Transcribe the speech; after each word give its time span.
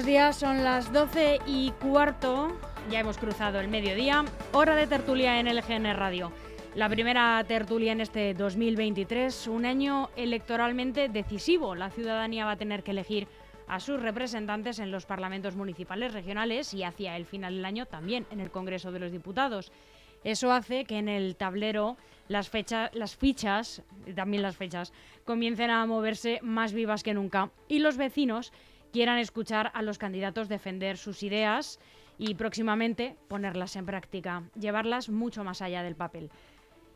Buenos 0.00 0.12
días, 0.12 0.36
son 0.36 0.64
las 0.64 0.90
12 0.94 1.40
y 1.46 1.72
cuarto, 1.72 2.58
ya 2.90 3.00
hemos 3.00 3.18
cruzado 3.18 3.60
el 3.60 3.68
mediodía, 3.68 4.24
hora 4.52 4.74
de 4.74 4.86
tertulia 4.86 5.38
en 5.38 5.54
LGN 5.54 5.94
Radio. 5.94 6.32
La 6.74 6.88
primera 6.88 7.44
tertulia 7.46 7.92
en 7.92 8.00
este 8.00 8.32
2023, 8.32 9.48
un 9.48 9.66
año 9.66 10.08
electoralmente 10.16 11.10
decisivo. 11.10 11.74
La 11.74 11.90
ciudadanía 11.90 12.46
va 12.46 12.52
a 12.52 12.56
tener 12.56 12.82
que 12.82 12.92
elegir 12.92 13.28
a 13.68 13.78
sus 13.78 14.00
representantes 14.00 14.78
en 14.78 14.90
los 14.90 15.04
parlamentos 15.04 15.54
municipales, 15.54 16.14
regionales 16.14 16.72
y 16.72 16.82
hacia 16.82 17.14
el 17.18 17.26
final 17.26 17.56
del 17.56 17.66
año 17.66 17.84
también 17.84 18.24
en 18.30 18.40
el 18.40 18.50
Congreso 18.50 18.92
de 18.92 19.00
los 19.00 19.12
Diputados. 19.12 19.70
Eso 20.24 20.50
hace 20.50 20.86
que 20.86 20.96
en 20.96 21.10
el 21.10 21.36
tablero 21.36 21.98
las, 22.26 22.50
las 22.94 23.16
fichas, 23.16 23.82
también 24.16 24.42
las 24.42 24.56
fechas, 24.56 24.94
comiencen 25.26 25.68
a 25.68 25.84
moverse 25.84 26.38
más 26.42 26.72
vivas 26.72 27.02
que 27.02 27.12
nunca 27.12 27.50
y 27.68 27.80
los 27.80 27.98
vecinos 27.98 28.50
quieran 28.92 29.18
escuchar 29.18 29.70
a 29.74 29.82
los 29.82 29.98
candidatos 29.98 30.48
defender 30.48 30.96
sus 30.96 31.22
ideas 31.22 31.78
y 32.18 32.34
próximamente 32.34 33.16
ponerlas 33.28 33.76
en 33.76 33.86
práctica, 33.86 34.44
llevarlas 34.58 35.08
mucho 35.08 35.44
más 35.44 35.62
allá 35.62 35.82
del 35.82 35.96
papel. 35.96 36.30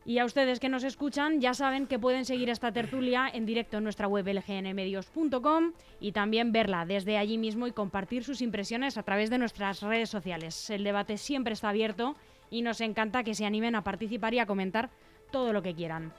Y 0.06 0.18
a 0.18 0.26
ustedes 0.26 0.60
que 0.60 0.68
nos 0.68 0.84
escuchan 0.84 1.40
ya 1.40 1.54
saben 1.54 1.86
que 1.86 1.98
pueden 1.98 2.26
seguir 2.26 2.50
esta 2.50 2.72
tertulia 2.72 3.26
en 3.32 3.46
directo 3.46 3.78
en 3.78 3.84
nuestra 3.84 4.06
web 4.06 4.26
lgnmedios.com 4.26 5.72
y 5.98 6.12
también 6.12 6.52
verla 6.52 6.84
desde 6.84 7.16
allí 7.16 7.38
mismo 7.38 7.66
y 7.66 7.72
compartir 7.72 8.22
sus 8.22 8.42
impresiones 8.42 8.98
a 8.98 9.02
través 9.02 9.30
de 9.30 9.38
nuestras 9.38 9.80
redes 9.80 10.10
sociales. 10.10 10.69
El 10.69 10.84
debate 10.84 11.16
siempre 11.16 11.54
está 11.54 11.70
abierto 11.70 12.16
y 12.50 12.60
nos 12.60 12.82
encanta 12.82 13.24
que 13.24 13.34
se 13.34 13.47
animen 13.47 13.76
a 13.76 13.84
participar 13.84 14.34
y 14.34 14.41
a 14.41 14.47
comentar 14.47 14.91
todo 15.30 15.54
lo 15.54 15.62
que 15.62 15.74
quieran. 15.74 16.12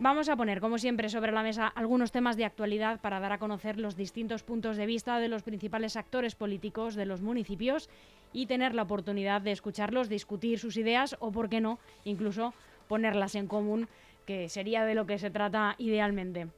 Vamos 0.00 0.28
a 0.28 0.34
poner, 0.36 0.60
como 0.60 0.78
siempre, 0.78 1.08
sobre 1.08 1.30
la 1.30 1.44
mesa 1.44 1.68
algunos 1.68 2.10
temas 2.10 2.36
de 2.36 2.44
actualidad 2.44 3.00
para 3.00 3.20
dar 3.20 3.30
a 3.30 3.38
conocer 3.38 3.78
los 3.78 3.96
distintos 3.96 4.42
puntos 4.42 4.76
de 4.76 4.86
vista 4.86 5.20
de 5.20 5.28
los 5.28 5.44
principales 5.44 5.96
actores 5.96 6.34
políticos 6.34 6.96
de 6.96 7.06
los 7.06 7.22
municipios 7.22 7.88
y 8.32 8.46
tener 8.46 8.74
la 8.74 8.82
oportunidad 8.82 9.40
de 9.40 9.52
escucharlos, 9.52 10.08
discutir 10.08 10.58
sus 10.58 10.76
ideas 10.76 11.16
o, 11.20 11.30
por 11.30 11.48
qué 11.48 11.60
no, 11.60 11.78
incluso 12.02 12.54
ponerlas 12.88 13.36
en 13.36 13.46
común, 13.46 13.88
que 14.26 14.48
sería 14.48 14.84
de 14.84 14.96
lo 14.96 15.06
que 15.06 15.18
se 15.18 15.30
trata 15.30 15.76
idealmente. 15.78 16.48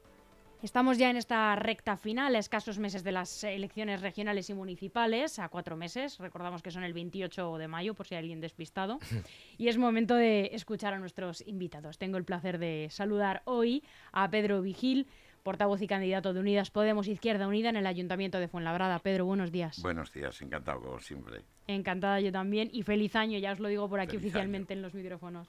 Estamos 0.63 0.97
ya 0.97 1.11
en 1.11 1.17
esta 1.17 1.55
recta 1.55 1.97
final, 1.97 2.35
a 2.35 2.39
escasos 2.39 2.79
meses 2.79 3.03
de 3.03 3.11
las 3.11 3.43
elecciones 3.43 4.01
regionales 4.01 4.49
y 4.49 4.55
municipales, 4.55 5.37
a 5.37 5.49
cuatro 5.49 5.77
meses, 5.77 6.17
recordamos 6.17 6.63
que 6.63 6.71
son 6.71 6.83
el 6.83 6.93
28 6.93 7.59
de 7.59 7.67
mayo, 7.67 7.93
por 7.93 8.07
si 8.07 8.15
hay 8.15 8.21
alguien 8.21 8.41
despistado, 8.41 8.97
y 9.59 9.67
es 9.67 9.77
momento 9.77 10.15
de 10.15 10.49
escuchar 10.53 10.95
a 10.95 10.99
nuestros 10.99 11.41
invitados. 11.45 11.99
Tengo 11.99 12.17
el 12.17 12.25
placer 12.25 12.57
de 12.57 12.87
saludar 12.89 13.43
hoy 13.45 13.83
a 14.11 14.31
Pedro 14.31 14.63
Vigil, 14.63 15.05
portavoz 15.43 15.79
y 15.83 15.87
candidato 15.87 16.33
de 16.33 16.39
Unidas 16.39 16.71
Podemos 16.71 17.07
Izquierda 17.07 17.47
Unida 17.47 17.69
en 17.69 17.75
el 17.75 17.85
Ayuntamiento 17.85 18.39
de 18.39 18.47
Fuenlabrada. 18.47 18.97
Pedro, 18.97 19.25
buenos 19.25 19.51
días. 19.51 19.79
Buenos 19.83 20.11
días, 20.11 20.41
encantado 20.41 20.81
como 20.81 20.99
siempre. 20.99 21.43
Encantada 21.67 22.19
yo 22.19 22.31
también, 22.31 22.69
y 22.73 22.81
feliz 22.81 23.15
año, 23.15 23.37
ya 23.37 23.51
os 23.51 23.59
lo 23.59 23.67
digo 23.67 23.87
por 23.87 23.99
aquí 23.99 24.17
oficialmente 24.17 24.73
en 24.73 24.81
los 24.81 24.95
micrófonos. 24.95 25.47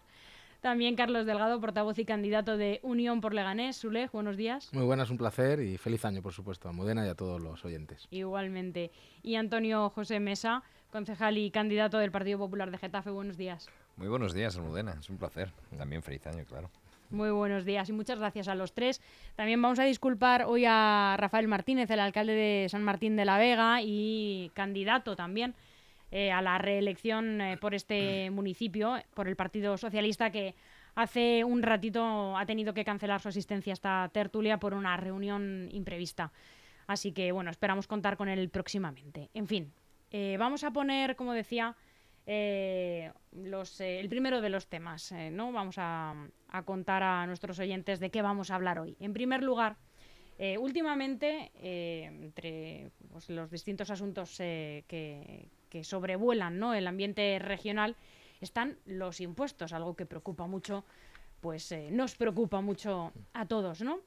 También 0.61 0.97
Carlos 0.97 1.25
Delgado, 1.25 1.61
portavoz 1.61 2.01
y 2.01 2.05
candidato 2.05 2.57
de 2.57 2.81
Unión 2.83 3.21
por 3.21 3.33
Leganés. 3.33 3.77
Sule, 3.77 4.09
buenos 4.13 4.37
días. 4.37 4.69
Muy 4.73 4.85
buenas, 4.85 5.09
un 5.09 5.17
placer 5.17 5.61
y 5.61 5.79
feliz 5.79 6.05
año, 6.05 6.21
por 6.21 6.33
supuesto, 6.33 6.69
a 6.69 6.73
Modena 6.73 7.07
y 7.07 7.09
a 7.09 7.15
todos 7.15 7.41
los 7.41 7.65
oyentes. 7.65 8.09
Igualmente. 8.11 8.91
Y 9.23 9.37
Antonio 9.37 9.89
José 9.91 10.19
Mesa, 10.19 10.65
concejal 10.91 11.39
y 11.39 11.53
candidato 11.53 11.99
del 11.99 12.11
Partido 12.11 12.39
Popular 12.39 12.73
de 12.73 12.79
Getafe. 12.79 13.11
Buenos 13.11 13.37
días. 13.37 13.71
Muy 13.97 14.09
buenos 14.09 14.35
días, 14.35 14.57
Almudena. 14.57 14.97
Es 14.99 15.09
un 15.09 15.17
placer. 15.17 15.53
También 15.77 16.03
feliz 16.03 16.27
año, 16.27 16.45
claro. 16.45 16.71
Muy 17.11 17.31
buenos 17.31 17.65
días 17.65 17.89
y 17.89 17.93
muchas 17.93 18.19
gracias 18.19 18.49
a 18.49 18.57
los 18.57 18.75
tres. 18.75 19.01
También 19.37 19.63
vamos 19.63 19.79
a 19.79 19.85
disculpar 19.85 20.45
hoy 20.45 20.65
a 20.67 21.17
Rafael 21.19 21.47
Martínez, 21.47 21.89
el 21.91 22.01
alcalde 22.01 22.35
de 22.35 22.69
San 22.69 22.83
Martín 22.83 23.15
de 23.15 23.25
la 23.25 23.39
Vega 23.39 23.81
y 23.81 24.51
candidato 24.55 25.15
también 25.15 25.55
eh, 26.11 26.33
a 26.33 26.41
la 26.41 26.57
reelección 26.57 27.39
eh, 27.43 27.59
por 27.59 27.75
este 27.75 28.31
municipio, 28.31 28.97
por 29.13 29.29
el 29.29 29.37
Partido 29.37 29.77
Socialista, 29.77 30.31
que 30.31 30.55
hace 30.95 31.45
un 31.45 31.63
ratito 31.63 32.35
ha 32.35 32.47
tenido 32.47 32.73
que 32.73 32.83
cancelar 32.83 33.21
su 33.21 33.29
asistencia 33.29 33.73
a 33.73 33.75
esta 33.75 34.11
tertulia 34.11 34.59
por 34.59 34.73
una 34.73 34.97
reunión 34.97 35.69
imprevista. 35.71 36.33
Así 36.87 37.13
que, 37.13 37.31
bueno, 37.31 37.51
esperamos 37.51 37.87
contar 37.87 38.17
con 38.17 38.31
él 38.31 38.49
próximamente. 38.49 39.29
En 39.35 39.47
fin, 39.47 39.71
eh, 40.11 40.37
vamos 40.39 40.65
a 40.65 40.71
poner, 40.71 41.15
como 41.15 41.35
decía, 41.35 41.77
los, 43.33 43.81
el 43.81 44.09
primero 44.09 44.41
de 44.41 44.49
los 44.49 44.67
temas, 44.67 45.13
¿no? 45.33 45.53
Vamos 45.53 45.77
a, 45.79 46.15
contar 46.65 47.03
a 47.03 47.27
nuestros 47.27 47.59
oyentes 47.59 48.01
de 48.01 48.11
qué 48.11 48.21
vamos 48.23 48.51
a 48.51 48.55
hablar 48.55 48.79
hoy. 48.79 48.97
En 49.01 49.15
primer 49.15 49.43
lugar, 49.43 49.77
últimamente, 50.59 51.51
entre 51.55 52.91
pues, 53.11 53.31
los 53.31 53.51
distintos 53.51 53.91
asuntos 53.91 54.37
que, 54.37 55.49
que 55.69 55.85
sobrevuelan 55.85 56.59
¿no? 56.59 56.75
el 56.75 56.87
ambiente 56.87 57.39
regional 57.39 57.97
están 58.41 58.79
los 58.87 59.21
impuestos, 59.21 59.73
algo 59.73 59.95
que 59.95 60.07
preocupa 60.07 60.47
mucho, 60.47 60.85
pues 61.41 61.71
eh, 61.73 61.89
nos 61.91 62.15
preocupa 62.15 62.61
mucho 62.61 63.13
a 63.33 63.47
todos, 63.47 63.81
¿no? 63.81 64.01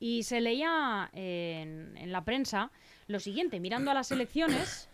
Y 0.00 0.22
se 0.22 0.40
leía 0.40 1.10
en, 1.12 1.96
en, 1.96 2.12
la 2.12 2.24
prensa 2.24 2.70
lo 3.08 3.18
siguiente, 3.18 3.58
mirando 3.58 3.90
a 3.90 3.94
las 3.94 4.12
elecciones, 4.12 4.88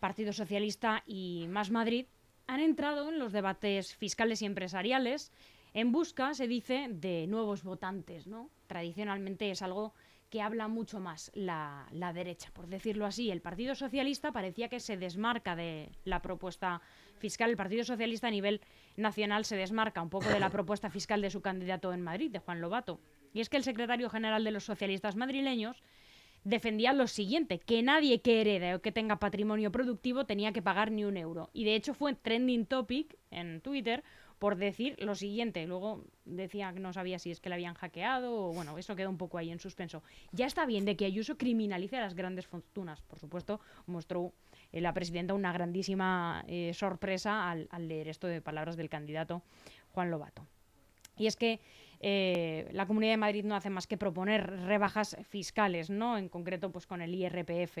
Partido 0.00 0.32
Socialista 0.32 1.02
y 1.06 1.46
Más 1.48 1.70
Madrid 1.70 2.06
han 2.46 2.60
entrado 2.60 3.08
en 3.08 3.18
los 3.18 3.32
debates 3.32 3.94
fiscales 3.94 4.42
y 4.42 4.46
empresariales 4.46 5.30
en 5.72 5.92
busca, 5.92 6.34
se 6.34 6.48
dice, 6.48 6.88
de 6.90 7.26
nuevos 7.28 7.62
votantes, 7.62 8.26
¿no? 8.26 8.50
Tradicionalmente 8.66 9.50
es 9.50 9.62
algo 9.62 9.94
que 10.30 10.40
habla 10.40 10.68
mucho 10.68 11.00
más 11.00 11.30
la, 11.34 11.86
derecha, 12.14 12.50
por 12.52 12.68
decirlo 12.68 13.04
así. 13.04 13.30
El 13.30 13.40
Partido 13.40 13.74
Socialista 13.74 14.32
parecía 14.32 14.68
que 14.68 14.80
se 14.80 14.96
desmarca 14.96 15.56
de 15.56 15.90
la 16.04 16.22
propuesta 16.22 16.80
fiscal. 17.18 17.50
El 17.50 17.56
Partido 17.56 17.84
Socialista 17.84 18.28
a 18.28 18.30
nivel 18.30 18.60
nacional 18.96 19.44
se 19.44 19.56
desmarca 19.56 20.00
un 20.00 20.08
poco 20.08 20.28
de 20.28 20.40
la 20.40 20.50
propuesta 20.50 20.88
fiscal 20.88 21.20
de 21.20 21.30
su 21.30 21.42
candidato 21.42 21.92
en 21.92 22.02
Madrid, 22.02 22.30
de 22.30 22.38
Juan 22.38 22.60
Lobato. 22.60 23.00
Y 23.34 23.40
es 23.40 23.48
que 23.48 23.56
el 23.56 23.64
secretario 23.64 24.08
general 24.08 24.44
de 24.44 24.52
los 24.52 24.64
socialistas 24.64 25.16
madrileños 25.16 25.82
defendía 26.44 26.92
lo 26.92 27.06
siguiente, 27.06 27.58
que 27.58 27.82
nadie 27.82 28.22
que 28.22 28.40
herede 28.40 28.74
o 28.74 28.80
que 28.80 28.92
tenga 28.92 29.18
patrimonio 29.18 29.72
productivo 29.72 30.24
tenía 30.24 30.52
que 30.52 30.62
pagar 30.62 30.90
ni 30.90 31.04
un 31.04 31.16
euro. 31.16 31.50
Y 31.52 31.64
de 31.64 31.74
hecho 31.74 31.92
fue 31.92 32.14
trending 32.14 32.66
topic 32.66 33.18
en 33.30 33.60
Twitter 33.60 34.02
por 34.40 34.56
decir 34.56 34.96
lo 34.98 35.14
siguiente. 35.14 35.66
Luego 35.66 36.02
decía 36.24 36.72
que 36.72 36.80
no 36.80 36.94
sabía 36.94 37.18
si 37.18 37.30
es 37.30 37.40
que 37.40 37.50
le 37.50 37.56
habían 37.56 37.74
hackeado 37.74 38.34
o 38.34 38.52
bueno, 38.54 38.76
eso 38.78 38.96
quedó 38.96 39.10
un 39.10 39.18
poco 39.18 39.36
ahí 39.36 39.50
en 39.50 39.60
suspenso. 39.60 40.02
Ya 40.32 40.46
está 40.46 40.64
bien 40.64 40.86
de 40.86 40.96
que 40.96 41.04
Ayuso 41.04 41.36
criminalice 41.36 41.98
a 41.98 42.00
las 42.00 42.14
grandes 42.14 42.46
fortunas. 42.46 43.02
Por 43.02 43.18
supuesto, 43.18 43.60
mostró 43.86 44.32
eh, 44.72 44.80
la 44.80 44.94
presidenta 44.94 45.34
una 45.34 45.52
grandísima 45.52 46.42
eh, 46.48 46.72
sorpresa 46.72 47.50
al, 47.50 47.68
leer 47.86 48.08
esto 48.08 48.26
de 48.28 48.40
palabras 48.40 48.78
del 48.78 48.88
candidato 48.88 49.42
Juan 49.92 50.10
Lobato. 50.10 50.46
Y 51.18 51.26
es 51.26 51.36
que 51.36 51.60
eh, 52.00 52.66
la 52.72 52.86
Comunidad 52.86 53.12
de 53.12 53.18
Madrid 53.18 53.44
no 53.44 53.54
hace 53.54 53.68
más 53.68 53.86
que 53.86 53.98
proponer 53.98 54.48
rebajas 54.64 55.18
fiscales, 55.28 55.90
¿no? 55.90 56.16
En 56.16 56.30
concreto, 56.30 56.72
pues 56.72 56.86
con 56.86 57.02
el 57.02 57.14
IRPF. 57.14 57.76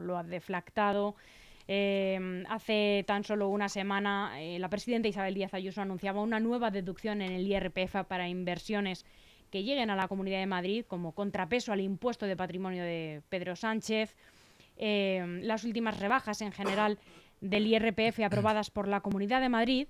lo 0.00 0.18
ha 0.18 0.24
deflactado 0.24 1.14
eh, 1.66 2.44
hace 2.48 3.04
tan 3.06 3.24
solo 3.24 3.48
una 3.48 3.68
semana, 3.68 4.40
eh, 4.40 4.58
la 4.58 4.68
presidenta 4.68 5.08
Isabel 5.08 5.34
Díaz 5.34 5.54
Ayuso 5.54 5.80
anunciaba 5.80 6.20
una 6.20 6.40
nueva 6.40 6.70
deducción 6.70 7.22
en 7.22 7.32
el 7.32 7.46
IRPF 7.46 8.04
para 8.06 8.28
inversiones 8.28 9.06
que 9.50 9.62
lleguen 9.62 9.88
a 9.88 9.96
la 9.96 10.08
Comunidad 10.08 10.40
de 10.40 10.46
Madrid 10.46 10.84
como 10.86 11.12
contrapeso 11.12 11.72
al 11.72 11.80
impuesto 11.80 12.26
de 12.26 12.36
patrimonio 12.36 12.82
de 12.82 13.22
Pedro 13.28 13.56
Sánchez. 13.56 14.14
Eh, 14.76 15.40
las 15.42 15.64
últimas 15.64 16.00
rebajas 16.00 16.42
en 16.42 16.52
general 16.52 16.98
del 17.40 17.66
IRPF 17.66 18.20
aprobadas 18.20 18.70
por 18.70 18.88
la 18.88 19.00
Comunidad 19.00 19.40
de 19.40 19.48
Madrid 19.48 19.88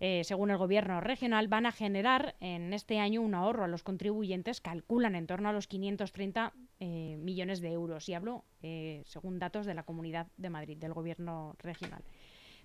eh, 0.00 0.22
según 0.24 0.50
el 0.50 0.58
gobierno 0.58 1.00
regional, 1.00 1.46
van 1.48 1.66
a 1.66 1.72
generar 1.72 2.34
en 2.40 2.72
este 2.72 2.98
año 2.98 3.22
un 3.22 3.34
ahorro 3.34 3.64
a 3.64 3.68
los 3.68 3.84
contribuyentes, 3.84 4.60
calculan 4.60 5.14
en 5.14 5.26
torno 5.26 5.48
a 5.48 5.52
los 5.52 5.68
530 5.68 6.52
eh, 6.80 7.16
millones 7.18 7.60
de 7.60 7.72
euros. 7.72 8.08
Y 8.08 8.14
hablo 8.14 8.44
eh, 8.62 9.02
según 9.06 9.38
datos 9.38 9.66
de 9.66 9.74
la 9.74 9.84
Comunidad 9.84 10.26
de 10.36 10.50
Madrid, 10.50 10.76
del 10.76 10.92
gobierno 10.92 11.54
regional. 11.58 12.02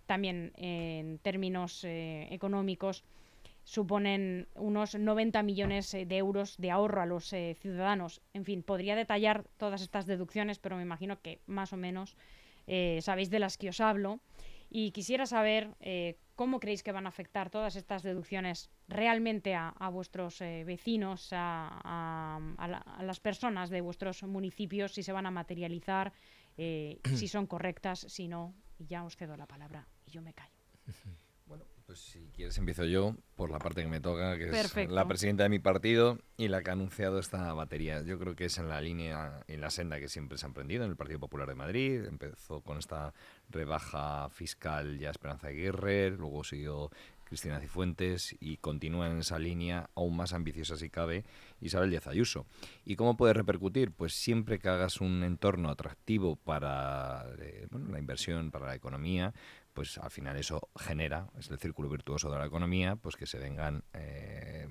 También 0.08 0.54
en 0.56 1.20
términos 1.20 1.84
económicos 1.86 3.04
suponen 3.64 4.48
unos 4.56 4.96
90 4.96 5.44
millones 5.44 5.92
de 5.92 6.18
euros 6.18 6.58
de 6.58 6.72
ahorro 6.72 7.04
a 7.04 7.06
los 7.06 7.26
ciudadanos. 7.28 8.20
En 8.34 8.44
fin, 8.44 8.64
podría 8.64 8.96
detallar 8.96 9.46
todas 9.58 9.84
estas 9.84 10.08
deducciones, 10.08 10.58
pero 10.58 10.78
me 10.78 10.82
imagino 10.82 11.22
que 11.22 11.42
más 11.46 11.74
o 11.74 11.78
menos 11.78 12.18
sabéis 13.02 13.30
de 13.30 13.38
las 13.38 13.60
que 13.60 13.70
os 13.70 13.82
hablo. 13.82 14.20
Y 14.70 14.92
quisiera 14.92 15.26
saber 15.26 15.76
¿Cómo 16.40 16.62
creéis 16.62 16.84
que 16.84 16.94
van 16.94 17.06
a 17.06 17.10
afectar 17.10 17.50
todas 17.50 17.76
estas 17.76 18.02
deducciones 18.02 18.70
realmente 18.88 19.56
a, 19.56 19.90
vuestros 19.92 20.40
eh, 20.40 20.64
vecinos, 20.64 21.32
a, 21.34 22.40
las 23.02 23.20
personas 23.20 23.70
de 23.70 23.82
vuestros 23.82 24.24
municipios, 24.24 24.94
si 24.94 25.04
se 25.04 25.12
van 25.12 25.26
a 25.26 25.32
materializar, 25.32 26.14
eh, 26.56 27.02
si 27.14 27.28
son 27.28 27.46
correctas, 27.46 28.06
si 28.08 28.30
no? 28.30 28.56
Y 28.78 28.86
ya 28.86 29.04
os 29.04 29.18
cedo 29.18 29.36
la 29.36 29.48
palabra 29.48 29.86
y 30.06 30.12
yo 30.12 30.22
me 30.22 30.34
callo. 30.34 30.64
Pues 31.90 32.02
si 32.02 32.20
quieres 32.36 32.56
empiezo 32.60 32.86
yo 32.86 33.16
por 33.36 33.50
la 33.50 33.58
parte 33.58 33.82
que 33.82 33.88
me 33.88 34.00
toca, 34.00 34.38
que 34.38 34.48
es 34.52 34.90
la 34.92 35.08
presidenta 35.08 35.42
de 35.42 35.50
mi 35.50 35.58
partido 35.58 36.20
y 36.38 36.48
la 36.48 36.62
que 36.62 36.70
ha 36.70 36.74
anunciado 36.74 37.18
esta 37.18 37.52
batería. 37.54 38.04
Yo 38.04 38.20
creo 38.20 38.36
que 38.36 38.46
es 38.46 38.60
en 38.60 38.70
la 38.70 38.80
línea, 38.80 39.44
en 39.48 39.60
la 39.60 39.72
senda 39.72 40.00
que 40.00 40.08
siempre 40.08 40.38
se 40.38 40.46
ha 40.46 40.50
emprendido 40.50 40.84
en 40.84 40.92
el 40.92 40.96
Partido 40.96 41.20
Popular 41.20 41.48
de 41.48 41.56
Madrid. 41.56 42.06
Empezó 42.06 42.62
con 42.62 42.78
esta 42.78 43.16
rebaja 43.50 44.30
fiscal 44.30 45.00
ya 45.00 45.10
Esperanza 45.10 45.48
Aguirre, 45.48 46.12
luego 46.12 46.44
siguió 46.44 46.92
Cristina 47.30 47.60
Cifuentes 47.60 48.36
y 48.40 48.58
continúa 48.58 49.08
en 49.08 49.20
esa 49.20 49.38
línea 49.38 49.90
aún 49.96 50.16
más 50.16 50.34
ambiciosa 50.34 50.78
si 50.78 50.90
cabe 50.90 51.26
Isabel 51.62 51.92
Díaz 51.92 52.08
Ayuso. 52.08 52.46
¿Y 52.86 52.96
cómo 52.96 53.18
puede 53.18 53.34
repercutir? 53.34 53.92
Pues 53.92 54.14
siempre 54.14 54.58
que 54.58 54.68
hagas 54.68 55.00
un 55.00 55.24
entorno 55.24 55.70
atractivo 55.70 56.36
para 56.36 57.26
eh, 57.40 57.68
bueno, 57.70 57.90
la 57.90 58.00
inversión, 58.00 58.50
para 58.50 58.66
la 58.66 58.76
economía, 58.76 59.34
pues 59.80 59.98
al 59.98 60.12
final 60.12 60.36
eso 60.36 60.68
genera, 60.76 61.30
es 61.40 61.50
el 61.50 61.58
círculo 61.58 61.88
virtuoso 61.88 62.30
de 62.30 62.38
la 62.38 62.46
economía, 62.46 62.98
pues 62.98 63.16
que 63.16 63.26
se 63.26 63.40
vengan, 63.40 63.86
eh, 63.94 64.68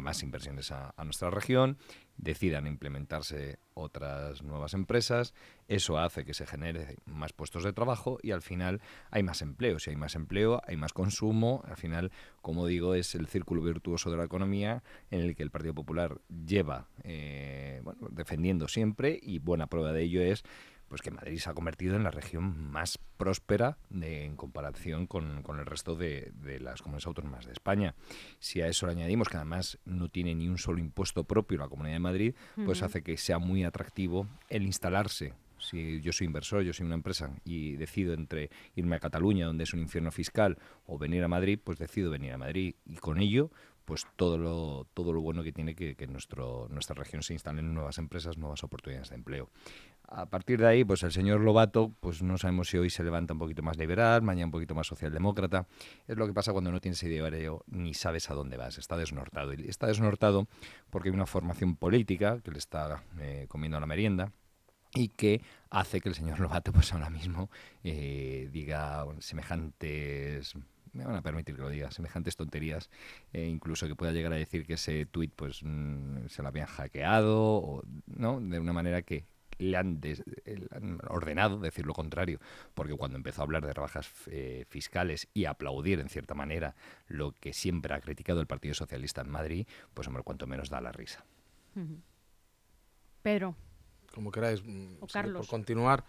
más 0.00 0.22
inversiones 0.22 0.72
a, 0.72 0.94
a, 0.96 1.04
nuestra 1.04 1.28
región, 1.28 1.76
decidan 2.16 2.66
implementarse 2.66 3.58
otras 3.74 4.42
nuevas 4.42 4.72
empresas, 4.72 5.34
eso 5.66 5.98
hace 5.98 6.24
que 6.24 6.32
se 6.32 6.46
genere 6.46 6.96
más 7.04 7.34
puestos 7.34 7.62
de 7.62 7.74
trabajo 7.74 8.18
y 8.22 8.30
al 8.30 8.40
final 8.40 8.80
hay 9.10 9.22
más 9.22 9.42
empleo. 9.42 9.78
Si 9.78 9.90
hay 9.90 9.96
más 9.96 10.14
empleo, 10.14 10.62
hay 10.66 10.78
más 10.78 10.94
consumo. 10.94 11.62
Al 11.66 11.76
final, 11.76 12.10
como 12.40 12.66
digo, 12.66 12.94
es 12.94 13.14
el 13.14 13.26
círculo 13.26 13.60
virtuoso 13.60 14.10
de 14.10 14.16
la 14.16 14.24
economía 14.24 14.82
en 15.10 15.20
el 15.20 15.36
que 15.36 15.42
el 15.42 15.50
Partido 15.50 15.74
Popular 15.74 16.22
lleva 16.46 16.88
eh, 17.04 17.82
bueno, 17.84 18.08
defendiendo 18.10 18.66
siempre 18.66 19.18
y 19.22 19.40
buena 19.40 19.66
prueba 19.66 19.92
de 19.92 20.04
ello 20.04 20.22
es 20.22 20.42
pues 20.88 21.02
que 21.02 21.10
Madrid 21.10 21.38
se 21.38 21.50
ha 21.50 21.54
convertido 21.54 21.96
en 21.96 22.02
la 22.02 22.10
región 22.10 22.70
más 22.70 22.98
próspera 23.16 23.78
de, 23.90 24.24
en 24.24 24.36
comparación 24.36 25.06
con, 25.06 25.42
con 25.42 25.58
el 25.58 25.66
resto 25.66 25.94
de, 25.94 26.32
de, 26.34 26.60
las 26.60 26.82
comunidades 26.82 27.06
autónomas 27.06 27.46
de 27.46 27.52
España. 27.52 27.94
Si 28.38 28.60
a 28.60 28.68
eso 28.68 28.86
le 28.86 28.92
añadimos 28.92 29.28
que 29.28 29.36
además 29.36 29.78
no 29.84 30.08
tiene 30.08 30.34
ni 30.34 30.48
un 30.48 30.58
solo 30.58 30.78
impuesto 30.78 31.24
propio 31.24 31.58
la 31.58 31.68
Comunidad 31.68 31.96
de 31.96 32.00
Madrid, 32.00 32.34
pues 32.64 32.80
uh 32.80 32.82
-huh. 32.82 32.86
hace 32.86 33.02
que 33.02 33.16
sea 33.16 33.38
muy 33.38 33.64
atractivo 33.64 34.26
el 34.48 34.62
instalarse. 34.62 35.34
Si 35.58 36.00
yo 36.00 36.12
soy 36.12 36.26
inversor, 36.26 36.62
yo 36.62 36.72
soy 36.72 36.86
una 36.86 36.94
empresa 36.94 37.32
y 37.44 37.76
decido 37.76 38.14
entre 38.14 38.48
irme 38.76 38.96
a 38.96 39.00
Cataluña, 39.00 39.46
donde 39.46 39.64
es 39.64 39.74
un 39.74 39.80
infierno 39.80 40.12
fiscal, 40.12 40.56
o 40.86 40.98
venir 40.98 41.24
a 41.24 41.28
Madrid, 41.28 41.58
pues 41.62 41.78
decido 41.78 42.10
venir 42.10 42.32
a 42.32 42.38
Madrid. 42.38 42.76
Y 42.86 42.94
con 42.96 43.18
ello, 43.18 43.50
pues 43.84 44.06
todo 44.16 44.38
lo, 44.38 44.86
todo 44.94 45.12
lo 45.12 45.20
bueno 45.20 45.42
que 45.42 45.50
tiene 45.50 45.74
que, 45.74 45.96
que 45.96 46.06
nuestro, 46.06 46.68
nuestra 46.70 46.94
región 46.94 47.22
se 47.22 47.32
instalen 47.32 47.74
nuevas 47.74 47.98
empresas, 47.98 48.36
nuevas 48.36 48.62
oportunidades 48.62 49.08
de 49.08 49.16
empleo. 49.16 49.50
A 50.10 50.24
partir 50.24 50.58
de 50.58 50.66
ahí, 50.66 50.84
pues 50.84 51.02
el 51.02 51.12
señor 51.12 51.40
Lobato, 51.40 51.92
pues 52.00 52.22
no 52.22 52.38
sabemos 52.38 52.70
si 52.70 52.78
hoy 52.78 52.88
se 52.88 53.04
levanta 53.04 53.34
un 53.34 53.38
poquito 53.38 53.62
más 53.62 53.76
liberal, 53.76 54.22
mañana 54.22 54.46
un 54.46 54.52
poquito 54.52 54.74
más 54.74 54.86
socialdemócrata. 54.86 55.66
Es 56.06 56.16
lo 56.16 56.26
que 56.26 56.32
pasa 56.32 56.52
cuando 56.52 56.72
no 56.72 56.80
tienes 56.80 57.02
ideario 57.02 57.62
ni 57.66 57.92
sabes 57.92 58.30
a 58.30 58.34
dónde 58.34 58.56
vas. 58.56 58.78
Está 58.78 58.96
desnortado. 58.96 59.52
Y 59.52 59.68
está 59.68 59.86
desnortado 59.86 60.48
porque 60.88 61.10
hay 61.10 61.14
una 61.14 61.26
formación 61.26 61.76
política 61.76 62.40
que 62.42 62.50
le 62.50 62.58
está 62.58 63.02
eh, 63.20 63.44
comiendo 63.48 63.78
la 63.78 63.86
merienda 63.86 64.32
y 64.94 65.08
que 65.08 65.42
hace 65.68 66.00
que 66.00 66.08
el 66.08 66.14
señor 66.14 66.40
Lobato, 66.40 66.72
pues 66.72 66.90
ahora 66.94 67.10
mismo, 67.10 67.50
eh, 67.84 68.48
diga 68.50 69.04
semejantes 69.18 70.54
me 70.94 71.04
van 71.04 71.16
a 71.16 71.22
permitir 71.22 71.54
que 71.54 71.60
lo 71.60 71.68
diga, 71.68 71.90
semejantes 71.90 72.34
tonterías, 72.34 72.88
eh, 73.34 73.46
incluso 73.46 73.86
que 73.86 73.94
pueda 73.94 74.10
llegar 74.10 74.32
a 74.32 74.36
decir 74.36 74.66
que 74.66 74.72
ese 74.72 75.04
tuit 75.04 75.32
pues 75.36 75.62
mmm, 75.62 76.26
se 76.28 76.42
lo 76.42 76.48
habían 76.48 76.66
hackeado, 76.66 77.82
¿no? 78.06 78.40
De 78.40 78.58
una 78.58 78.72
manera 78.72 79.02
que 79.02 79.26
le 79.58 79.76
han, 79.76 80.00
des, 80.00 80.22
le 80.44 80.66
han, 80.70 81.00
ordenado 81.08 81.58
decir 81.58 81.86
lo 81.86 81.94
contrario, 81.94 82.40
porque 82.74 82.94
cuando 82.94 83.16
empezó 83.16 83.42
a 83.42 83.44
hablar 83.44 83.66
de 83.66 83.72
rebajas 83.72 84.10
eh, 84.26 84.64
fiscales 84.68 85.28
y 85.34 85.44
aplaudir 85.44 86.00
en 86.00 86.08
cierta 86.08 86.34
manera 86.34 86.74
lo 87.06 87.32
que 87.32 87.52
siempre 87.52 87.94
ha 87.94 88.00
criticado 88.00 88.40
el 88.40 88.46
Partido 88.46 88.74
Socialista 88.74 89.20
en 89.20 89.30
Madrid, 89.30 89.66
pues 89.94 90.06
hombre, 90.08 90.22
cuanto 90.22 90.46
menos 90.46 90.70
da 90.70 90.80
la 90.80 90.92
risa. 90.92 91.24
Pedro. 93.22 93.54
Como 94.14 94.32
queráis, 94.32 94.60
o 94.60 94.64
sí, 94.64 95.12
Carlos. 95.12 95.46
por 95.46 95.48
continuar. 95.48 96.04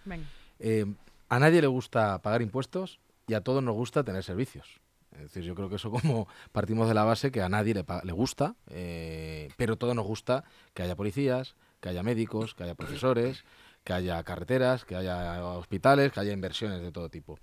Eh, 0.60 0.86
a 1.28 1.40
nadie 1.40 1.62
le 1.62 1.68
gusta 1.68 2.22
pagar 2.22 2.42
impuestos 2.42 3.00
y 3.28 3.34
a 3.34 3.42
todos 3.42 3.62
nos 3.62 3.76
gusta 3.76 4.04
tener 4.04 4.24
servicios. 4.24 4.82
Es 5.12 5.22
decir, 5.22 5.44
yo 5.44 5.56
creo 5.56 5.70
que 5.70 5.76
eso 5.76 5.92
como 5.92 6.28
partimos 6.52 6.88
de 6.88 6.94
la 6.94 7.04
base 7.04 7.32
que 7.32 7.42
a 7.42 7.50
nadie 7.50 7.74
le, 7.74 7.86
le 8.04 8.12
gusta, 8.12 8.56
eh, 8.68 9.50
pero 9.58 9.74
a 9.74 9.76
todos 9.76 9.96
nos 9.96 10.06
gusta 10.06 10.44
que 10.74 10.84
haya 10.84 10.96
policías, 10.96 11.56
que 11.80 11.90
haya 11.90 12.04
médicos, 12.04 12.56
que 12.56 12.64
haya 12.64 12.76
profesores, 12.76 13.44
que 13.84 13.94
haya 13.94 14.22
carreteras, 14.24 14.86
que 14.86 14.96
haya 14.96 15.44
hospitales, 15.46 16.12
que 16.12 16.20
haya 16.20 16.34
inversiones 16.34 16.82
de 16.82 16.92
todo 16.92 17.10
tipo. 17.10 17.40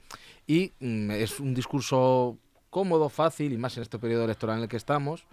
Y 0.47 0.73
mm, 0.81 1.11
es 1.11 1.41
un 1.41 1.55
discurso 1.55 2.39
cómodo, 2.71 3.09
fácil, 3.09 3.53
y 3.53 3.59
más 3.59 3.77
en 3.77 3.83
este 3.83 3.99
periodo 3.99 4.25
electoral 4.25 4.59
en 4.59 4.65
el 4.65 4.69
que 4.69 4.77
estamos, 4.77 5.27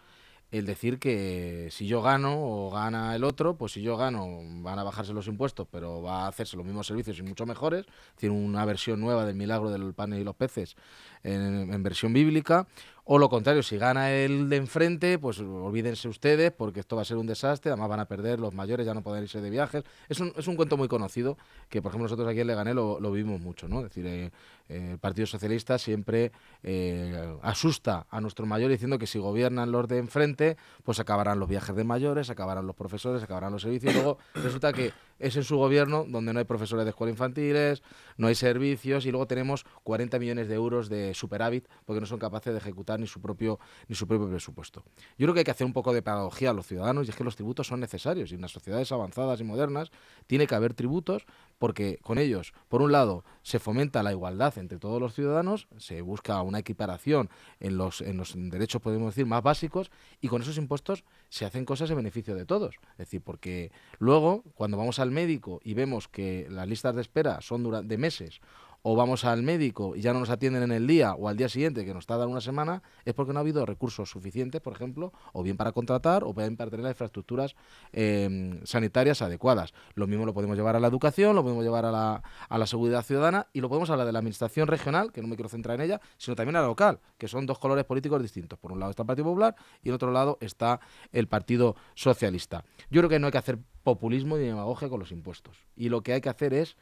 el 0.52 0.66
decir 0.68 1.00
que 1.00 1.68
si 1.72 1.88
yo 1.88 2.04
gano 2.04 2.36
o 2.38 2.70
gana 2.70 3.16
el 3.16 3.24
otro, 3.24 3.58
pues 3.58 3.72
si 3.74 3.82
yo 3.82 3.98
gano 3.98 4.40
van 4.62 4.78
a 4.78 4.84
bajarse 4.84 5.12
los 5.12 5.28
impuestos, 5.28 5.68
pero 5.72 6.04
va 6.04 6.26
a 6.26 6.28
hacerse 6.28 6.56
los 6.56 6.66
mismos 6.66 6.86
servicios 6.86 7.18
y 7.18 7.24
mucho 7.24 7.48
mejores, 7.48 7.88
es 7.88 8.16
decir, 8.16 8.30
una 8.30 8.64
versión 8.66 9.02
nueva 9.02 9.26
del 9.26 9.36
milagro 9.36 9.72
del 9.72 9.96
pan 9.96 10.14
y 10.14 10.24
los 10.24 10.36
peces 10.36 10.76
en 11.24 11.82
versión 11.82 12.14
bíblica, 12.14 12.68
o 13.06 13.18
lo 13.18 13.30
contrario, 13.30 13.64
si 13.64 13.78
gana 13.78 14.12
el 14.12 14.50
de 14.50 14.56
enfrente, 14.56 15.20
pues 15.20 15.40
olvídense 15.40 16.08
ustedes 16.08 16.52
porque 16.52 16.80
esto 16.80 16.96
va 16.96 17.02
a 17.02 17.06
ser 17.06 17.18
un 17.18 17.28
desastre, 17.28 17.72
además 17.72 17.90
van 17.90 18.00
a 18.00 18.06
perder, 18.06 18.40
los 18.40 18.54
mayores 18.54 18.86
ya 18.86 18.94
no 18.94 19.02
pueden 19.02 19.24
irse 19.24 19.42
de 19.42 19.50
viajes. 19.50 19.84
Es 20.08 20.22
un, 20.22 20.32
es 20.38 20.48
un 20.48 20.56
cuento 20.56 20.78
muy 20.78 20.88
conocido 20.88 21.38
que, 21.68 21.82
por 21.82 21.90
ejemplo, 21.90 22.06
nosotros 22.06 22.28
aquí 22.30 22.40
en 22.40 22.48
Leganés 22.48 22.76
lo, 22.76 23.02
lo 23.02 23.12
vivimos 23.12 23.42
mucho, 23.42 23.68
¿no? 23.68 23.80
Es 23.80 23.86
decir, 23.86 24.06
eh, 24.08 24.32
eh, 24.70 24.92
el 24.92 25.00
Partido 25.00 25.28
Socialista 25.28 25.78
siempre 25.78 26.32
eh, 26.64 27.38
asusta 27.42 28.08
a 28.10 28.22
nuestros 28.22 28.48
mayores 28.48 28.76
diciendo 28.76 28.98
que 28.98 29.08
si 29.08 29.20
gobiernan 29.20 29.72
los 29.72 29.88
de 29.90 29.98
enfrente, 29.98 30.56
pues 30.84 31.00
acabarán 31.02 31.40
los 31.40 31.50
viajes 31.50 31.76
de 31.76 31.84
mayores, 31.84 32.30
acabarán 32.30 32.66
los 32.66 32.76
profesores, 32.76 33.22
acabarán 33.22 33.52
los 33.52 33.64
servicios, 33.64 33.94
y 33.94 33.96
luego 33.96 34.18
resulta 34.36 34.72
que 34.72 34.94
es 35.20 35.36
en 35.36 35.44
su 35.44 35.58
gobierno 35.58 36.06
donde 36.08 36.34
no 36.34 36.40
hay 36.40 36.46
profesores 36.46 36.86
de 36.86 36.90
escuela 36.90 37.12
infantiles, 37.12 37.84
no 38.18 38.28
hay 38.28 38.36
servicios 38.36 39.06
y 39.06 39.12
luego 39.12 39.28
tenemos 39.28 39.66
40 39.84 40.20
millones 40.20 40.48
de 40.48 40.56
euros 40.56 40.90
de 40.90 41.14
superávit 41.14 41.68
porque 41.86 42.00
no 42.00 42.06
son 42.06 42.20
capaces 42.20 42.54
de 42.54 42.60
ejecutar 42.60 43.00
ni 43.00 43.08
su 43.08 43.22
propio 43.22 43.60
ni 43.88 43.96
su 43.96 44.08
propio 44.08 44.30
presupuesto. 44.30 44.84
Yo 45.18 45.26
creo 45.26 45.34
que 45.34 45.40
hay 45.42 45.46
que 45.46 45.52
hacer 45.52 45.66
un 45.66 45.74
poco 45.74 45.94
de 45.94 46.02
pedagogía 46.02 46.50
a 46.50 46.54
los 46.54 46.68
ciudadanos 46.68 47.08
y 47.08 47.12
es 47.12 47.16
que 47.16 47.24
los 47.24 47.36
tributos 47.36 47.68
son 47.68 47.80
necesarios 47.80 48.32
y 48.32 48.36
en 48.36 48.42
las 48.42 48.52
sociedades 48.52 48.92
avanzadas 48.92 49.40
y 49.40 49.44
modernas 49.44 49.92
tiene 50.28 50.48
que 50.48 50.56
haber 50.56 50.74
tributos 50.74 51.26
porque 51.58 52.00
con 52.02 52.18
ellos, 52.18 52.54
por 52.68 52.82
un 52.82 52.92
lado, 52.92 53.24
se 53.44 53.60
fomenta 53.60 54.02
la 54.02 54.12
igualdad 54.12 54.58
entre 54.58 54.80
todos 54.80 55.00
los 55.00 55.14
ciudadanos, 55.14 55.68
se 55.78 56.02
busca 56.02 56.42
una 56.42 56.60
equiparación 56.60 57.30
en 57.60 57.78
los, 57.78 58.02
en 58.02 58.18
los 58.18 58.34
derechos, 58.36 58.82
podemos 58.82 59.14
decir, 59.14 59.26
más 59.26 59.44
básicos, 59.44 59.92
y 60.22 60.30
con 60.30 60.42
esos 60.42 60.58
impuestos 60.58 61.04
se 61.30 61.46
hacen 61.46 61.66
cosas 61.66 61.90
en 61.92 61.98
beneficio 61.98 62.36
de 62.36 62.46
todos. 62.46 62.76
Es 62.94 62.98
decir, 62.98 63.22
porque 63.22 63.72
luego, 64.00 64.44
cuando 64.56 64.78
vamos 64.78 65.00
al 65.00 65.12
médico 65.12 65.60
y 65.64 65.74
vemos 65.74 66.08
que 66.08 66.48
las 66.50 66.68
listas 66.68 66.96
de 66.96 67.02
espera 67.02 67.42
son 67.42 67.88
de 67.88 67.98
meses, 67.98 68.40
o 68.84 68.96
vamos 68.96 69.26
al 69.26 69.42
médico 69.44 69.96
y 69.96 70.02
ya 70.02 70.14
no 70.14 70.20
nos 70.20 70.30
atienden 70.30 70.64
en 70.64 70.72
el 70.72 70.86
día 70.86 71.14
o 71.16 71.28
al 71.28 71.38
día 71.38 71.50
siguiente 71.50 71.86
que 71.86 71.94
nos 71.94 72.06
tardan 72.06 72.30
una 72.30 72.42
semana, 72.42 72.84
es 73.06 73.14
porque 73.14 73.34
no 73.34 73.40
ha 73.40 73.42
habido 73.42 73.66
recursos 73.66 74.10
suficientes, 74.10 74.62
por 74.62 74.74
ejemplo, 74.74 75.14
o 75.32 75.42
bien 75.42 75.58
para 75.58 75.72
contratar 75.72 76.24
o 76.24 76.34
bien 76.34 76.58
para 76.58 76.70
tener 76.70 76.84
las 76.84 76.92
infraestructuras 76.92 77.56
eh, 77.94 78.60
sanitarias 78.66 79.22
adecuadas. 79.22 79.74
Lo 79.96 80.06
mismo 80.06 80.26
lo 80.26 80.34
podemos 80.34 80.58
llevar 80.58 80.76
a 80.76 80.80
la 80.80 80.88
educación, 80.88 81.36
lo 81.36 81.44
podemos 81.44 81.64
llevar 81.64 81.86
a 81.86 81.92
la, 81.92 82.24
a 82.50 82.58
la 82.58 82.68
seguridad 82.68 83.04
ciudadana 83.04 83.48
y 83.54 83.62
lo 83.62 83.70
podemos 83.70 83.90
hablar 83.90 84.06
de 84.06 84.14
la 84.14 84.20
administración 84.20 84.68
regional, 84.68 85.12
que 85.12 85.22
no 85.22 85.28
me 85.30 85.36
quiero 85.36 85.50
centrar 85.50 85.80
en 85.80 85.86
ella, 85.86 86.02
sino 86.18 86.36
también 86.36 86.58
a 86.58 86.62
la 86.62 86.68
local, 86.68 87.00
que 87.18 87.30
son 87.30 87.46
dos 87.46 87.60
colores 87.60 87.86
políticos 87.86 88.22
distintos. 88.22 88.60
Por 88.60 88.74
un 88.74 88.80
lado 88.80 88.90
está 88.90 89.04
el 89.04 89.08
Partido 89.08 89.26
Popular 89.26 89.56
y 89.82 89.90
en 89.90 89.96
otro 89.96 90.12
lado 90.12 90.38
está 90.42 90.82
el 91.14 91.28
Partido 91.28 91.78
Socialista. 91.96 92.66
Yo 92.92 93.00
creo 93.00 93.10
que 93.10 93.20
no 93.20 93.28
hay 93.28 93.32
que 93.32 93.38
hacer 93.38 93.60
populismo 93.84 94.38
ni 94.38 94.46
demagogia 94.46 94.90
con 94.90 95.00
los 95.00 95.12
impuestos. 95.12 95.58
Y 95.76 95.90
lo 95.90 96.02
que 96.02 96.14
hay 96.14 96.22
que 96.22 96.30
hacer 96.30 96.54
es 96.54 96.78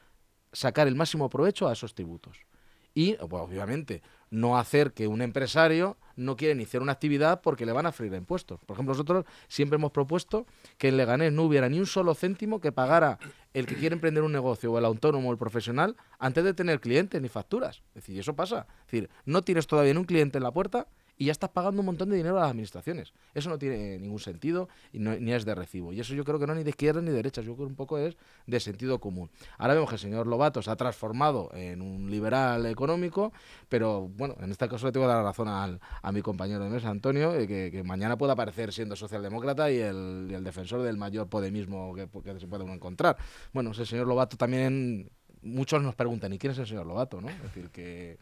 sacar 0.51 0.87
el 0.87 0.95
máximo 0.95 1.29
provecho 1.29 1.67
a 1.67 1.73
esos 1.73 1.93
tributos. 1.93 2.45
Y, 2.93 3.13
pues, 3.13 3.41
obviamente, 3.41 4.01
no 4.29 4.57
hacer 4.57 4.93
que 4.93 5.07
un 5.07 5.21
empresario 5.21 5.97
no 6.15 6.35
quiera 6.35 6.53
iniciar 6.53 6.81
una 6.81 6.91
actividad 6.91 7.41
porque 7.41 7.65
le 7.65 7.71
van 7.71 7.85
a 7.85 7.91
freír 7.91 8.13
impuestos. 8.13 8.59
Por 8.65 8.75
ejemplo, 8.75 8.93
nosotros 8.93 9.25
siempre 9.47 9.75
hemos 9.75 9.91
propuesto 9.91 10.45
que 10.77 10.89
en 10.89 10.97
Leganés 10.97 11.31
no 11.31 11.43
hubiera 11.43 11.69
ni 11.69 11.79
un 11.79 11.85
solo 11.85 12.13
céntimo 12.15 12.59
que 12.59 12.71
pagara 12.71 13.17
el 13.53 13.65
que 13.65 13.75
quiere 13.75 13.93
emprender 13.93 14.23
un 14.23 14.31
negocio 14.31 14.71
o 14.71 14.77
el 14.77 14.85
autónomo 14.85 15.29
o 15.29 15.31
el 15.31 15.37
profesional 15.37 15.95
antes 16.19 16.43
de 16.43 16.53
tener 16.53 16.79
clientes 16.79 17.21
ni 17.21 17.29
facturas. 17.29 17.81
Es 17.89 17.95
decir, 17.95 18.19
eso 18.19 18.35
pasa. 18.35 18.67
Es 18.81 18.91
decir, 18.91 19.09
no 19.25 19.41
tienes 19.41 19.67
todavía 19.67 19.93
ni 19.93 19.99
un 19.99 20.05
cliente 20.05 20.37
en 20.37 20.43
la 20.43 20.51
puerta 20.51 20.87
y 21.21 21.25
ya 21.25 21.33
estás 21.33 21.51
pagando 21.51 21.81
un 21.81 21.85
montón 21.85 22.09
de 22.09 22.15
dinero 22.15 22.39
a 22.39 22.41
las 22.41 22.49
administraciones. 22.49 23.13
Eso 23.35 23.47
no 23.51 23.59
tiene 23.59 23.99
ningún 23.99 24.17
sentido 24.17 24.69
y 24.91 24.97
ni 24.97 25.33
es 25.33 25.45
de 25.45 25.53
recibo. 25.53 25.93
Y 25.93 25.99
eso 25.99 26.15
yo 26.15 26.25
creo 26.25 26.39
que 26.39 26.47
no 26.47 26.53
es 26.53 26.57
ni 26.57 26.63
de 26.63 26.71
izquierda 26.71 26.99
ni 26.99 27.11
de 27.11 27.17
derecha, 27.17 27.43
yo 27.43 27.53
creo 27.53 27.67
que 27.67 27.71
un 27.73 27.75
poco 27.75 27.99
es 27.99 28.17
de 28.47 28.59
sentido 28.59 28.99
común. 28.99 29.29
Ahora 29.59 29.75
vemos 29.75 29.87
que 29.87 29.97
el 29.97 30.01
señor 30.01 30.25
Lobato 30.25 30.63
se 30.63 30.71
ha 30.71 30.75
transformado 30.75 31.51
en 31.53 31.83
un 31.83 32.09
liberal 32.09 32.65
económico, 32.65 33.33
pero 33.69 34.07
bueno, 34.07 34.35
en 34.41 34.49
este 34.49 34.67
caso 34.67 34.87
le 34.87 34.93
tengo 34.93 35.05
que 35.05 35.09
dar 35.09 35.17
la 35.17 35.29
razón 35.29 35.47
al, 35.47 35.79
a 36.01 36.11
mi 36.11 36.23
compañero 36.23 36.63
de 36.63 36.71
mesa, 36.71 36.89
Antonio, 36.89 37.35
eh, 37.35 37.45
que, 37.45 37.83
mañana 37.83 38.17
pueda 38.17 38.33
aparecer 38.33 38.73
siendo 38.73 38.95
socialdemócrata 38.95 39.69
y 39.69 39.77
el, 39.77 40.43
defensor 40.43 40.81
del 40.81 40.97
mayor 40.97 41.29
podemismo 41.29 41.93
que, 41.93 42.09
se 42.39 42.47
puede 42.47 42.63
uno 42.63 42.73
encontrar. 42.73 43.15
Bueno, 43.53 43.73
el 43.77 43.85
señor 43.85 44.07
Lobato 44.07 44.37
también, 44.37 45.11
muchos 45.43 45.83
nos 45.83 45.93
preguntan, 45.93 46.33
¿y 46.33 46.39
quién 46.39 46.53
es 46.53 46.57
el 46.57 46.65
señor 46.65 46.87
Lobato? 46.87 47.21
¿no? 47.21 47.29
Es 47.29 47.43
decir, 47.43 47.69
que 47.69 48.17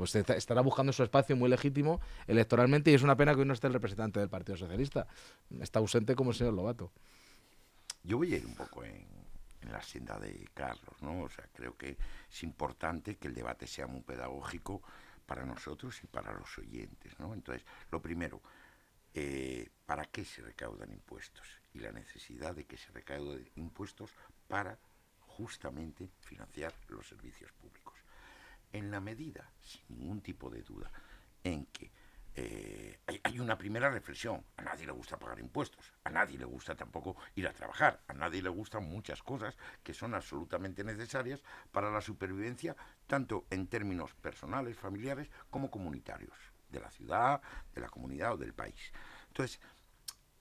pues 0.00 0.14
estará 0.14 0.62
buscando 0.62 0.94
su 0.94 1.02
espacio 1.02 1.36
muy 1.36 1.50
legítimo 1.50 2.00
electoralmente 2.26 2.90
y 2.90 2.94
es 2.94 3.02
una 3.02 3.18
pena 3.18 3.34
que 3.34 3.40
hoy 3.40 3.44
no 3.44 3.52
esté 3.52 3.66
el 3.66 3.74
representante 3.74 4.18
del 4.18 4.30
Partido 4.30 4.56
Socialista. 4.56 5.06
Está 5.60 5.78
ausente 5.78 6.14
como 6.14 6.30
el 6.30 6.36
señor 6.36 6.54
Lobato. 6.54 6.90
Yo 8.02 8.16
voy 8.16 8.32
a 8.32 8.38
ir 8.38 8.46
un 8.46 8.54
poco 8.54 8.82
en, 8.82 9.06
la 9.70 9.82
senda 9.82 10.18
de 10.18 10.48
Carlos, 10.54 11.02
¿no? 11.02 11.24
O 11.24 11.28
sea, 11.28 11.46
creo 11.52 11.76
que 11.76 11.98
es 12.30 12.42
importante 12.44 13.16
que 13.16 13.28
el 13.28 13.34
debate 13.34 13.66
sea 13.66 13.86
muy 13.86 14.00
pedagógico 14.00 14.80
para 15.26 15.44
nosotros 15.44 16.02
y 16.02 16.06
para 16.06 16.32
los 16.32 16.56
oyentes, 16.56 17.12
¿no? 17.18 17.34
Entonces, 17.34 17.66
lo 17.90 18.00
primero, 18.00 18.40
eh, 19.12 19.68
¿para 19.84 20.06
qué 20.06 20.24
se 20.24 20.40
recaudan 20.40 20.90
impuestos? 20.92 21.46
Y 21.74 21.80
la 21.80 21.92
necesidad 21.92 22.54
de 22.54 22.64
que 22.64 22.78
se 22.78 22.90
recauden 22.90 23.46
impuestos 23.56 24.12
para 24.48 24.78
justamente 25.26 26.08
financiar 26.20 26.72
los 26.88 27.06
servicios 27.06 27.52
públicos. 27.52 27.89
En 28.72 28.90
la 28.90 29.00
medida, 29.00 29.50
sin 29.60 29.98
ningún 29.98 30.20
tipo 30.20 30.50
de 30.50 30.62
duda, 30.62 30.90
en 31.42 31.66
que 31.66 31.90
eh, 32.36 32.98
hay, 33.24 33.38
una 33.40 33.58
primera 33.58 33.90
reflexión. 33.90 34.44
A 34.56 34.62
nadie 34.62 34.86
le 34.86 34.92
gusta 34.92 35.18
pagar 35.18 35.40
impuestos, 35.40 35.92
a 36.04 36.10
nadie 36.10 36.38
le 36.38 36.44
gusta 36.44 36.74
tampoco 36.74 37.16
ir 37.34 37.46
a 37.48 37.52
trabajar, 37.52 38.00
a 38.06 38.14
nadie 38.14 38.42
le 38.42 38.48
gustan 38.48 38.84
muchas 38.84 39.22
cosas 39.22 39.56
que 39.82 39.94
son 39.94 40.14
absolutamente 40.14 40.84
necesarias 40.84 41.42
para 41.72 41.90
la 41.90 42.00
supervivencia, 42.00 42.76
tanto 43.06 43.46
en 43.50 43.66
términos 43.66 44.14
personales, 44.14 44.78
familiares, 44.78 45.28
como 45.50 45.70
comunitarios, 45.70 46.36
de 46.70 46.80
la 46.80 46.90
ciudad, 46.90 47.42
de 47.74 47.80
la 47.80 47.88
comunidad 47.88 48.34
o 48.34 48.36
del 48.36 48.54
país. 48.54 48.92
Entonces, 49.28 49.60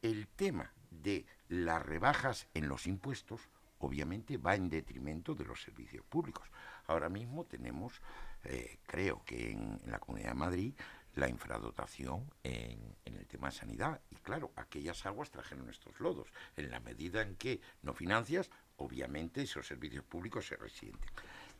el 0.01 0.27
tema 0.27 0.71
de 0.91 1.25
las 1.47 1.83
rebajas 1.83 2.47
en 2.53 2.67
los 2.69 2.87
impuestos 2.87 3.49
obviamente 3.79 4.37
va 4.37 4.55
en 4.55 4.69
detrimento 4.69 5.35
de 5.35 5.45
los 5.45 5.61
servicios 5.61 6.05
públicos. 6.05 6.47
Ahora 6.87 7.09
mismo 7.09 7.45
tenemos, 7.45 8.01
eh, 8.43 8.79
creo 8.85 9.23
que 9.25 9.51
en 9.51 9.79
la 9.85 9.99
Comunidad 9.99 10.29
de 10.29 10.35
Madrid, 10.35 10.73
la 11.15 11.29
infradotación 11.29 12.31
en, 12.43 12.95
el 13.05 13.27
tema 13.27 13.49
de 13.49 13.55
sanidad. 13.55 14.01
Y 14.09 14.15
claro, 14.15 14.51
aquellas 14.55 15.05
aguas 15.05 15.29
trajeron 15.29 15.69
estos 15.69 15.99
lodos. 15.99 16.29
En 16.55 16.71
la 16.71 16.79
medida 16.79 17.21
en 17.21 17.35
que 17.35 17.59
no 17.81 17.93
financias, 17.93 18.49
obviamente 18.77 19.41
esos 19.41 19.67
servicios 19.67 20.03
públicos 20.03 20.47
se 20.47 20.55
resienten. 20.55 21.09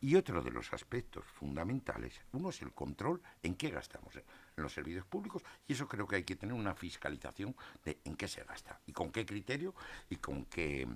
Y 0.00 0.16
otro 0.16 0.42
de 0.42 0.50
los 0.50 0.72
aspectos 0.72 1.26
fundamentales, 1.26 2.22
uno 2.32 2.48
es 2.48 2.62
el 2.62 2.72
control 2.72 3.20
en 3.42 3.54
qué 3.54 3.68
gastamos 3.68 4.16
en 4.16 4.62
los 4.62 4.72
servicios 4.72 5.04
públicos 5.04 5.42
y 5.68 5.74
eso 5.74 5.86
creo 5.86 6.06
que 6.06 6.16
hay 6.16 6.24
que 6.24 6.36
tener 6.36 6.54
una 6.54 6.74
fiscalización 6.74 7.54
de 7.84 7.98
en 8.04 8.16
qué 8.16 8.26
se 8.26 8.42
gasta 8.44 8.80
y 8.86 8.92
con 8.92 9.12
qué 9.12 9.26
criterio 9.26 9.74
y 10.08 10.16
con 10.16 10.46
qué 10.46 10.88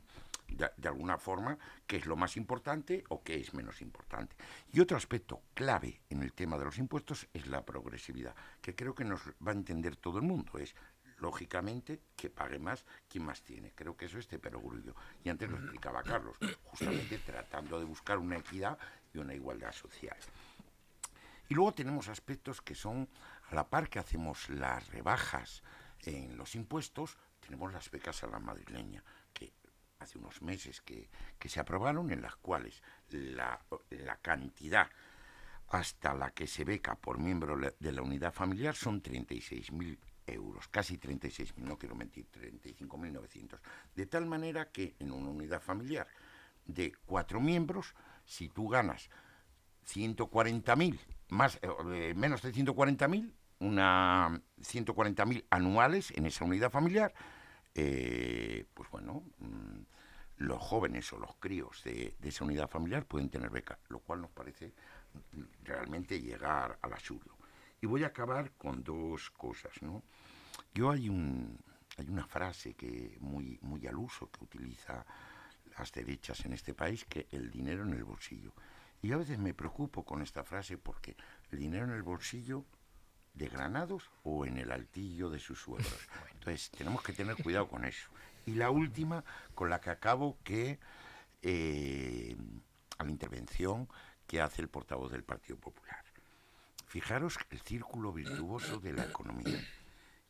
de, 0.49 0.89
alguna 0.89 1.19
forma 1.19 1.59
qué 1.87 1.97
es 1.97 2.07
lo 2.07 2.17
más 2.17 2.37
importante 2.37 3.05
o 3.09 3.23
qué 3.23 3.37
es 3.37 3.55
menos 3.55 3.81
importante. 3.81 4.37
Y 4.73 4.81
otro 4.81 4.97
aspecto 4.97 5.43
clave 5.55 6.03
en 6.11 6.23
el 6.23 6.33
tema 6.33 6.59
de 6.59 6.65
los 6.65 6.79
impuestos 6.79 7.29
es 7.33 7.47
la 7.47 7.65
progresividad, 7.65 8.35
que 8.61 8.75
creo 8.75 8.95
que 8.95 9.05
nos 9.05 9.21
va 9.47 9.53
a 9.53 9.55
entender 9.55 9.97
todo 9.97 10.19
el 10.19 10.25
mundo. 10.25 10.59
Es 10.59 10.75
lógicamente 11.19 12.01
que 12.17 12.31
pague 12.31 12.59
más 12.59 12.85
quien 13.09 13.25
más 13.25 13.43
tiene. 13.43 13.73
Creo 13.75 13.97
que 13.97 14.07
eso 14.07 14.19
es 14.19 14.27
perogrullo. 14.27 14.95
Y 15.23 15.29
antes 15.29 15.51
lo 15.51 15.57
explicaba 15.57 16.03
Carlos, 16.03 16.37
justamente 16.65 17.19
tratando 17.19 17.79
de 17.79 17.85
buscar 17.85 18.19
una 18.19 18.37
equidad 18.37 18.79
y 19.13 19.19
una 19.19 19.35
igualdad 19.35 19.73
social. 19.73 20.17
Y 21.49 21.55
luego 21.55 21.73
tenemos 21.73 22.09
aspectos 22.09 22.63
que 22.63 22.75
son, 22.75 23.09
a 23.51 23.55
la 23.55 23.69
par 23.69 23.89
que 23.89 23.99
hacemos 23.99 24.49
las 24.49 24.89
rebajas 24.89 25.63
en 26.01 26.37
los 26.37 26.55
impuestos, 26.55 27.17
tenemos 27.41 27.73
las 27.73 27.91
becas 27.91 28.25
a 28.25 28.27
la 28.27 28.39
madrileña 28.39 29.05
hace 30.05 30.19
unos 30.19 30.41
meses 30.43 30.81
que, 30.81 31.09
se 31.45 31.61
aprobaron, 31.61 32.11
en 32.11 32.23
las 32.23 32.37
cuales 32.37 32.83
la, 33.11 33.61
cantidad 34.23 34.89
hasta 35.69 36.15
la 36.15 36.31
que 36.31 36.47
se 36.47 36.65
beca 36.65 36.95
por 36.95 37.19
miembro 37.19 37.57
de 37.57 37.93
la 37.93 38.03
unidad 38.03 38.33
familiar 38.33 38.75
son 38.75 39.03
36.000 39.03 39.99
euros, 40.27 40.69
casi 40.69 40.99
36.000, 40.99 41.55
no 41.57 41.77
quiero 41.77 41.95
mentir, 41.95 42.27
35.900. 42.31 43.59
De 43.95 44.07
tal 44.07 44.27
manera 44.27 44.71
que 44.71 44.95
en 44.99 45.13
una 45.13 45.31
unidad 45.31 45.61
familiar 45.61 46.07
de 46.65 46.93
cuatro 47.05 47.41
miembros, 47.41 47.95
si 48.25 48.49
tú 48.49 48.69
ganas 48.69 49.11
140.000, 49.87 50.99
más, 51.29 51.59
eh, 51.63 52.15
menos 52.15 52.41
de 52.43 52.53
140.000, 52.53 53.33
una 53.59 54.41
140.000 54.61 55.45
anuales 55.51 56.11
en 56.13 56.27
esa 56.27 56.45
unidad 56.45 56.71
familiar, 56.71 57.15
eh, 57.75 58.67
pues 58.73 58.91
bueno, 58.91 59.25
mm, 59.39 59.81
los 60.39 60.59
jóvenes 60.59 61.13
o 61.13 61.19
los 61.19 61.35
críos 61.37 61.83
de, 61.85 62.17
esa 62.23 62.45
unidad 62.45 62.69
familiar 62.69 63.07
pueden 63.07 63.29
tener 63.29 63.51
beca, 63.51 63.79
lo 63.89 64.01
cual 64.01 64.21
nos 64.21 64.31
parece 64.31 64.73
realmente 65.63 66.21
llegar 66.21 66.79
al 66.83 66.93
absurdo. 66.93 67.37
Y 67.81 67.87
voy 67.87 68.05
a 68.05 68.09
acabar 68.09 68.53
con 68.53 68.83
dos 68.83 69.31
cosas, 69.31 69.73
¿no? 69.83 70.03
Yo 70.73 70.91
hay 70.91 71.09
un 71.09 71.59
hay 71.97 72.09
una 72.09 72.27
frase 72.27 72.75
que 72.75 73.17
muy 73.21 73.59
muy 73.63 73.87
al 73.87 73.97
uso 73.97 74.29
que 74.31 74.43
utiliza 74.43 75.07
las 75.79 75.93
derechas 75.93 76.45
en 76.45 76.53
este 76.53 76.75
país 76.75 77.05
que 77.05 77.29
el 77.31 77.51
dinero 77.51 77.85
en 77.85 77.95
el 77.95 78.05
bolsillo. 78.05 78.53
Y 79.03 79.13
a 79.13 79.17
veces 79.17 79.39
me 79.39 79.55
preocupo 79.55 80.05
con 80.05 80.23
esta 80.23 80.45
frase 80.45 80.79
porque 80.79 81.17
el 81.51 81.59
dinero 81.59 81.85
en 81.85 81.93
el 81.93 82.03
bolsillo 82.03 82.65
de 83.35 83.49
Granados 83.49 84.11
o 84.23 84.47
en 84.47 84.57
el 84.57 84.73
altillo 84.73 85.29
de 85.31 85.39
sus 85.39 85.61
suegros. 85.61 86.09
Entonces, 86.33 86.71
tenemos 86.71 87.03
que 87.03 87.13
tener 87.13 87.37
cuidado 87.37 87.69
con 87.69 87.85
eso. 87.85 88.09
Y 88.47 88.55
la 88.55 88.71
última, 88.71 89.25
con 89.55 89.71
la 89.71 89.81
que 89.81 89.91
acabo, 89.91 90.39
que 90.45 90.79
eh, 91.43 92.37
a 92.99 93.05
la 93.05 93.11
intervención 93.11 93.89
que 94.27 94.41
hace 94.41 94.63
el 94.63 94.69
portavoz 94.69 95.13
del 95.13 95.25
Partido 95.25 95.59
Popular. 95.59 96.05
Fijaros 96.87 97.39
el 97.51 97.61
círculo 97.61 98.13
virtuoso 98.13 98.79
de 98.79 98.93
la 98.93 99.05
economía. 99.05 99.61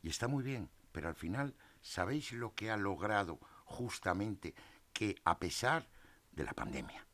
Y 0.02 0.08
está 0.08 0.28
muy 0.28 0.42
bien, 0.42 0.70
pero 0.92 1.08
al 1.08 1.14
final, 1.14 1.54
¿sabéis 1.80 2.32
lo 2.32 2.54
que 2.54 2.70
ha 2.70 2.76
logrado 2.76 3.38
justamente 3.64 4.54
que 4.92 5.16
a 5.24 5.38
pesar 5.38 5.86
de 6.32 6.44
la 6.44 6.52
pandemia, 6.52 7.06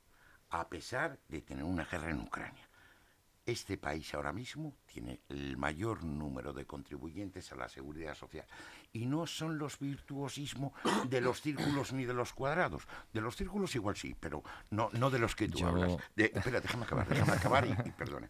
a 0.50 0.68
pesar 0.68 1.18
de 1.28 1.42
tener 1.42 1.64
una 1.64 1.84
guerra 1.84 2.10
en 2.10 2.20
Ucrania, 2.20 2.69
este 3.50 3.76
país 3.76 4.12
ahora 4.14 4.32
mismo 4.32 4.74
tiene 4.86 5.20
el 5.28 5.56
mayor 5.56 6.04
número 6.04 6.52
de 6.52 6.66
contribuyentes 6.66 7.52
a 7.52 7.56
la 7.56 7.68
seguridad 7.68 8.14
social. 8.14 8.46
Y 8.92 9.06
no 9.06 9.26
son 9.26 9.58
los 9.58 9.78
virtuosismos 9.78 10.72
de 11.08 11.20
los 11.20 11.40
círculos 11.40 11.92
ni 11.92 12.04
de 12.04 12.14
los 12.14 12.32
cuadrados. 12.32 12.86
De 13.12 13.20
los 13.20 13.36
círculos 13.36 13.74
igual 13.74 13.96
sí, 13.96 14.14
pero 14.18 14.42
no, 14.70 14.88
no 14.92 15.10
de 15.10 15.18
los 15.18 15.36
que 15.36 15.48
tú 15.48 15.64
hablas. 15.66 15.96
espera, 16.16 16.60
déjame 16.60 16.84
acabar, 16.84 17.08
déjame 17.08 17.32
acabar 17.32 17.66
y, 17.66 17.70
y 17.88 17.92
perdone. 17.92 18.28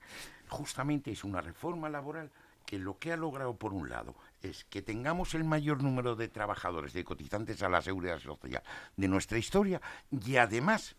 Justamente 0.49 1.11
es 1.13 1.25
una 1.25 1.41
reforma 1.41 1.89
laboral 1.89 2.31
que 2.67 2.79
lo 2.79 2.99
que 2.99 3.13
ha 3.13 3.17
logrado, 3.17 3.57
por 3.57 3.73
un 3.73 3.89
lado, 3.89 4.15
es 4.43 4.65
que 4.65 4.81
tengamos 4.81 5.35
el 5.35 5.45
mayor 5.45 5.83
número 5.83 6.15
de 6.15 6.29
trabajadores, 6.29 6.93
de 6.93 7.05
cotizantes 7.05 7.63
a 7.63 7.69
la 7.69 7.83
seguridad 7.83 8.21
social 8.21 8.63
de 8.97 9.09
nuestra 9.09 9.39
historia 9.39 9.81
y 10.11 10.37
además 10.37 10.95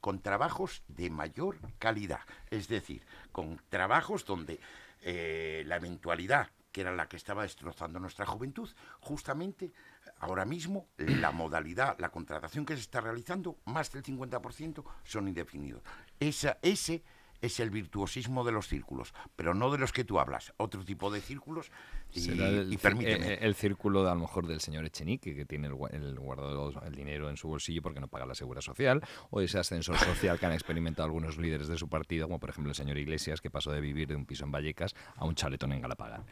con 0.00 0.20
trabajos 0.20 0.82
de 0.88 1.10
mayor 1.10 1.58
calidad, 1.78 2.20
es 2.50 2.68
decir, 2.68 3.02
con 3.32 3.60
trabajos 3.68 4.24
donde 4.24 4.60
eh, 5.02 5.62
la 5.66 5.76
eventualidad, 5.76 6.50
que 6.72 6.82
era 6.82 6.94
la 6.94 7.08
que 7.08 7.16
estaba 7.16 7.42
destrozando 7.42 7.98
nuestra 7.98 8.26
juventud, 8.26 8.68
justamente 9.00 9.72
ahora 10.20 10.44
mismo 10.44 10.88
la 10.96 11.30
modalidad, 11.30 11.98
la 11.98 12.10
contratación 12.10 12.66
que 12.66 12.74
se 12.74 12.82
está 12.82 13.00
realizando, 13.00 13.58
más 13.64 13.92
del 13.92 14.02
50% 14.02 14.84
son 15.04 15.28
indefinidos. 15.28 15.82
Esa, 16.20 16.58
ese 16.62 17.02
es 17.40 17.60
el 17.60 17.70
virtuosismo 17.70 18.44
de 18.44 18.52
los 18.52 18.68
círculos, 18.68 19.14
pero 19.36 19.54
no 19.54 19.70
de 19.70 19.78
los 19.78 19.92
que 19.92 20.04
tú 20.04 20.18
hablas, 20.18 20.52
otro 20.56 20.84
tipo 20.84 21.10
de 21.10 21.20
círculos. 21.20 21.70
Y, 22.14 22.30
el, 22.30 22.78
permíteme. 22.80 23.34
Eh, 23.34 23.38
el, 23.42 23.54
círculo 23.54 24.02
de, 24.02 24.10
a 24.10 24.14
lo 24.14 24.20
mejor 24.20 24.46
del 24.46 24.60
señor 24.60 24.84
Echenique, 24.84 25.34
que 25.34 25.44
tiene 25.44 25.68
el, 25.68 25.74
guardado 25.74 26.72
el 26.84 26.94
dinero 26.94 27.28
en 27.28 27.36
su 27.36 27.48
bolsillo 27.48 27.82
porque 27.82 28.00
no 28.00 28.08
paga 28.08 28.26
la 28.26 28.34
seguridad 28.34 28.62
social, 28.62 29.02
o 29.30 29.40
ese 29.40 29.58
ascensor 29.58 29.96
social 29.98 30.38
que 30.38 30.46
han 30.46 30.52
experimentado 30.52 31.06
algunos 31.06 31.36
líderes 31.36 31.68
de 31.68 31.76
su 31.76 31.88
partido, 31.88 32.26
como 32.26 32.40
por 32.40 32.50
ejemplo 32.50 32.70
el 32.70 32.76
señor 32.76 32.98
Iglesias, 32.98 33.40
que 33.40 33.50
pasó 33.50 33.70
de 33.72 33.80
vivir 33.80 34.08
de 34.08 34.16
un 34.16 34.24
piso 34.24 34.44
en 34.44 34.52
Vallecas 34.52 34.94
a 35.16 35.24
un 35.24 35.34
chaletón 35.34 35.72
en 35.72 35.82
Galapagar. 35.82 36.24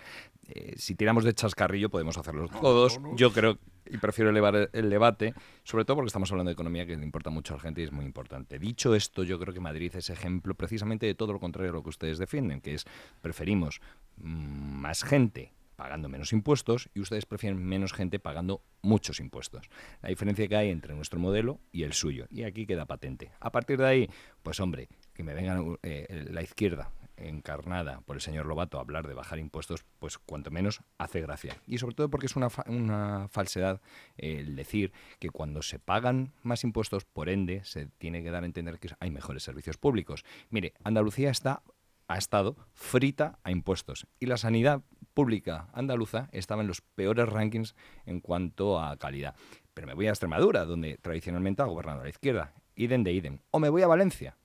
Eh, 0.49 0.75
si 0.77 0.95
tiramos 0.95 1.25
de 1.25 1.35
chascarrillo, 1.35 1.91
podemos 1.91 2.17
hacerlo 2.17 2.49
todos. 2.49 2.99
Yo 3.17 3.33
creo 3.33 3.59
y 3.91 3.99
prefiero 3.99 4.31
elevar 4.31 4.71
el 4.73 4.91
debate, 4.91 5.35
sobre 5.65 5.85
todo 5.85 5.97
porque 5.97 6.09
estamos 6.09 6.31
hablando 6.31 6.51
de 6.51 6.55
economía 6.55 6.87
que 6.87 6.97
le 6.97 7.05
importa 7.05 7.31
mucho 7.31 7.55
a 7.55 7.57
la 7.57 7.63
gente 7.63 7.81
y 7.81 7.85
es 7.85 7.93
muy 7.93 8.05
importante. 8.05 8.59
Dicho 8.59 8.95
esto, 8.95 9.23
yo 9.23 9.39
creo 9.39 9.55
que 9.55 9.61
Madrid 9.61 9.95
es 9.95 10.11
ejemplo 10.11 10.55
precisamente 10.55 11.07
de 11.07 11.15
todo 11.15 11.33
lo 11.33 11.41
contrario 11.41 11.71
a 11.71 11.75
lo 11.75 11.83
que 11.83 11.91
ustedes 11.91 12.19
defienden, 12.19 12.61
que 12.61 12.75
es 12.75 12.85
preferimos 13.21 13.81
más 14.17 15.05
gente 15.05 15.53
pagando 15.77 16.09
menos 16.09 16.33
impuestos 16.33 16.89
y 16.95 17.01
ustedes 17.01 17.27
prefieren 17.27 17.63
menos 17.63 17.93
gente 17.93 18.19
pagando 18.19 18.63
muchos 18.83 19.21
impuestos. 19.21 19.69
La 20.01 20.09
diferencia 20.09 20.49
que 20.49 20.57
hay 20.57 20.71
entre 20.71 20.95
nuestro 20.95 21.21
modelo 21.21 21.61
y 21.71 21.83
el 21.83 21.93
suyo. 21.93 22.27
Y 22.31 22.45
aquí 22.45 22.67
queda 22.67 22.87
patente. 22.87 23.31
A 23.41 23.53
partir 23.53 23.79
de 23.79 23.87
ahí, 23.87 24.11
pues 24.43 24.59
hombre, 24.59 24.89
que 25.13 25.23
me 25.23 25.35
vengan 25.35 25.79
eh, 25.83 26.27
la 26.31 26.43
izquierda, 26.43 26.91
encarnada 27.17 28.01
por 28.03 28.17
el 28.17 28.23
señor 28.23 28.47
Lobato 28.47 28.79
hablar 28.79 29.07
de 29.07 29.15
bajar 29.15 29.39
impuestos, 29.39 29.85
pues 29.99 30.19
cuanto 30.19 30.51
menos 30.51 30.83
hace 30.99 31.21
gracia. 31.21 31.57
Y 31.67 31.79
sobre 31.79 31.95
todo 31.95 32.11
porque 32.11 32.27
es 32.27 32.37
una, 32.37 32.49
una 32.67 33.29
falsedad 33.29 33.81
el 34.17 34.57
decir 34.57 34.93
que 35.19 35.31
cuando 35.31 35.63
se 35.63 35.79
pagan 35.79 36.33
más 36.43 36.65
impuestos, 36.65 37.05
por 37.05 37.29
ende, 37.29 37.65
se 37.65 37.87
tiene 37.87 38.23
que 38.23 38.31
dar 38.31 38.43
a 38.43 38.47
entender 38.47 38.79
que 38.79 38.91
hay 39.01 39.11
mejores 39.11 39.43
servicios 39.43 39.79
públicos. 39.79 40.25
Mire, 40.51 40.75
Andalucía 40.85 41.31
está 41.31 41.63
ha 42.09 42.19
estado 42.19 42.57
frita 42.73 43.39
a 43.45 43.51
impuestos. 43.51 44.07
Y 44.21 44.27
la 44.27 44.37
sanidad 44.37 44.83
pública 45.15 45.69
andaluza 45.73 46.29
estaba 46.33 46.63
en 46.63 46.69
los 46.69 46.81
peores 46.81 47.29
rankings 47.29 47.75
en 48.05 48.21
cuanto 48.21 48.81
a 48.81 48.97
calidad. 48.97 49.35
Pero 49.75 49.87
me 49.87 49.95
voy 49.95 50.07
a 50.07 50.11
Extremadura, 50.11 50.65
donde 50.65 50.99
tradicionalmente 50.99 51.63
ha 51.63 51.67
gobernado 51.67 52.03
la 52.03 52.09
izquierda. 52.09 52.55
Idem 52.75 53.03
de 53.05 53.13
idem. 53.13 53.39
O 53.51 53.59
me 53.59 53.69
voy 53.71 53.83
a 53.83 53.87
Valencia, 53.87 54.37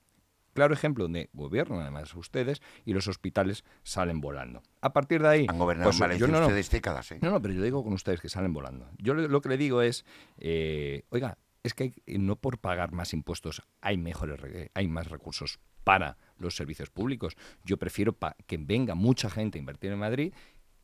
claro 0.53 0.73
ejemplo 0.73 1.03
donde 1.05 1.29
gobiernan 1.33 1.79
además 1.81 2.13
ustedes 2.15 2.61
y 2.85 2.93
los 2.93 3.07
hospitales 3.07 3.63
salen 3.83 4.21
volando. 4.21 4.61
A 4.81 4.93
partir 4.93 5.21
de 5.21 5.27
ahí... 5.27 5.45
Han 5.49 5.59
gobernado 5.59 5.89
pues, 5.89 5.97
en 5.97 6.01
Valencia 6.01 6.27
yo 6.27 6.31
no, 6.31 6.39
no. 6.39 6.45
ustedes 6.47 6.69
décadas, 6.69 7.11
¿eh? 7.11 7.19
No, 7.21 7.29
no, 7.31 7.41
pero 7.41 7.53
yo 7.53 7.61
digo 7.61 7.83
con 7.83 7.93
ustedes 7.93 8.21
que 8.21 8.29
salen 8.29 8.53
volando. 8.53 8.89
Yo 8.97 9.13
lo 9.13 9.41
que 9.41 9.49
le 9.49 9.57
digo 9.57 9.81
es, 9.81 10.05
eh, 10.37 11.03
oiga, 11.09 11.37
es 11.63 11.73
que 11.73 11.83
hay- 11.83 12.17
no 12.17 12.37
por 12.37 12.57
pagar 12.59 12.91
más 12.93 13.13
impuestos 13.13 13.61
hay 13.81 13.97
mejores, 13.97 14.39
re- 14.39 14.71
hay 14.73 14.87
más 14.87 15.07
recursos 15.09 15.59
para 15.83 16.17
los 16.41 16.55
servicios 16.55 16.89
públicos. 16.89 17.35
Yo 17.63 17.77
prefiero 17.77 18.17
que 18.47 18.57
venga 18.57 18.95
mucha 18.95 19.29
gente 19.29 19.57
a 19.57 19.59
invertir 19.59 19.91
en 19.91 19.99
Madrid, 19.99 20.33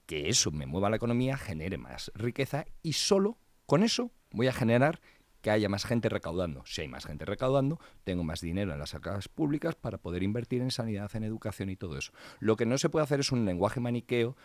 que 0.06 0.30
eso 0.30 0.52
me 0.52 0.66
mueva 0.66 0.90
la 0.90 0.96
economía, 0.96 1.38
genere 1.38 1.78
más 1.78 2.12
riqueza 2.16 2.66
y 2.82 2.94
solo 2.94 3.38
con 3.66 3.84
eso 3.84 4.12
voy 4.32 4.48
a 4.48 4.54
generar 4.54 5.02
que 5.42 5.52
haya 5.52 5.70
más 5.70 5.86
gente 5.86 6.10
recaudando. 6.10 6.64
Si 6.66 6.82
hay 6.82 6.88
más 6.88 7.06
gente 7.06 7.26
recaudando, 7.26 7.80
tengo 8.04 8.24
más 8.24 8.42
dinero 8.42 8.74
en 8.74 8.80
las 8.80 8.96
arcas 8.96 9.28
públicas 9.28 9.76
para 9.76 9.98
poder 9.98 10.24
invertir 10.24 10.62
en 10.62 10.72
sanidad, 10.72 11.16
en 11.16 11.24
educación 11.24 11.70
y 11.70 11.76
todo 11.76 11.98
eso. 11.98 12.12
Lo 12.40 12.56
que 12.56 12.66
no 12.66 12.78
se 12.78 12.90
puede 12.90 13.04
hacer 13.04 13.20
es 13.20 13.32
un 13.32 13.46
lenguaje 13.46 13.80
maniqueo 13.80 14.36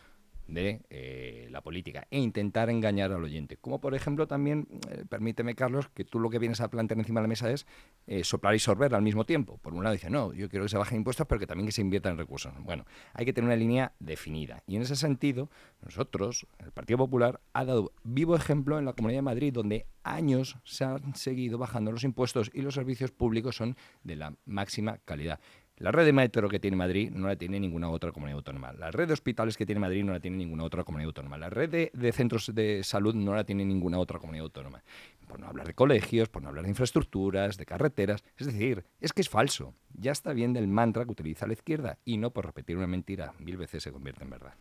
de 0.53 0.83
eh, 0.91 1.49
la 1.51 1.63
política 1.63 2.07
e 2.11 2.19
intentar 2.19 2.71
engañar 2.71 3.13
al 3.13 3.23
oyente. 3.23 3.57
Como 3.57 3.81
por 3.81 3.95
ejemplo 3.95 4.27
también, 4.27 4.69
eh, 4.91 5.05
permíteme 5.09 5.55
Carlos, 5.55 5.89
que 5.95 6.05
tú 6.05 6.21
lo 6.21 6.31
que 6.31 6.39
vienes 6.39 6.61
a 6.61 6.69
plantear 6.69 6.99
encima 6.99 7.21
de 7.21 7.25
la 7.25 7.29
mesa 7.29 7.51
es 7.51 7.67
eh, 8.07 8.25
soplar 8.25 8.55
y 8.55 8.59
sorber 8.59 8.95
al 8.95 9.03
mismo 9.03 9.25
tiempo. 9.25 9.59
Por 9.59 9.75
un 9.75 9.83
lado 9.83 9.95
dice, 9.95 10.11
no, 10.11 10.33
yo 10.33 10.49
quiero 10.49 10.65
que 10.65 10.69
se 10.69 10.79
bajen 10.79 10.99
impuestos, 10.99 11.27
pero 11.27 11.39
que 11.39 11.47
también 11.47 11.67
que 11.67 11.73
se 11.73 11.81
inviertan 11.81 12.19
recursos. 12.19 12.53
Bueno, 12.61 12.85
hay 13.15 13.25
que 13.25 13.33
tener 13.33 13.49
una 13.49 13.57
línea 13.57 13.93
definida. 13.99 14.63
Y 14.67 14.77
en 14.77 14.83
ese 14.83 14.97
sentido, 14.97 15.51
nosotros, 15.83 16.47
el 16.59 16.73
Partido 16.73 16.99
Popular, 16.99 17.41
ha 17.53 17.65
dado 17.65 17.93
vivo 18.05 18.37
ejemplo 18.37 18.79
en 18.79 18.85
la 18.85 18.93
Comunidad 18.93 19.19
de 19.19 19.23
Madrid, 19.23 19.53
donde 19.53 19.87
años 20.05 20.59
se 20.65 20.85
han 20.85 21.15
seguido 21.15 21.59
bajando 21.59 21.93
los 21.93 22.05
impuestos 22.05 22.51
y 22.53 22.63
los 22.63 22.75
servicios 22.75 23.11
públicos 23.11 23.57
son 23.57 23.77
de 24.03 24.17
la 24.17 24.35
máxima 24.45 24.99
calidad. 25.05 25.41
La 25.79 25.91
red 25.91 26.05
de 26.05 26.13
metro 26.13 26.49
que 26.49 26.61
tiene 26.61 26.77
Madrid 26.77 27.11
no 27.11 27.27
la 27.27 27.37
tiene 27.37 27.59
ninguna 27.59 27.89
otra 27.89 28.13
comunidad 28.13 28.37
autónoma. 28.37 28.73
La 28.73 28.91
red 28.91 29.09
de 29.09 29.15
hospitales 29.15 29.57
que 29.57 29.67
tiene 29.67 29.81
Madrid 29.81 30.05
no 30.05 30.13
la 30.13 30.21
tiene 30.21 30.37
ninguna 30.37 30.65
otra 30.65 30.85
comunidad 30.85 31.09
autónoma. 31.09 31.39
La 31.39 31.51
red 31.51 31.91
de, 31.93 32.13
centros 32.13 32.55
de 32.55 32.85
salud 32.85 33.15
no 33.15 33.35
la 33.35 33.45
tiene 33.45 33.65
ninguna 33.65 33.99
otra 33.99 34.19
comunidad 34.19 34.45
autónoma. 34.45 34.85
Por 35.27 35.41
no 35.41 35.47
hablar 35.47 35.67
de 35.67 35.75
colegios, 35.75 36.29
por 36.29 36.43
no 36.43 36.51
hablar 36.51 36.65
de 36.65 36.71
infraestructuras, 36.71 37.57
de 37.57 37.65
carreteras. 37.67 38.23
Es 38.37 38.47
decir, 38.47 38.85
es 39.01 39.13
que 39.13 39.23
es 39.23 39.29
falso. 39.29 39.75
Ya 39.95 40.13
está 40.13 40.35
bien 40.35 40.53
del 40.53 40.69
mantra 40.69 41.05
que 41.05 41.11
utiliza 41.11 41.47
la 41.47 41.55
izquierda 41.55 41.99
y 42.05 42.19
no 42.19 42.31
por 42.31 42.47
repetir 42.47 42.77
una 42.77 42.87
mentira 42.87 43.33
mil 43.39 43.57
veces 43.57 43.83
se 43.83 43.93
convierte 43.93 44.25
en 44.25 44.31
verdad. 44.31 44.55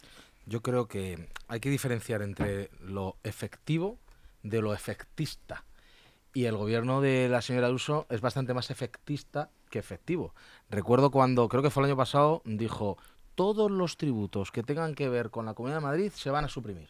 Yo 0.45 0.61
creo 0.61 0.87
que 0.87 1.27
hay 1.47 1.59
que 1.59 1.69
diferenciar 1.69 2.21
entre 2.21 2.71
lo 2.79 3.17
efectivo 3.23 3.99
de 4.43 4.61
lo 4.61 4.73
efectista. 4.73 5.65
Y 6.33 6.45
el 6.45 6.55
gobierno 6.55 7.01
de 7.01 7.27
la 7.27 7.41
señora 7.41 7.69
Uso 7.69 8.07
es 8.09 8.21
bastante 8.21 8.53
más 8.53 8.71
efectista 8.71 9.51
que 9.71 9.79
efectivo. 9.79 10.35
Recuerdo 10.69 11.09
cuando, 11.09 11.47
creo 11.49 11.63
que 11.63 11.71
fue 11.71 11.81
el 11.81 11.87
año 11.89 11.97
pasado, 11.97 12.43
dijo, 12.45 12.97
todos 13.33 13.71
los 13.71 13.97
tributos 13.97 14.51
que 14.51 14.61
tengan 14.61 14.93
que 14.93 15.09
ver 15.09 15.31
con 15.31 15.47
la 15.47 15.55
Comunidad 15.55 15.77
de 15.79 15.85
Madrid 15.85 16.11
se 16.13 16.29
van 16.29 16.45
a 16.45 16.49
suprimir. 16.49 16.89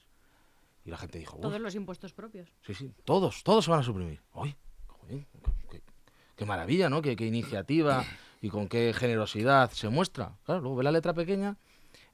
Y 0.84 0.90
la 0.90 0.98
gente 0.98 1.20
dijo, 1.20 1.36
"Uf, 1.38 1.42
Todos 1.44 1.62
los 1.62 1.76
impuestos 1.76 2.12
propios. 2.12 2.50
Sí, 2.66 2.74
sí, 2.74 2.92
todos, 3.06 3.44
todos 3.44 3.64
se 3.64 3.72
van 3.72 3.80
a 3.80 3.84
suprimir. 3.84 4.20
¡Ay! 4.34 4.56
joder, 4.88 5.26
qué, 5.32 5.52
qué- 5.70 5.82
qué 6.36 6.46
maravilla, 6.46 6.90
¿no? 6.90 7.02
Qué, 7.02 7.16
qué 7.16 7.26
iniciativa 7.28 8.04
y 8.42 8.50
con 8.50 8.68
qué 8.68 8.92
generosidad 8.94 9.70
se 9.72 9.88
muestra. 9.90 10.36
Claro, 10.44 10.62
luego 10.62 10.76
ve 10.78 10.84
la 10.84 10.92
letra 10.92 11.14
pequeña, 11.14 11.56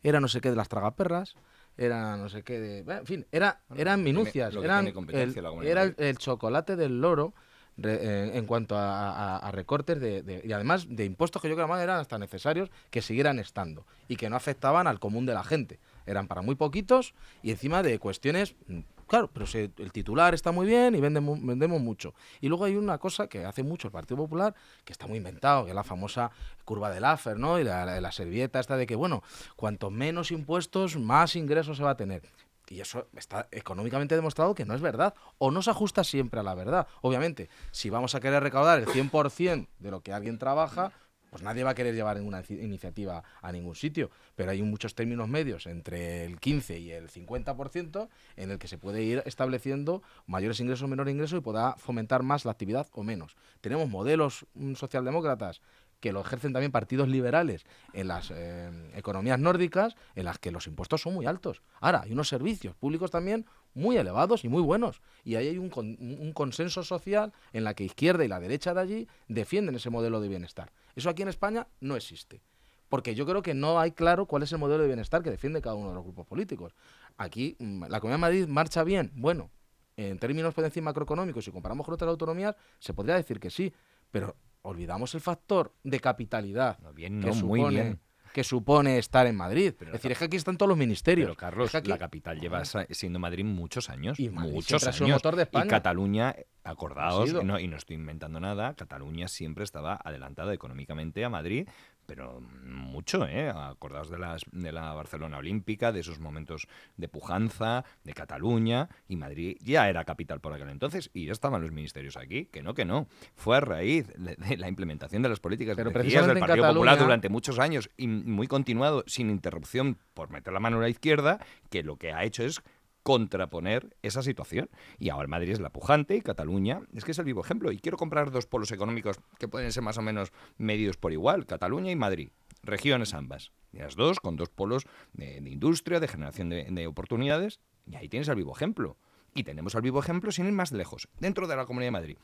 era 0.03 0.19
no 0.19 0.27
sé 0.27 0.41
qué 0.41 0.49
de 0.49 0.57
las 0.57 0.67
tragaperras, 0.67 1.35
era 1.77 2.17
no 2.17 2.27
sé 2.27 2.43
qué 2.43 2.59
de... 2.59 2.79
En 2.79 3.05
fin, 3.05 3.25
era, 3.31 3.61
eran 3.75 4.03
minucias, 4.03 4.53
eran 4.65 4.85
el- 5.21 5.33
era 5.69 5.83
el, 5.83 5.95
el 5.97 6.17
chocolate 6.17 6.75
del 6.75 6.99
loro 6.99 7.33
en 7.81 8.45
cuanto 8.45 8.75
a, 8.77 9.49
recortes 9.51 9.99
de, 9.99 10.41
y 10.43 10.51
además 10.51 10.87
de 10.89 11.05
impuestos 11.05 11.41
que 11.41 11.49
yo 11.49 11.55
creo 11.55 11.67
que 11.67 11.81
eran 11.81 11.99
hasta 11.99 12.17
necesarios 12.17 12.69
que 12.89 13.01
siguieran 13.01 13.39
estando 13.39 13.85
y 14.07 14.15
que 14.15 14.29
no 14.29 14.35
afectaban 14.35 14.87
al 14.87 14.99
común 14.99 15.25
de 15.25 15.33
la 15.33 15.43
gente. 15.43 15.79
Eran 16.05 16.27
para 16.27 16.41
muy 16.41 16.55
poquitos 16.55 17.13
y 17.43 17.51
encima 17.51 17.83
de 17.83 17.99
cuestiones 17.99 18.55
mm, 18.67 18.79
Claro, 19.07 19.29
pero 19.33 19.45
el 19.55 19.91
titular 19.93 20.33
está 20.33 20.51
muy 20.51 20.67
bien 20.67 20.93
y 20.93 20.99
vendemos, 20.99 21.39
vendemos 21.41 21.79
mucho. 21.79 22.13
Y 22.41 22.49
luego 22.49 22.65
hay 22.65 22.75
una 22.75 22.97
cosa 22.97 23.27
que 23.27 23.45
hace 23.45 23.63
mucho 23.63 23.87
el 23.87 23.93
Partido 23.93 24.17
Popular, 24.17 24.53
que 24.83 24.91
está 24.91 25.07
muy 25.07 25.17
inventado, 25.19 25.63
que 25.63 25.69
es 25.71 25.75
la 25.75 25.85
famosa 25.85 26.29
curva 26.65 26.89
de 26.89 26.99
Laffer, 26.99 27.39
¿no? 27.39 27.57
Y 27.57 27.63
la, 27.63 27.85
la- 27.85 28.01
la 28.01 28.11
servieta 28.11 28.59
esta 28.59 28.75
de 28.75 28.85
que, 28.85 28.97
bueno, 28.97 29.23
cuanto 29.55 29.89
menos 29.91 30.29
impuestos, 30.31 30.97
más 30.97 31.37
ingresos 31.37 31.77
se 31.77 31.83
va 31.83 31.91
a 31.91 31.95
tener. 31.95 32.21
Y 32.69 32.81
eso 32.81 33.07
está 33.15 33.47
económicamente 33.51 34.15
demostrado 34.15 34.53
que 34.55 34.65
no 34.65 34.73
es 34.75 34.81
verdad. 34.81 35.13
O 35.37 35.51
no 35.51 35.61
se 35.61 35.69
ajusta 35.69 36.03
siempre 36.03 36.39
a 36.39 36.43
la 36.43 36.55
verdad. 36.55 36.87
Obviamente, 37.01 37.49
si 37.71 37.89
vamos 37.89 38.13
a 38.15 38.19
querer 38.19 38.43
recaudar 38.43 38.79
el 38.79 38.87
100% 38.87 39.67
de 39.79 39.91
lo 39.91 40.01
que 40.01 40.13
alguien 40.13 40.37
trabaja, 40.37 40.91
pues 41.29 41.43
nadie 41.43 41.63
va 41.65 41.71
a 41.71 41.75
querer 41.75 41.93
llevar 41.93 42.15
ninguna 42.17 42.41
ci- 42.41 42.63
iniciativa 42.63 43.21
a 43.41 43.51
ningún 43.51 43.75
sitio. 43.75 44.09
Pero 44.35 44.51
hay 44.51 44.61
muchos 44.61 44.95
términos 44.95 45.27
medios 45.27 45.65
entre 45.67 46.23
el 46.25 46.39
15 46.39 46.79
y 46.79 46.91
el 46.91 47.09
50% 47.09 48.07
en 48.37 48.51
el 48.51 48.59
que 48.59 48.67
se 48.69 48.77
puede 48.77 49.03
ir 49.03 49.23
estableciendo 49.25 50.01
mayores 50.25 50.59
ingresos 50.61 50.83
o 50.83 50.87
menores 50.87 51.13
ingresos 51.13 51.37
y 51.39 51.41
pueda 51.41 51.73
fomentar 51.77 52.23
más 52.23 52.45
la 52.45 52.51
actividad 52.51 52.87
o 52.93 53.03
menos. 53.03 53.35
Tenemos 53.61 53.89
modelos 53.89 54.45
mm, 54.53 54.75
socialdemócratas 54.75 55.61
que 55.99 56.11
lo 56.11 56.21
ejercen 56.21 56.53
también 56.53 56.71
partidos 56.71 57.07
liberales 57.07 57.65
en 57.93 58.07
las 58.07 58.31
eh, 58.31 58.69
economías 58.95 59.39
nórdicas, 59.39 59.95
en 60.15 60.25
las 60.25 60.37
que 60.39 60.51
los 60.51 60.67
impuestos 60.67 61.01
son 61.01 61.13
muy 61.13 61.25
altos. 61.25 61.61
Ahora, 61.79 62.01
hay 62.03 62.11
unos 62.11 62.27
servicios 62.29 62.75
públicos 62.75 63.09
también 63.11 63.45
muy 63.73 63.97
elevados 63.97 64.43
y 64.43 64.47
muy 64.49 64.61
buenos. 64.61 65.01
Y 65.23 65.35
ahí 65.35 65.47
hay 65.47 65.57
un, 65.57 65.69
con- 65.69 65.97
un 65.99 66.33
consenso 66.33 66.83
social 66.83 67.33
en 67.53 67.63
la 67.63 67.73
que 67.73 67.83
izquierda 67.83 68.23
y 68.23 68.27
la 68.27 68.39
derecha 68.39 68.73
de 68.73 68.81
allí 68.81 69.07
defienden 69.27 69.75
ese 69.75 69.89
modelo 69.89 70.19
de 70.21 70.27
bienestar. 70.27 70.71
Eso 70.95 71.09
aquí 71.09 71.21
en 71.23 71.29
España 71.29 71.67
no 71.79 71.95
existe. 71.95 72.41
Porque 72.89 73.15
yo 73.15 73.25
creo 73.25 73.41
que 73.41 73.53
no 73.53 73.79
hay 73.79 73.91
claro 73.91 74.27
cuál 74.27 74.43
es 74.43 74.51
el 74.51 74.59
modelo 74.59 74.81
de 74.83 74.87
bienestar 74.87 75.21
que 75.21 75.29
defiende 75.29 75.61
cada 75.61 75.75
uno 75.75 75.89
de 75.89 75.95
los 75.95 76.03
grupos 76.03 76.25
políticos. 76.25 76.73
Aquí, 77.17 77.55
mm, 77.59 77.83
la 77.89 77.99
Comunidad 77.99 78.17
de 78.17 78.21
Madrid 78.21 78.47
marcha 78.47 78.83
bien. 78.83 79.11
Bueno, 79.15 79.49
en 79.97 80.17
términos 80.19 80.53
por 80.53 80.63
encima 80.63 80.85
macroeconómicos, 80.91 81.43
si 81.43 81.51
comparamos 81.51 81.85
con 81.85 81.95
otras 81.95 82.07
autonomías, 82.09 82.55
se 82.79 82.93
podría 82.93 83.15
decir 83.15 83.39
que 83.39 83.49
sí. 83.49 83.73
Pero 84.09 84.35
olvidamos 84.67 85.13
el 85.15 85.21
factor 85.21 85.73
de 85.83 85.99
capitalidad 85.99 86.77
No, 86.79 86.93
bien, 86.93 87.21
que, 87.21 87.27
muy 87.31 87.59
supone, 87.59 87.69
bien. 87.83 87.99
que 88.33 88.43
supone 88.43 88.97
estar 88.97 89.25
en 89.25 89.35
Madrid. 89.35 89.73
Pero 89.77 89.91
es 89.91 89.93
decir, 89.93 90.11
es 90.11 90.17
que 90.19 90.25
aquí 90.25 90.37
están 90.37 90.57
todos 90.57 90.69
los 90.69 90.77
ministerios. 90.77 91.27
Pero 91.27 91.35
Carlos, 91.37 91.65
Es 91.67 91.71
que 91.71 91.77
aquí- 91.77 91.89
la 91.89 91.97
capital 91.97 92.39
lleva 92.39 92.63
siendo 92.65 93.17
Madrid 93.19 93.45
muchos 93.45 93.89
años. 93.89 94.19
Y 94.19 94.29
Madrid 94.29 94.51
muchos 94.53 94.85
años. 94.85 95.09
motor 95.09 95.35
de 95.35 95.43
España. 95.43 95.65
Y 95.65 95.69
Cataluña, 95.69 96.35
acordaos, 96.63 97.33
no, 97.43 97.59
y 97.59 97.67
no 97.67 97.77
estoy 97.77 97.95
inventando 97.95 98.39
nada, 98.39 98.73
Cataluña 98.75 99.27
siempre 99.27 99.63
estaba 99.63 99.95
adelantada 100.03 100.53
económicamente 100.53 101.23
a 101.23 101.29
Madrid, 101.29 101.67
pero 102.07 102.41
mucho, 102.63 103.27
¿eh? 103.27 103.49
Acordaos 103.49 104.09
de, 104.09 104.17
las, 104.17 104.41
de 104.51 104.71
la 104.71 104.93
Barcelona 104.93 105.37
Olímpica, 105.37 105.91
de 105.91 105.99
esos 105.99 106.19
momentos 106.19 106.67
de 106.95 107.07
pujanza, 107.07 107.83
de 108.03 108.13
Cataluña, 108.13 108.89
y 109.07 109.17
Madrid 109.17 109.57
ya 109.61 109.89
era 109.89 110.05
capital 110.05 110.39
por 110.39 110.53
aquel 110.53 110.69
entonces, 110.69 111.11
y 111.13 111.25
ya 111.25 111.33
estaban 111.33 111.61
los 111.61 111.71
ministerios 111.71 112.17
aquí, 112.17 112.45
que 112.45 112.63
no, 112.63 112.73
que 112.73 112.85
no. 112.85 113.07
Fue 113.35 113.57
a 113.57 113.59
raíz 113.59 114.07
de, 114.17 114.35
de 114.35 114.57
la 114.57 114.69
implementación 114.69 115.21
de 115.21 115.29
las 115.29 115.39
políticas 115.39 115.75
Pero 115.75 115.91
precisamente 115.91 116.33
del 116.33 116.39
Partido 116.39 116.67
Popular 116.67 116.97
durante 116.97 117.29
muchos 117.29 117.59
años 117.59 117.89
y 117.97 118.07
muy 118.07 118.47
continuado, 118.47 119.03
sin 119.05 119.29
interrupción, 119.29 119.97
por 120.13 120.29
meter 120.31 120.53
la 120.53 120.59
mano 120.59 120.77
a 120.77 120.81
la 120.81 120.89
izquierda, 120.89 121.39
que 121.69 121.83
lo 121.83 121.97
que 121.97 122.13
ha 122.13 122.23
hecho 122.23 122.43
es 122.43 122.61
contraponer 123.07 123.95
esa 124.01 124.21
situación. 124.21 124.69
Y 124.99 125.07
ahora 125.11 125.29
Madrid 125.29 125.53
es 125.53 125.61
la 125.61 125.69
pujante 125.69 126.17
y 126.17 126.21
Cataluña 126.21 126.81
es 126.93 127.05
que 127.05 127.11
es 127.11 127.19
el 127.19 127.23
vivo 127.23 127.39
ejemplo. 127.39 127.71
Y 127.71 127.79
quiero 127.79 127.95
comprar 127.95 128.31
dos 128.31 128.47
polos 128.47 128.69
económicos 128.73 129.21
que 129.39 129.47
pueden 129.47 129.71
ser 129.71 129.81
más 129.81 129.97
o 129.97 130.01
menos 130.01 130.33
medidos 130.57 130.97
por 130.97 131.13
igual, 131.13 131.45
Cataluña 131.45 131.89
y 131.89 131.95
Madrid. 131.95 132.31
Regiones 132.63 133.13
ambas. 133.13 133.53
Y 133.71 133.77
las 133.77 133.95
dos 133.95 134.19
con 134.19 134.35
dos 134.35 134.49
polos 134.49 134.83
de, 135.13 135.37
industria, 135.37 136.01
de 136.01 136.09
generación 136.09 136.49
de, 136.49 136.65
de 136.69 136.85
oportunidades. 136.85 137.61
Y 137.85 137.95
ahí 137.95 138.09
tienes 138.09 138.27
el 138.27 138.35
vivo 138.35 138.53
ejemplo. 138.53 138.97
Y 139.33 139.43
tenemos 139.43 139.73
al 139.75 139.83
vivo 139.83 140.01
ejemplo 140.01 140.33
sin 140.33 140.45
ir 140.45 140.51
más 140.51 140.73
lejos, 140.73 141.07
dentro 141.17 141.47
de 141.47 141.55
la 141.55 141.65
Comunidad 141.65 141.87
de 141.87 141.91
Madrid. 141.91 142.17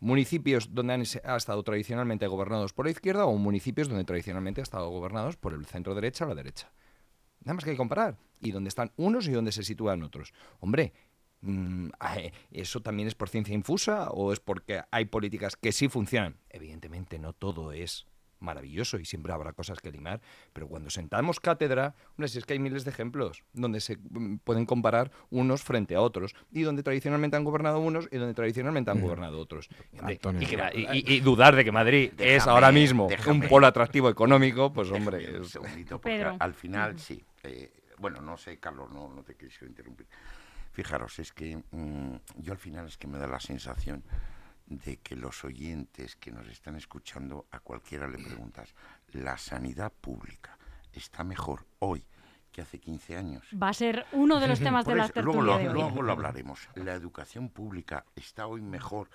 Municipios 0.00 0.72
donde 0.72 0.94
han 0.94 1.02
ha 1.24 1.36
estado 1.36 1.62
tradicionalmente 1.62 2.26
gobernados 2.26 2.72
por 2.72 2.86
la 2.86 2.92
izquierda 2.92 3.26
o 3.26 3.36
municipios 3.36 3.90
donde 3.90 4.04
tradicionalmente 4.04 4.62
ha 4.62 4.64
estado 4.64 4.88
gobernados 4.88 5.36
por 5.36 5.52
el 5.52 5.66
centro 5.66 5.94
derecha 5.94 6.24
o 6.24 6.28
la 6.28 6.34
derecha. 6.34 6.72
Nada 7.44 7.52
más 7.52 7.64
que 7.64 7.70
hay 7.70 7.76
que 7.76 7.78
comparar. 7.78 8.16
Y 8.42 8.50
dónde 8.50 8.68
están 8.68 8.92
unos 8.96 9.26
y 9.28 9.30
dónde 9.32 9.52
se 9.52 9.62
sitúan 9.62 10.02
otros. 10.02 10.32
Hombre, 10.60 10.92
mm, 11.42 11.88
¿eso 12.50 12.80
también 12.80 13.08
es 13.08 13.14
por 13.14 13.28
ciencia 13.28 13.54
infusa 13.54 14.10
o 14.10 14.32
es 14.32 14.40
porque 14.40 14.82
hay 14.90 15.04
políticas 15.06 15.56
que 15.56 15.72
sí 15.72 15.88
funcionan? 15.88 16.36
Evidentemente 16.50 17.18
no 17.18 17.32
todo 17.32 17.72
es 17.72 18.06
maravilloso 18.40 18.98
y 18.98 19.04
siempre 19.04 19.32
habrá 19.32 19.52
cosas 19.52 19.78
que 19.78 19.92
limar, 19.92 20.20
pero 20.52 20.66
cuando 20.66 20.90
sentamos 20.90 21.38
cátedra, 21.38 21.94
hombre, 22.10 22.26
si 22.26 22.38
es 22.38 22.44
que 22.44 22.54
hay 22.54 22.58
miles 22.58 22.84
de 22.84 22.90
ejemplos 22.90 23.44
donde 23.52 23.78
se 23.80 23.96
mm, 23.98 24.38
pueden 24.38 24.66
comparar 24.66 25.12
unos 25.30 25.62
frente 25.62 25.94
a 25.94 26.00
otros 26.00 26.34
y 26.50 26.62
donde 26.62 26.82
tradicionalmente 26.82 27.36
han 27.36 27.44
gobernado 27.44 27.78
unos 27.78 28.08
y 28.10 28.16
donde 28.16 28.34
tradicionalmente 28.34 28.90
han 28.90 29.00
gobernado 29.00 29.38
otros. 29.38 29.68
Y, 29.92 29.98
hombre, 30.00 30.14
Antonio. 30.14 30.42
y 30.42 30.46
que 30.46 30.56
la- 30.56 30.74
y- 30.74 30.88
y- 30.92 31.12
y 31.14 31.20
dudar 31.20 31.54
de 31.54 31.64
que 31.64 31.70
Madrid 31.70 32.10
es 32.18 32.44
ahora 32.48 32.72
mismo 32.72 33.08
un 33.28 33.42
polo 33.42 33.68
atractivo 33.68 34.08
económico, 34.10 34.72
pues 34.72 34.90
hombre, 34.90 35.18
Déjame 35.18 35.38
un 35.38 35.44
es- 35.44 35.50
segundito, 35.52 36.00
porque 36.00 36.16
Pedro. 36.16 36.36
al 36.40 36.54
final 36.54 36.98
sí. 36.98 37.22
eh, 37.44 37.70
bueno, 37.98 38.20
no 38.20 38.36
sé, 38.36 38.58
Carlos, 38.58 38.90
no, 38.90 39.08
no 39.08 39.22
te 39.22 39.36
quise 39.36 39.66
interrumpir. 39.66 40.06
Fijaros, 40.72 41.18
es 41.18 41.32
que 41.32 41.62
mm, 41.70 42.16
yo 42.38 42.52
al 42.52 42.58
final 42.58 42.86
es 42.86 42.96
que 42.96 43.06
me 43.06 43.18
da 43.18 43.26
la 43.26 43.40
sensación 43.40 44.04
de 44.66 44.98
que 44.98 45.16
los 45.16 45.44
oyentes 45.44 46.16
que 46.16 46.32
nos 46.32 46.48
están 46.48 46.76
escuchando, 46.76 47.46
a 47.50 47.60
cualquiera 47.60 48.08
le 48.08 48.18
preguntas, 48.18 48.74
la 49.12 49.36
sanidad 49.36 49.92
pública 49.92 50.58
está 50.92 51.24
mejor 51.24 51.66
hoy 51.78 52.06
que 52.50 52.62
hace 52.62 52.78
15 52.78 53.16
años. 53.16 53.46
Va 53.60 53.70
a 53.70 53.74
ser 53.74 54.06
uno 54.12 54.38
de 54.40 54.48
los 54.48 54.60
temas 54.60 54.84
de 54.84 54.94
la 54.94 55.04
eso, 55.04 55.22
luego, 55.22 55.32
tertulia 55.32 55.52
lo, 55.52 55.58
de 55.58 55.68
hoy. 55.68 55.74
luego 55.74 56.02
lo 56.02 56.12
hablaremos. 56.12 56.68
La 56.74 56.92
educación 56.92 57.48
pública 57.48 58.04
está 58.14 58.46
hoy 58.46 58.60
mejor 58.60 59.08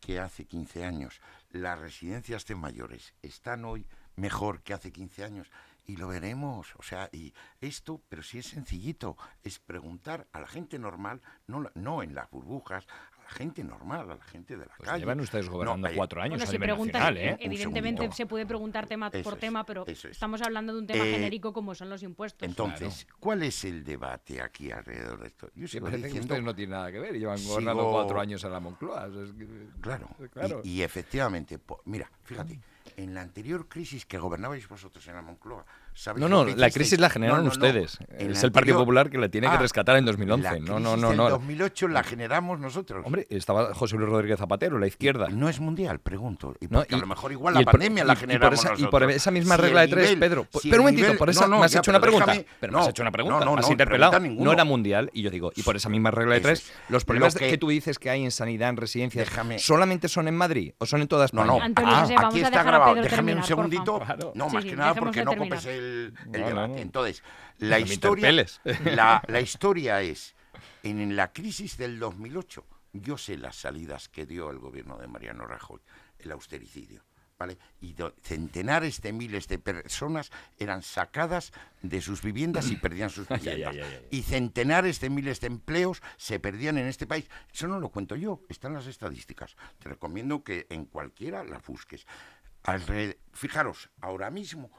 que 0.00 0.18
hace 0.18 0.44
15 0.44 0.84
años. 0.84 1.20
Las 1.50 1.78
residencias 1.78 2.46
de 2.46 2.54
mayores 2.54 3.14
están 3.22 3.64
hoy 3.64 3.86
mejor 4.16 4.62
que 4.62 4.74
hace 4.74 4.92
15 4.92 5.24
años. 5.24 5.50
Y 5.90 5.96
lo 5.96 6.06
veremos. 6.08 6.74
O 6.76 6.82
sea, 6.82 7.08
y 7.12 7.32
esto, 7.60 8.00
pero 8.08 8.22
sí 8.22 8.38
es 8.38 8.46
sencillito, 8.46 9.16
es 9.42 9.58
preguntar 9.58 10.28
a 10.32 10.40
la 10.40 10.46
gente 10.46 10.78
normal, 10.78 11.20
no, 11.48 11.60
la- 11.62 11.72
no 11.74 12.02
en 12.04 12.14
las 12.14 12.30
burbujas, 12.30 12.86
a 13.18 13.22
la 13.24 13.30
gente 13.30 13.64
normal, 13.64 14.08
a 14.10 14.14
la 14.14 14.24
gente 14.24 14.56
de 14.56 14.66
la 14.66 14.74
pues 14.76 14.88
calle. 14.88 15.00
llevan 15.00 15.20
ustedes 15.20 15.48
gobernando 15.48 15.88
eh, 15.88 15.92
cuatro 15.96 16.20
años 16.20 16.38
Bueno, 16.38 16.44
a 16.44 16.46
si 16.46 16.52
nivel 16.58 16.68
nacional, 16.78 17.16
¿eh? 17.16 17.30
eh, 17.30 17.36
evidentemente 17.40 18.10
se 18.12 18.26
puede 18.26 18.46
preguntar 18.46 18.86
tema 18.86 19.08
Eso 19.12 19.22
por 19.24 19.34
es, 19.34 19.40
tema, 19.40 19.64
pero 19.64 19.84
es. 19.86 20.04
estamos 20.04 20.40
hablando 20.42 20.72
de 20.74 20.78
un 20.80 20.86
tema 20.86 21.04
Eh, 21.04 21.12
genérico 21.12 21.52
como 21.52 21.74
son 21.74 21.88
los 21.90 22.02
impuestos. 22.04 22.48
Entonces, 22.48 23.06
¿cuál 23.18 23.42
es 23.42 23.64
el 23.64 23.82
debate 23.84 24.40
aquí 24.40 24.70
alrededor 24.70 25.20
de 25.20 25.26
esto? 25.28 25.50
Yo 25.56 25.66
sigo 25.66 25.86
parece 25.86 26.02
que 26.02 26.06
diciendo 26.08 26.26
ustedes 26.34 26.44
no 26.44 26.54
tienen 26.54 26.70
nada 26.72 26.92
que 26.92 27.00
ver, 27.00 27.18
llevan 27.18 27.38
gobernando 27.44 27.82
Sigo- 27.82 27.92
cuatro 27.92 28.20
años 28.20 28.44
en 28.44 28.52
la 28.52 28.60
Moncloa. 28.60 29.06
o 29.06 29.12
sea, 29.12 29.22
es 29.24 29.32
que- 29.32 29.68
Claro, 29.80 30.08
claro. 30.32 30.60
Y, 30.62 30.70
y 30.74 30.82
efectivamente, 30.82 31.58
po- 31.58 31.82
mira, 31.84 32.10
fíjate, 32.22 32.60
en 32.96 33.14
la 33.14 33.22
anterior 33.22 33.68
crisis 33.68 34.06
que 34.06 34.18
gobernabais 34.18 34.68
vosotros 34.68 35.06
en 35.08 35.14
la 35.14 35.22
Moncloa, 35.22 35.64
¿sabéis 35.64 35.89
No, 36.16 36.28
no, 36.28 36.44
la 36.46 36.70
crisis 36.70 36.98
la 36.98 37.10
generaron 37.10 37.44
No, 37.44 37.50
no, 37.50 37.56
no. 37.56 37.66
ustedes. 37.66 37.98
Es 38.16 38.42
el 38.42 38.52
Partido 38.52 38.78
Popular 38.78 39.10
que 39.10 39.18
la 39.18 39.28
tiene 39.28 39.48
que 39.48 39.54
Ah, 39.56 39.58
rescatar 39.58 39.96
en 39.96 40.04
2011. 40.06 40.42
La 40.44 40.58
No, 40.58 40.80
no, 40.80 40.96
no, 40.96 41.12
no. 41.12 41.28
2008 41.28 41.88
la 41.88 42.02
generamos 42.02 42.58
nosotros. 42.58 43.02
Hombre, 43.04 43.26
estaba 43.28 43.74
José 43.74 43.96
Luis 43.96 44.08
Rodríguez 44.08 44.38
Zapatero, 44.38 44.78
la 44.78 44.86
izquierda. 44.86 45.28
no 45.30 45.48
es 45.48 45.60
mundial, 45.60 45.98
pregunto. 46.00 46.54
Y 46.60 46.68
No, 46.68 46.80
a 46.80 46.96
lo 46.96 47.06
mejor 47.06 47.32
igual 47.32 47.54
la 47.54 47.62
pandemia 47.62 48.04
y- 48.04 48.06
la 48.06 48.12
y 48.12 48.16
por 48.16 48.20
generamos 48.20 48.54
esa- 48.58 48.68
nosotros. 48.70 48.88
Y 48.88 48.90
por 48.90 49.10
esa 49.10 49.30
misma 49.30 49.56
Si 49.56 49.60
regla 49.62 49.80
de 49.82 49.88
tres, 49.88 50.04
nivel- 50.10 50.18
Pedro. 50.20 50.46
si 50.60 50.70
pero 50.70 50.80
un 50.82 50.86
momentito, 50.86 51.06
nivel- 51.08 51.18
por 51.18 51.30
esa, 51.30 51.40
no, 51.42 51.48
no, 51.48 51.58
me 51.60 51.64
has 51.66 51.72
ya, 51.72 51.78
hecho 51.80 51.90
una 51.90 52.00
pregunta. 52.00 52.26
déjame- 52.32 52.46
pero 52.60 52.72
no, 52.72 52.78
me 52.78 52.84
has 52.84 52.90
hecho 52.90 53.02
una 53.02 53.10
pregunta. 53.12 53.38
no, 53.40 53.44
no, 53.44 53.52
me 53.54 53.60
has 53.60 53.66
no, 53.66 53.72
interpelado. 53.72 54.20
No 54.20 54.52
era 54.52 54.64
mundial. 54.64 55.10
Y 55.12 55.22
yo 55.22 55.30
digo, 55.30 55.52
y 55.54 55.62
por 55.62 55.76
esa 55.76 55.88
misma 55.88 56.10
regla 56.10 56.34
de 56.34 56.40
tres, 56.40 56.60
es. 56.60 56.72
los 56.88 57.04
problemas 57.04 57.34
que- 57.34 57.58
tú 57.58 57.68
dices 57.68 57.98
que 57.98 58.08
hay 58.10 58.24
en 58.24 58.30
sanidad, 58.30 58.70
en 58.70 58.76
residencias, 58.78 59.28
Déjame- 59.28 59.58
¿solamente 59.58 60.08
son 60.08 60.28
en 60.28 60.34
Madrid 60.36 60.72
o 60.78 60.86
son 60.86 61.02
en 61.02 61.08
toda 61.08 61.22
No, 61.32 61.42
España? 61.42 61.46
no. 61.46 61.62
Antonio, 61.62 61.90
Ah, 61.92 62.26
aquí 62.28 62.40
está 62.40 62.62
grabado. 62.62 62.94
Déjame 62.94 63.34
un 63.34 63.44
segundito. 63.44 64.00
No, 64.34 64.48
más 64.48 64.64
que 64.64 64.76
nada 64.76 64.94
porque 64.94 65.24
no 65.24 65.36
copes 65.36 65.66
el, 65.66 65.89
el 65.90 66.14
no, 66.26 66.46
debate. 66.46 66.72
no. 66.74 66.78
Entonces, 66.78 67.22
la 67.58 67.78
historia, 67.78 68.30
la, 68.84 69.22
la 69.26 69.40
historia 69.40 70.00
es, 70.02 70.34
en 70.82 71.16
la 71.16 71.32
crisis 71.32 71.76
del 71.76 71.98
2008, 71.98 72.64
yo 72.92 73.16
sé 73.18 73.36
las 73.36 73.56
salidas 73.56 74.08
que 74.08 74.26
dio 74.26 74.50
el 74.50 74.58
gobierno 74.58 74.96
de 74.98 75.06
Mariano 75.06 75.46
Rajoy, 75.46 75.80
el 76.18 76.32
austericidio. 76.32 77.02
¿Vale? 77.38 77.56
Y 77.80 77.94
do- 77.94 78.14
centenares 78.22 79.00
de 79.00 79.14
miles 79.14 79.48
de 79.48 79.58
personas 79.58 80.30
eran 80.58 80.82
sacadas 80.82 81.52
de 81.80 82.02
sus 82.02 82.20
viviendas 82.20 82.70
y 82.70 82.76
perdían 82.76 83.08
sus 83.08 83.26
viviendas. 83.30 83.76
Y 84.10 84.20
centenares 84.24 85.00
de 85.00 85.08
miles 85.08 85.40
de 85.40 85.46
empleos 85.46 86.02
se 86.18 86.38
perdían 86.38 86.76
en 86.76 86.86
este 86.86 87.06
país. 87.06 87.30
Eso 87.50 87.66
no 87.66 87.80
lo 87.80 87.88
cuento 87.88 88.14
yo, 88.14 88.42
están 88.50 88.74
las 88.74 88.86
estadísticas. 88.86 89.56
Te 89.78 89.88
recomiendo 89.88 90.44
que 90.44 90.66
en 90.68 90.84
cualquiera 90.84 91.42
las 91.42 91.64
busques. 91.64 92.06
Fijaros, 93.32 93.88
ahora 94.02 94.30
mismo, 94.30 94.70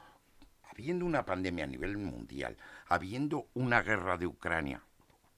habiendo 0.71 1.05
una 1.05 1.25
pandemia 1.25 1.65
a 1.65 1.67
nivel 1.67 1.97
mundial, 1.97 2.57
habiendo 2.87 3.47
una 3.53 3.81
guerra 3.81 4.17
de 4.17 4.27
Ucrania, 4.27 4.81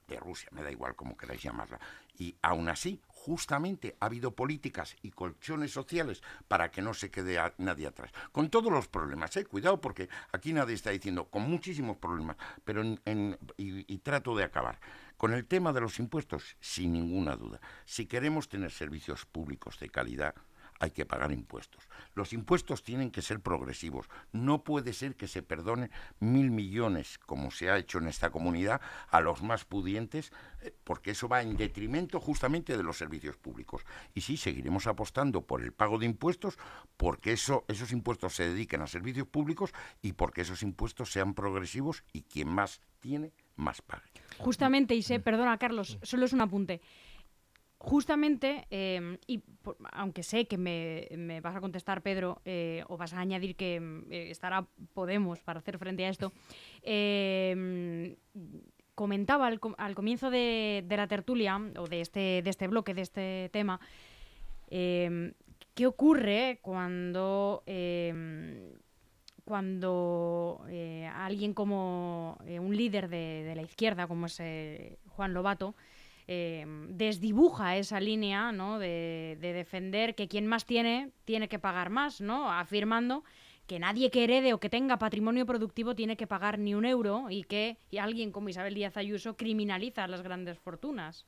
de 0.08 0.20
Rusia, 0.20 0.48
me 0.52 0.62
da 0.62 0.70
igual 0.70 0.94
como 0.94 1.16
queráis 1.16 1.42
llamarla, 1.42 1.80
y 2.16 2.36
aún 2.42 2.68
así, 2.68 3.00
justamente 3.08 3.96
ha 3.98 4.06
habido 4.06 4.32
políticas 4.32 4.96
y 5.02 5.10
colchones 5.10 5.72
sociales 5.72 6.22
para 6.46 6.70
que 6.70 6.82
no 6.82 6.94
se 6.94 7.10
quede 7.10 7.40
nadie 7.58 7.86
atrás. 7.86 8.12
Con 8.30 8.50
todos 8.50 8.70
los 8.70 8.86
problemas, 8.86 9.36
¿eh? 9.36 9.46
cuidado 9.46 9.80
porque 9.80 10.08
aquí 10.30 10.52
nadie 10.52 10.74
está 10.74 10.90
diciendo, 10.90 11.24
con 11.24 11.42
muchísimos 11.42 11.96
problemas, 11.96 12.36
pero 12.64 12.82
en- 12.82 13.38
y 13.56 13.98
trato 13.98 14.36
de 14.36 14.44
acabar. 14.44 14.78
Con 15.16 15.32
el 15.32 15.46
tema 15.46 15.72
de 15.72 15.80
los 15.80 15.98
impuestos, 15.98 16.56
sin 16.60 16.92
ninguna 16.92 17.34
duda, 17.34 17.60
si 17.84 18.06
queremos 18.06 18.48
tener 18.48 18.70
servicios 18.70 19.24
públicos 19.24 19.78
de 19.80 19.88
calidad, 19.88 20.34
hay 20.80 20.90
que 20.90 21.06
pagar 21.06 21.32
impuestos. 21.32 21.88
Los 22.14 22.32
impuestos 22.32 22.82
tienen 22.82 23.10
que 23.10 23.22
ser 23.22 23.40
progresivos. 23.40 24.08
No 24.32 24.64
puede 24.64 24.92
ser 24.92 25.16
que 25.16 25.28
se 25.28 25.42
perdonen 25.42 25.90
mil 26.20 26.50
millones, 26.50 27.18
como 27.18 27.50
se 27.50 27.70
ha 27.70 27.78
hecho 27.78 27.98
en 27.98 28.08
esta 28.08 28.30
comunidad, 28.30 28.80
a 29.08 29.20
los 29.20 29.42
más 29.42 29.64
pudientes, 29.64 30.32
eh, 30.62 30.74
porque 30.84 31.12
eso 31.12 31.28
va 31.28 31.42
en 31.42 31.56
detrimento 31.56 32.20
justamente 32.20 32.76
de 32.76 32.82
los 32.82 32.98
servicios 32.98 33.36
públicos. 33.36 33.82
Y 34.14 34.20
sí, 34.20 34.36
seguiremos 34.36 34.86
apostando 34.86 35.42
por 35.42 35.62
el 35.62 35.72
pago 35.72 35.98
de 35.98 36.06
impuestos, 36.06 36.58
porque 36.96 37.32
eso, 37.32 37.64
esos 37.68 37.92
impuestos 37.92 38.34
se 38.34 38.48
dediquen 38.48 38.82
a 38.82 38.86
servicios 38.86 39.26
públicos 39.26 39.72
y 40.02 40.12
porque 40.12 40.42
esos 40.42 40.62
impuestos 40.62 41.12
sean 41.12 41.34
progresivos 41.34 42.04
y 42.12 42.22
quien 42.22 42.48
más 42.48 42.80
tiene, 43.00 43.32
más 43.56 43.82
pague. 43.82 44.10
Justamente, 44.38 44.94
y 44.94 45.02
sé, 45.02 45.20
perdona 45.20 45.58
Carlos, 45.58 45.98
solo 46.02 46.24
es 46.24 46.32
un 46.32 46.40
apunte. 46.40 46.80
Justamente, 47.78 48.66
eh, 48.70 49.18
y 49.26 49.38
por- 49.38 49.76
aunque 49.92 50.22
sé 50.22 50.46
que 50.46 50.56
me, 50.56 51.08
me 51.16 51.40
vas 51.40 51.54
a 51.56 51.60
contestar, 51.60 52.00
Pedro, 52.02 52.40
eh, 52.44 52.82
o 52.88 52.96
vas 52.96 53.12
a 53.12 53.20
añadir 53.20 53.56
que 53.56 53.78
mm, 53.80 54.12
eh, 54.12 54.30
estará 54.30 54.66
Podemos 54.94 55.40
para 55.40 55.58
hacer 55.58 55.76
frente 55.78 56.06
a 56.06 56.08
esto, 56.08 56.32
eh, 56.82 58.16
comentaba 58.94 59.48
al, 59.48 59.60
al 59.76 59.94
comienzo 59.94 60.30
de, 60.30 60.84
de 60.86 60.96
la 60.96 61.08
tertulia, 61.08 61.60
o 61.76 61.86
de 61.86 62.00
este, 62.00 62.40
de 62.42 62.50
este 62.50 62.68
bloque, 62.68 62.94
de 62.94 63.02
este 63.02 63.50
tema, 63.52 63.80
¿qué 64.70 65.86
ocurre 65.86 66.60
cuando, 66.62 67.64
eh, 67.66 68.72
cuando 69.44 70.64
eh, 70.68 71.10
alguien 71.12 71.52
como 71.54 72.38
un 72.46 72.76
líder 72.76 73.08
de, 73.08 73.42
de 73.44 73.54
la 73.56 73.62
izquierda, 73.62 74.06
como 74.06 74.26
es 74.26 74.40
Juan 75.08 75.34
Lobato, 75.34 75.74
eh, 76.26 76.64
desdibuja 76.88 77.76
esa 77.76 78.00
línea 78.00 78.50
¿no? 78.52 78.78
de, 78.78 79.36
de 79.40 79.52
defender 79.52 80.14
que 80.14 80.28
quien 80.28 80.46
más 80.46 80.64
tiene 80.64 81.10
tiene 81.24 81.48
que 81.48 81.58
pagar 81.58 81.90
más, 81.90 82.20
¿no? 82.20 82.50
afirmando 82.50 83.24
que 83.66 83.78
nadie 83.78 84.10
que 84.10 84.24
herede 84.24 84.52
o 84.52 84.60
que 84.60 84.68
tenga 84.68 84.98
patrimonio 84.98 85.46
productivo 85.46 85.94
tiene 85.94 86.16
que 86.16 86.26
pagar 86.26 86.58
ni 86.58 86.74
un 86.74 86.84
euro 86.84 87.26
y 87.30 87.44
que 87.44 87.78
y 87.90 87.96
alguien 87.98 88.30
como 88.30 88.48
Isabel 88.50 88.74
Díaz 88.74 88.96
Ayuso 88.98 89.36
criminaliza 89.36 90.06
las 90.06 90.20
grandes 90.22 90.58
fortunas. 90.58 91.24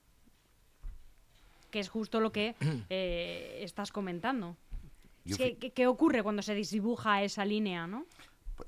Que 1.71 1.81
es 1.81 1.89
justo 1.89 2.21
lo 2.21 2.33
que 2.33 2.55
eh, 2.91 3.61
estás 3.63 3.91
comentando. 3.91 4.57
Yo 5.25 5.37
¿Qué, 5.37 5.45
fi- 5.51 5.55
qué- 5.57 5.71
qué 5.71 5.87
ocurre 5.87 6.23
cuando 6.23 6.43
se 6.43 6.55
desdibuja 6.55 7.23
esa 7.23 7.45
línea, 7.45 7.87
no? 7.87 8.05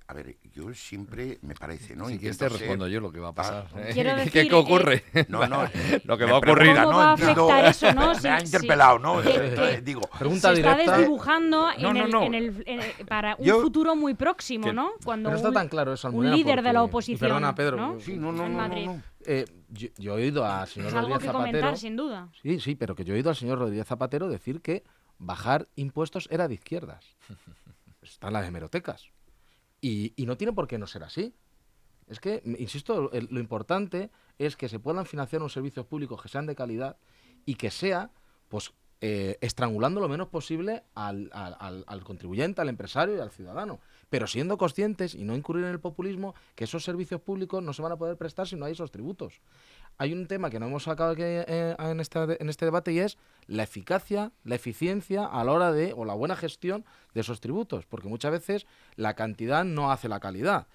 A 0.07 0.12
ver, 0.14 0.37
yo 0.53 0.72
siempre 0.74 1.38
me 1.42 1.55
parece, 1.55 1.96
¿no? 1.96 2.09
Si 2.09 2.18
quieres 2.18 2.37
ser- 2.37 2.53
respondo 2.53 2.88
yo 2.88 3.01
lo 3.01 3.11
que 3.11 3.20
va 3.20 3.29
a 3.29 3.33
pasar. 3.33 3.68
Ah. 3.74 3.81
¿eh? 3.81 3.90
Quiero 3.94 4.11
¿Qué- 4.11 4.24
decir, 4.24 4.48
¿Qué 4.48 4.55
ocurre? 4.55 5.05
No, 5.29 5.46
no. 5.46 5.62
Lo 6.05 6.18
que 6.18 6.24
va 6.24 6.33
a 6.33 6.38
ocurrir. 6.38 6.74
¿Cómo 6.77 6.90
no 6.92 7.46
va 7.46 7.57
a 7.57 7.68
eso, 7.70 7.92
no? 7.94 8.12
Me 8.22 8.29
ha 8.31 8.40
interpelado, 8.40 8.98
¿no? 8.98 9.22
que- 9.22 9.29
Eh, 9.31 9.55
que- 9.55 9.74
eh, 9.74 9.81
Digo, 9.83 10.03
Pregunta 10.18 10.55
se 10.55 10.61
está 10.61 10.77
desdibujando 10.77 11.68
No, 11.79 11.88
en, 11.90 11.94
no, 11.98 12.05
el, 12.05 12.11
no. 12.11 12.22
en 12.22 12.35
el- 12.35 12.62
en 12.66 12.81
el- 12.81 13.07
para 13.07 13.37
un 13.38 13.44
Yo- 13.44 13.61
futuro 13.61 13.96
muy 13.96 14.14
próximo, 14.14 14.66
Que- 14.66 14.72
¿no? 14.72 14.90
Cuando 15.05 15.31
no 15.31 15.37
está 15.37 15.48
un, 15.48 15.55
tan 15.55 15.68
claro 15.68 15.92
eso, 15.94 16.09
un 16.09 16.14
Almudena, 16.14 16.37
líder 16.37 16.62
de 16.62 16.72
la 16.72 16.83
oposición, 16.83 17.18
perdona, 17.20 17.55
Pedro, 17.55 17.77
¿no? 17.77 18.01
Sí, 18.01 18.16
no, 18.16 18.33
no, 18.33 18.44
en 18.46 18.53
no, 18.53 18.62
no, 18.62 18.68
Madrid. 18.68 18.87
no. 18.87 19.03
Eh, 19.27 19.44
yo, 19.70 19.88
yo 19.98 20.12
he 20.18 20.22
oído 20.22 20.44
al 20.46 20.66
señor 20.68 20.88
Es 20.88 20.94
algo 20.94 21.09
Rodríguez 21.09 21.27
que 21.31 21.33
comentar, 21.37 21.61
Zapatero. 21.61 21.77
sin 21.77 21.96
duda. 21.96 22.29
Sí, 22.42 22.61
sí, 22.61 22.74
pero 22.74 22.94
que 22.94 23.05
yo 23.05 23.14
he 23.14 23.16
oído 23.16 23.31
al 23.31 23.37
señor 23.37 23.59
Rodríguez 23.59 23.87
Zapatero 23.87 24.29
decir 24.29 24.61
que 24.62 24.85
bajar 25.18 25.68
impuestos 25.77 26.29
era 26.31 26.46
de 26.48 26.55
izquierdas. 26.55 27.16
Están 28.03 28.33
las 28.33 28.46
hemerotecas. 28.46 29.11
Y, 29.80 30.12
no 30.26 30.36
tiene 30.36 30.52
por 30.52 30.66
qué 30.66 30.78
no 30.78 30.86
ser 30.86 31.04
así. 31.04 31.34
Es 32.08 32.20
que, 32.20 32.42
insisto, 32.58 33.10
lo 33.12 33.40
importante 33.40 34.10
es 34.38 34.56
que 34.56 34.68
se 34.68 34.78
puedan 34.78 35.04
financiar 35.06 35.42
unos 35.42 35.52
servicios 35.52 35.86
públicos 35.86 36.20
que 36.22 36.28
sean 36.28 36.46
de 36.46 36.54
calidad 36.54 36.96
y 37.44 37.54
que 37.56 37.70
sea, 37.70 38.10
pues, 38.48 38.72
eh, 39.00 39.38
estrangulando 39.42 40.00
lo 40.00 40.08
menos 40.08 40.26
posible 40.28 40.82
al, 40.94 41.30
al- 41.32 41.84
al- 41.86 42.02
contribuyente, 42.04 42.60
al 42.60 42.68
empresario 42.68 43.16
y 43.16 43.20
al 43.20 43.30
ciudadano. 43.30 43.78
Pero 44.10 44.26
siendo 44.26 44.56
conscientes 44.58 45.14
y 45.14 45.22
no 45.22 45.36
incurrir 45.36 45.64
en 45.66 45.70
el 45.70 45.78
populismo, 45.80 46.34
que 46.56 46.64
esos 46.64 46.82
servicios 46.82 47.20
públicos 47.20 47.62
no 47.62 47.72
se 47.72 47.82
van 47.82 47.92
a 47.92 47.96
poder 47.96 48.16
prestar 48.16 48.48
si 48.48 48.56
no 48.56 48.64
hay 48.64 48.72
esos 48.72 48.90
tributos. 48.90 49.40
Hay 49.98 50.12
un 50.12 50.26
tema 50.26 50.50
que 50.50 50.58
no 50.58 50.66
hemos 50.66 50.84
sacado 50.84 51.12
aquí, 51.12 51.22
eh, 51.22 51.76
en, 51.78 52.00
esta- 52.00 52.24
en 52.40 52.48
este 52.48 52.64
debate 52.64 52.90
y 52.92 52.98
es 53.00 53.18
la 53.48 53.64
eficacia, 53.64 54.30
la 54.44 54.54
eficiencia 54.54 55.24
a 55.24 55.42
la 55.42 55.52
hora 55.52 55.72
de, 55.72 55.92
o 55.96 56.04
la 56.04 56.14
buena 56.14 56.37
gestión 56.37 56.84
de 57.14 57.22
esos 57.22 57.40
tributos, 57.40 57.87
porque 57.87 58.08
muchas 58.08 58.30
veces 58.30 58.66
la 58.94 59.14
cantidad 59.14 59.64
no 59.64 59.90
hace 59.90 60.08
la 60.08 60.20
calidad. 60.20 60.68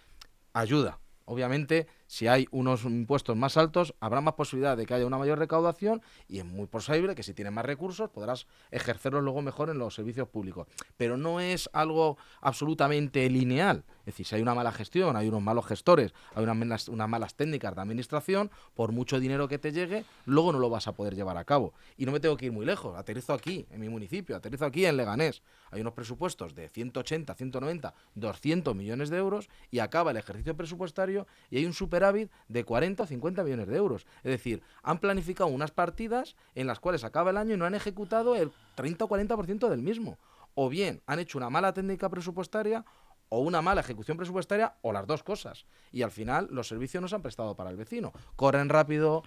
Ayuda, 0.51 0.99
Obviamente, 1.25 1.87
si 2.13 2.27
hay 2.27 2.47
unos 2.51 2.83
impuestos 2.83 3.35
más 3.35 3.57
altos, 3.57 3.95
habrá 3.99 4.21
más 4.21 4.35
posibilidad 4.35 4.77
de 4.77 4.85
que 4.85 4.93
haya 4.93 5.07
una 5.07 5.17
mayor 5.17 5.39
recaudación 5.39 6.03
y 6.27 6.37
es 6.37 6.45
muy 6.45 6.67
posible 6.67 7.15
que 7.15 7.23
si 7.23 7.33
tienes 7.33 7.51
más 7.51 7.65
recursos 7.65 8.11
podrás 8.11 8.45
ejercerlos 8.69 9.23
luego 9.23 9.41
mejor 9.41 9.71
en 9.71 9.79
los 9.79 9.95
servicios 9.95 10.27
públicos. 10.27 10.67
Pero 10.95 11.17
no 11.17 11.39
es 11.39 11.71
algo 11.73 12.19
absolutamente 12.39 13.27
lineal. 13.31 13.83
Es 14.01 14.13
decir, 14.13 14.27
si 14.27 14.35
hay 14.35 14.43
una 14.43 14.53
mala 14.53 14.71
gestión, 14.71 15.15
hay 15.15 15.27
unos 15.27 15.41
malos 15.41 15.65
gestores, 15.65 16.13
hay 16.35 16.43
unas, 16.43 16.87
unas 16.87 17.09
malas 17.09 17.33
técnicas 17.33 17.73
de 17.73 17.81
administración, 17.81 18.51
por 18.75 18.91
mucho 18.91 19.19
dinero 19.19 19.47
que 19.47 19.57
te 19.57 19.71
llegue, 19.71 20.05
luego 20.25 20.51
no 20.51 20.59
lo 20.59 20.69
vas 20.69 20.87
a 20.87 20.91
poder 20.91 21.15
llevar 21.15 21.37
a 21.37 21.45
cabo. 21.45 21.73
Y 21.97 22.05
no 22.05 22.11
me 22.11 22.19
tengo 22.19 22.37
que 22.37 22.45
ir 22.45 22.51
muy 22.51 22.65
lejos, 22.65 22.95
aterrizo 22.95 23.33
aquí, 23.33 23.65
en 23.71 23.79
mi 23.79 23.89
municipio, 23.89 24.35
aterrizo 24.35 24.65
aquí 24.65 24.85
en 24.85 24.97
Leganés. 24.97 25.41
Hay 25.71 25.81
unos 25.81 25.93
presupuestos 25.93 26.53
de 26.53 26.69
180, 26.69 27.33
190, 27.33 27.93
200 28.13 28.75
millones 28.75 29.09
de 29.09 29.17
euros 29.17 29.49
y 29.71 29.79
acaba 29.79 30.11
el 30.11 30.17
ejercicio 30.17 30.55
presupuestario 30.55 31.25
y 31.49 31.57
hay 31.57 31.65
un 31.65 31.73
de 32.47 32.63
40 32.63 33.03
o 33.03 33.05
50 33.05 33.43
millones 33.43 33.67
de 33.67 33.77
euros. 33.77 34.05
Es 34.23 34.31
decir, 34.31 34.61
han 34.81 34.99
planificado 34.99 35.49
unas 35.49 35.71
partidas 35.71 36.35
en 36.55 36.67
las 36.67 36.79
cuales 36.79 37.03
acaba 37.03 37.31
el 37.31 37.37
año 37.37 37.53
y 37.53 37.57
no 37.57 37.65
han 37.65 37.75
ejecutado 37.75 38.35
el 38.35 38.51
30 38.75 39.05
o 39.05 39.07
40% 39.07 39.69
del 39.69 39.81
mismo. 39.81 40.17
O 40.55 40.69
bien 40.69 41.01
han 41.05 41.19
hecho 41.19 41.37
una 41.37 41.49
mala 41.49 41.73
técnica 41.73 42.09
presupuestaria 42.09 42.85
o 43.29 43.39
una 43.39 43.61
mala 43.61 43.81
ejecución 43.81 44.17
presupuestaria 44.17 44.75
o 44.81 44.91
las 44.91 45.07
dos 45.07 45.23
cosas. 45.23 45.65
Y 45.91 46.03
al 46.03 46.11
final 46.11 46.47
los 46.51 46.67
servicios 46.67 47.01
no 47.01 47.07
se 47.07 47.15
han 47.15 47.21
prestado 47.21 47.55
para 47.55 47.71
el 47.71 47.77
vecino. 47.77 48.13
Corren 48.35 48.69
rápido. 48.69 49.23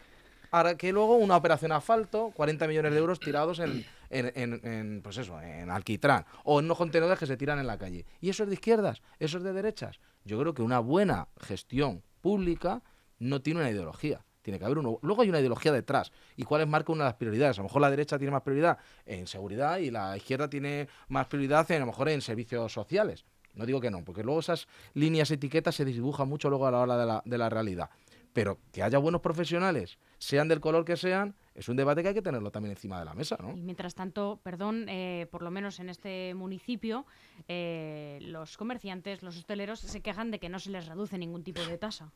Ahora 0.52 0.76
que 0.76 0.92
luego 0.92 1.16
una 1.16 1.36
operación 1.36 1.72
asfalto, 1.72 2.30
40 2.34 2.68
millones 2.68 2.92
de 2.92 2.98
euros 2.98 3.18
tirados 3.18 3.58
en, 3.58 3.84
en, 4.10 5.00
pues 5.02 5.16
eso, 5.18 5.40
en 5.40 5.70
alquitrán 5.70 6.24
o 6.44 6.60
en 6.60 6.66
unos 6.66 6.78
contenedores 6.78 7.18
que 7.18 7.26
se 7.26 7.36
tiran 7.36 7.58
en 7.58 7.66
la 7.66 7.78
calle. 7.78 8.06
¿Y 8.20 8.30
eso 8.30 8.44
es 8.44 8.48
de 8.48 8.54
izquierdas? 8.54 9.02
¿Eso 9.18 9.38
es 9.38 9.44
de 9.44 9.52
derechas? 9.52 9.98
Yo 10.24 10.38
creo 10.38 10.54
que 10.54 10.62
una 10.62 10.78
buena 10.78 11.28
gestión 11.40 12.04
pública 12.20 12.82
no 13.18 13.40
tiene 13.40 13.60
una 13.60 13.70
ideología. 13.70 14.24
Tiene 14.42 14.58
que 14.60 14.64
haber 14.64 14.78
uno. 14.78 15.00
Luego 15.02 15.22
hay 15.22 15.28
una 15.28 15.40
ideología 15.40 15.72
detrás. 15.72 16.12
¿Y 16.36 16.44
cuál 16.44 16.62
es 16.62 16.68
marca 16.68 16.92
una 16.92 17.04
de 17.04 17.10
las 17.10 17.16
prioridades? 17.16 17.58
A 17.58 17.62
lo 17.62 17.64
mejor 17.64 17.82
la 17.82 17.90
derecha 17.90 18.16
tiene 18.16 18.30
más 18.30 18.42
prioridad 18.42 18.78
en 19.04 19.26
seguridad 19.26 19.78
y 19.78 19.90
la 19.90 20.16
izquierda 20.16 20.48
tiene 20.48 20.88
más 21.08 21.26
prioridad 21.26 21.68
en, 21.72 21.78
a 21.78 21.80
lo 21.80 21.86
mejor 21.86 22.08
en 22.10 22.20
servicios 22.20 22.72
sociales. 22.72 23.24
No 23.54 23.66
digo 23.66 23.80
que 23.80 23.90
no, 23.90 24.04
porque 24.04 24.22
luego 24.22 24.38
esas 24.38 24.68
líneas 24.94 25.30
etiquetas 25.30 25.74
se 25.74 25.84
dibujan 25.84 26.28
mucho 26.28 26.48
luego 26.48 26.66
a 26.66 26.70
la 26.70 26.78
hora 26.78 26.96
de 26.96 27.06
la, 27.06 27.22
de 27.24 27.38
la 27.38 27.48
realidad. 27.48 27.90
Pero 28.36 28.58
que 28.70 28.82
haya 28.82 28.98
buenos 28.98 29.22
profesionales, 29.22 29.98
sean 30.18 30.46
del 30.46 30.60
color 30.60 30.84
que 30.84 30.98
sean, 30.98 31.34
es 31.54 31.70
un 31.70 31.76
debate 31.76 32.02
que 32.02 32.08
hay 32.08 32.14
que 32.14 32.20
tenerlo 32.20 32.50
también 32.50 32.72
encima 32.72 32.98
de 32.98 33.06
la 33.06 33.14
mesa, 33.14 33.38
¿no? 33.40 33.56
Y 33.56 33.62
mientras 33.62 33.94
tanto, 33.94 34.40
perdón, 34.42 34.90
eh, 34.90 35.26
por 35.30 35.40
lo 35.40 35.50
menos 35.50 35.80
en 35.80 35.88
este 35.88 36.34
municipio, 36.34 37.06
eh, 37.48 38.18
los 38.20 38.58
comerciantes, 38.58 39.22
los 39.22 39.38
hosteleros 39.38 39.80
se 39.80 40.02
quejan 40.02 40.30
de 40.30 40.38
que 40.38 40.50
no 40.50 40.58
se 40.58 40.68
les 40.68 40.86
reduce 40.86 41.16
ningún 41.16 41.44
tipo 41.44 41.62
de 41.62 41.78
tasa. 41.78 42.12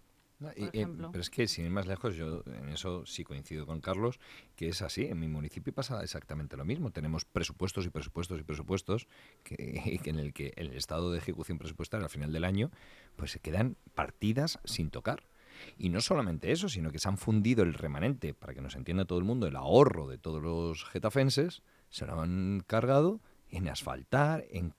Eh, 0.56 0.86
pero 1.10 1.20
es 1.20 1.30
que, 1.30 1.46
sin 1.46 1.64
ir 1.64 1.70
más 1.70 1.86
lejos, 1.86 2.16
yo 2.16 2.42
en 2.46 2.68
eso 2.68 3.06
sí 3.06 3.24
coincido 3.24 3.64
con 3.64 3.80
Carlos, 3.80 4.20
que 4.56 4.68
es 4.68 4.82
así. 4.82 5.06
En 5.06 5.18
mi 5.20 5.28
municipio 5.28 5.72
pasa 5.72 6.02
exactamente 6.02 6.58
lo 6.58 6.66
mismo. 6.66 6.90
Tenemos 6.90 7.24
presupuestos 7.24 7.86
y 7.86 7.90
presupuestos 7.90 8.38
y 8.40 8.42
presupuestos 8.42 9.08
que, 9.42 10.00
en 10.04 10.18
el 10.18 10.34
que 10.34 10.52
el 10.56 10.74
estado 10.74 11.12
de 11.12 11.18
ejecución 11.18 11.56
presupuestaria 11.56 12.04
al 12.04 12.10
final 12.10 12.30
del 12.30 12.44
año, 12.44 12.70
pues 13.16 13.30
se 13.30 13.40
quedan 13.40 13.78
partidas 13.94 14.58
sin 14.64 14.90
tocar. 14.90 15.29
Y 15.78 15.88
no 15.88 16.00
solamente 16.00 16.52
eso, 16.52 16.68
sino 16.68 16.90
que 16.90 16.98
se 16.98 17.08
han 17.08 17.18
fundido 17.18 17.62
el 17.62 17.74
remanente, 17.74 18.34
para 18.34 18.54
que 18.54 18.60
nos 18.60 18.76
entienda 18.76 19.04
todo 19.04 19.18
el 19.18 19.24
mundo, 19.24 19.46
el 19.46 19.56
ahorro 19.56 20.08
de 20.08 20.18
todos 20.18 20.42
los 20.42 20.84
getafenses, 20.84 21.62
se 21.88 22.06
lo 22.06 22.20
han 22.20 22.62
cargado 22.66 23.20
en 23.50 23.68
asfaltar, 23.68 24.44
en, 24.50 24.72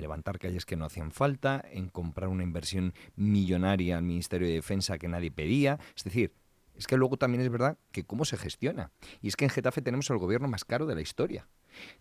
levantar 0.00 0.38
calles 0.38 0.66
que 0.66 0.76
no 0.76 0.84
hacían 0.84 1.12
falta, 1.12 1.62
en 1.70 1.88
comprar 1.88 2.28
una 2.28 2.42
inversión 2.42 2.92
millonaria 3.14 3.96
al 3.96 4.02
Ministerio 4.02 4.48
de 4.48 4.54
Defensa 4.54 4.98
que 4.98 5.08
nadie 5.08 5.30
pedía. 5.30 5.78
Es 5.96 6.04
decir, 6.04 6.32
es 6.74 6.86
que 6.86 6.96
luego 6.96 7.16
también 7.16 7.42
es 7.42 7.50
verdad 7.50 7.78
que 7.92 8.04
cómo 8.04 8.24
se 8.24 8.36
gestiona. 8.36 8.90
Y 9.22 9.28
es 9.28 9.36
que 9.36 9.44
en 9.44 9.50
Getafe 9.50 9.80
tenemos 9.80 10.10
el 10.10 10.18
gobierno 10.18 10.48
más 10.48 10.64
caro 10.64 10.86
de 10.86 10.94
la 10.94 11.00
historia. 11.00 11.46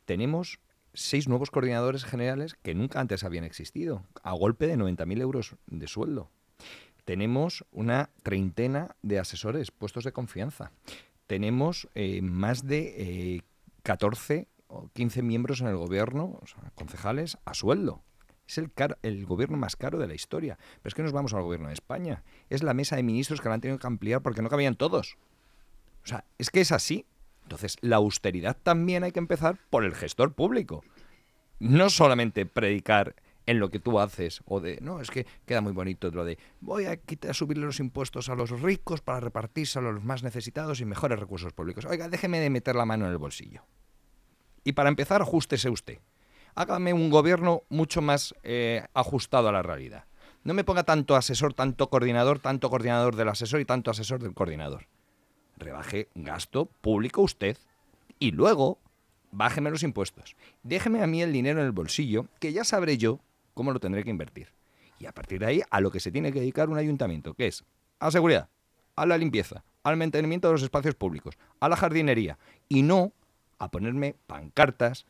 Tenemos 0.06 0.60
seis 0.94 1.28
nuevos 1.28 1.52
coordinadores 1.52 2.06
generales 2.06 2.56
que 2.62 2.74
nunca 2.74 3.00
antes 3.00 3.24
habían 3.24 3.44
existido, 3.44 4.04
a 4.24 4.34
golpe 4.34 4.68
de 4.68 4.78
90.000 4.78 5.22
euros 5.22 5.56
de 5.68 5.88
sueldo. 5.88 6.32
Tenemos 7.06 7.64
una 7.72 8.10
treintena 8.24 8.96
de 9.04 9.20
asesores 9.20 9.72
puestos 9.72 10.04
de 10.04 10.12
confianza. 10.12 10.72
Tenemos 11.28 11.88
eh, 11.96 12.22
más 12.22 12.66
de 12.66 13.44
14 13.84 14.36
eh, 14.36 14.48
15 14.94 15.22
miembros 15.22 15.62
en 15.62 15.68
el 15.68 15.78
gobierno, 15.78 16.40
concejales, 16.74 17.38
a 17.46 17.54
sueldo. 17.54 18.02
Es 18.48 18.58
el, 18.58 18.72
el 19.04 19.26
gobierno 19.26 19.58
más 19.58 19.76
caro 19.76 19.98
de 19.98 20.08
la 20.08 20.16
historia. 20.16 20.58
Pero 20.82 20.90
es 20.90 20.96
que 20.96 21.04
nos 21.04 21.14
vamos 21.14 21.34
al 21.34 21.44
gobierno 21.44 21.68
de 21.68 21.74
España. 21.74 22.24
Es 22.50 22.64
la 22.64 22.74
mesa 22.74 22.96
de 22.96 23.04
ministros 23.04 23.42
que 23.42 23.50
la 23.50 23.56
han 23.56 23.62
tenido 23.62 23.80
que 23.80 23.88
ampliar 23.88 24.22
porque 24.22 24.42
no 24.42 24.50
cabían 24.50 24.76
todos. 24.76 25.18
O 26.04 26.08
sea, 26.08 26.26
es 26.38 26.50
que 26.50 26.62
es 26.62 26.72
así. 26.72 27.06
Entonces, 27.44 27.78
la 27.82 27.98
austeridad 27.98 28.58
también 28.62 29.04
hay 29.04 29.12
que 29.12 29.20
empezar 29.20 29.60
por 29.70 29.84
el 29.84 29.96
gestor 29.96 30.34
público. 30.34 30.84
No 31.60 31.90
solamente 31.90 32.46
predicar 32.46 33.16
en 33.46 33.60
lo 33.60 33.70
que 33.70 33.80
tú 33.80 34.00
haces 34.00 34.42
o 34.46 34.60
de, 34.60 34.80
no, 34.82 35.00
es 35.00 35.12
que 35.12 35.26
queda 35.46 35.62
muy 35.62 35.72
bonito 35.72 36.10
lo 36.12 36.26
de 36.26 36.38
voy 36.62 36.86
a 36.86 36.98
quitar, 36.98 37.36
subirle 37.36 37.66
los 37.66 37.80
impuestos 37.80 38.30
a 38.30 38.36
los 38.36 38.50
ricos 38.62 39.02
para 39.02 39.20
repartírselo 39.20 39.90
a 39.90 39.92
los 39.92 40.04
más 40.04 40.24
necesitados 40.24 40.82
y 40.82 40.86
mejores 40.86 41.20
recursos 41.20 41.54
públicos. 41.54 41.86
Oiga, 41.86 42.10
déjeme 42.10 42.40
de 42.40 42.50
meter 42.50 42.76
la 42.76 42.86
mano 42.86 43.06
en 43.06 43.12
el 43.12 43.18
bolsillo. 43.18 43.64
Y 44.64 44.74
para 44.74 44.90
empezar, 44.90 45.22
ajustese 45.22 45.70
usted. 45.70 46.00
Hágame 46.56 46.94
un 46.94 47.10
gobierno 47.10 47.64
mucho 47.70 48.02
más 48.02 48.34
eh, 48.44 48.84
ajustado 48.94 49.50
a 49.50 49.52
la 49.52 49.62
realidad. 49.62 50.06
No 50.44 50.54
me 50.54 50.64
ponga 50.64 50.84
tanto 50.84 51.16
asesor, 51.16 51.54
tanto 51.54 51.90
coordinador, 51.90 52.40
tanto 52.40 52.70
coordinador 52.70 53.16
del 53.16 53.30
asesor 53.30 53.60
y 53.62 53.66
tanto 53.66 53.92
asesor 53.92 54.22
del 54.22 54.34
coordinador. 54.34 54.88
Rebaje 55.58 56.08
gasto 56.16 56.66
público 56.66 57.22
usted 57.22 57.58
y 58.20 58.32
luego 58.32 58.80
bájeme 59.32 59.70
los 59.70 59.84
impuestos. 59.84 60.36
Déjeme 60.64 61.02
a 61.04 61.08
mí 61.08 61.22
el 61.22 61.34
dinero 61.34 61.60
en 61.60 61.66
el 61.66 61.72
bolsillo, 61.72 62.28
que 62.40 62.54
ya 62.54 62.64
sabré 62.64 62.98
yo 62.98 63.20
cómo 63.56 63.72
lo 63.72 63.80
tendré 63.80 64.04
que 64.04 64.12
invertir. 64.12 64.50
Y 65.00 65.08
a 65.08 65.12
partir 65.12 65.40
de 65.40 65.48
ahí, 65.48 65.62
a 65.72 65.82
lo 65.82 65.90
que 65.90 66.00
se 66.00 66.12
tiene 66.12 66.32
que 66.32 66.40
dedicar 66.40 66.70
un 66.70 66.78
ayuntamiento, 66.78 67.34
que 67.34 67.48
es 67.48 67.66
a 68.00 68.12
seguridad, 68.12 68.50
a 68.96 69.08
la 69.08 69.18
limpieza, 69.18 69.64
al 69.84 69.98
mantenimiento 69.98 70.48
de 70.48 70.54
los 70.54 70.62
espacios 70.62 70.94
públicos, 70.96 71.38
a 71.60 71.68
la 71.68 71.76
jardinería, 71.76 72.38
y 72.70 72.84
no 72.84 73.14
a 73.58 73.72
ponerme 73.72 74.16
pancartas 74.28 75.06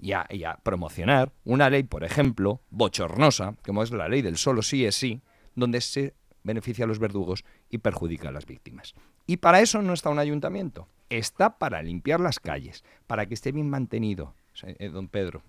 y 0.00 0.12
a, 0.12 0.26
promocionar 0.62 1.32
una 1.44 1.70
ley, 1.70 1.82
por 1.82 2.04
ejemplo, 2.04 2.60
bochornosa, 2.70 3.56
como 3.64 3.82
es 3.82 3.90
la 3.90 4.08
ley 4.08 4.22
del 4.22 4.36
solo 4.36 4.62
sí 4.62 4.84
es 4.84 4.94
sí, 4.94 5.20
donde 5.54 5.80
se 5.80 6.14
beneficia 6.44 6.84
a 6.84 6.88
los 6.88 7.00
verdugos 7.00 7.44
y 7.68 7.78
perjudica 7.78 8.28
a 8.28 8.32
las 8.32 8.46
víctimas. 8.46 8.94
Y 9.26 9.38
para 9.38 9.60
eso 9.60 9.82
no 9.82 9.92
está 9.92 10.10
un 10.10 10.20
ayuntamiento, 10.20 10.88
está 11.10 11.58
para 11.58 11.82
limpiar 11.82 12.20
las 12.20 12.38
calles, 12.38 12.84
para 13.06 13.26
que 13.26 13.34
esté 13.34 13.50
bien 13.50 13.68
mantenido, 13.68 14.34
eh, 14.62 14.88
don 14.88 15.08
Pedro. 15.08 15.42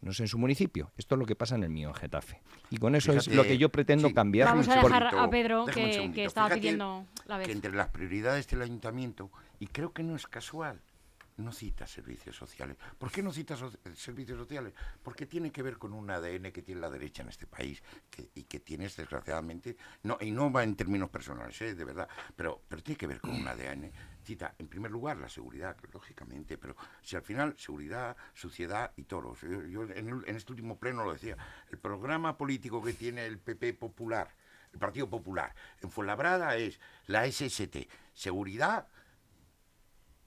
No 0.00 0.12
sé 0.12 0.24
en 0.24 0.28
su 0.28 0.38
municipio, 0.38 0.92
esto 0.96 1.14
es 1.14 1.18
lo 1.18 1.26
que 1.26 1.34
pasa 1.34 1.54
en 1.54 1.64
el 1.64 1.70
mío, 1.70 1.88
en 1.88 1.94
Getafe. 1.94 2.42
Y 2.70 2.76
con 2.76 2.94
eso 2.94 3.12
es 3.12 3.28
lo 3.28 3.44
que 3.44 3.58
yo 3.58 3.70
pretendo 3.70 4.12
cambiar. 4.12 4.48
Vamos 4.48 4.68
a 4.68 4.76
dejar 4.76 5.14
a 5.16 5.30
Pedro, 5.30 5.64
que, 5.66 6.24
estaba 6.24 6.54
pidiendo 6.54 7.06
la 7.26 7.38
vez. 7.38 7.46
Que 7.46 7.52
entre 7.52 7.72
las 7.72 7.88
prioridades 7.88 8.46
del 8.48 8.62
ayuntamiento, 8.62 9.30
y 9.58 9.66
creo 9.66 9.92
que 9.92 10.02
no 10.02 10.14
es 10.14 10.26
casual, 10.26 10.80
no 11.38 11.52
cita 11.52 11.86
servicios 11.86 12.36
sociales. 12.36 12.76
¿Por 12.98 13.10
qué 13.10 13.22
no 13.22 13.32
cita 13.32 13.56
servicios 13.94 14.38
sociales? 14.38 14.72
Porque 15.02 15.26
tiene 15.26 15.50
que 15.50 15.62
ver 15.62 15.78
con 15.78 15.92
un 15.92 16.10
ADN 16.10 16.52
que 16.52 16.62
tiene 16.62 16.80
la 16.80 16.90
derecha 16.90 17.22
en 17.22 17.28
este 17.28 17.46
país 17.46 17.82
y 18.34 18.44
que 18.44 18.60
tienes, 18.60 18.96
desgraciadamente, 18.96 19.76
no, 20.02 20.18
y 20.20 20.30
no 20.30 20.50
va 20.50 20.64
en 20.64 20.76
términos 20.76 21.10
personales, 21.10 21.60
¿eh? 21.62 21.74
de 21.74 21.84
verdad, 21.84 22.08
pero, 22.34 22.62
pero 22.68 22.82
tiene 22.82 22.96
que 22.96 23.06
ver 23.06 23.20
con 23.20 23.32
un 23.32 23.46
ADN. 23.46 23.90
En 24.58 24.66
primer 24.68 24.90
lugar, 24.90 25.18
la 25.18 25.28
seguridad, 25.28 25.76
lógicamente, 25.92 26.58
pero 26.58 26.74
si 27.02 27.14
al 27.16 27.22
final, 27.22 27.54
seguridad, 27.58 28.16
suciedad 28.34 28.92
y 28.96 29.04
toros. 29.04 29.40
Yo, 29.42 29.84
en, 29.84 30.24
en 30.26 30.36
este 30.36 30.52
último 30.52 30.78
pleno 30.78 31.04
lo 31.04 31.12
decía, 31.12 31.36
el 31.70 31.78
programa 31.78 32.36
político 32.36 32.82
que 32.82 32.92
tiene 32.92 33.26
el 33.26 33.38
PP 33.38 33.74
Popular, 33.74 34.28
el 34.72 34.78
Partido 34.78 35.08
Popular, 35.08 35.54
en 35.80 35.90
Fuenlabrada 35.90 36.56
es 36.56 36.80
la 37.06 37.30
SST, 37.30 37.88
seguridad, 38.14 38.88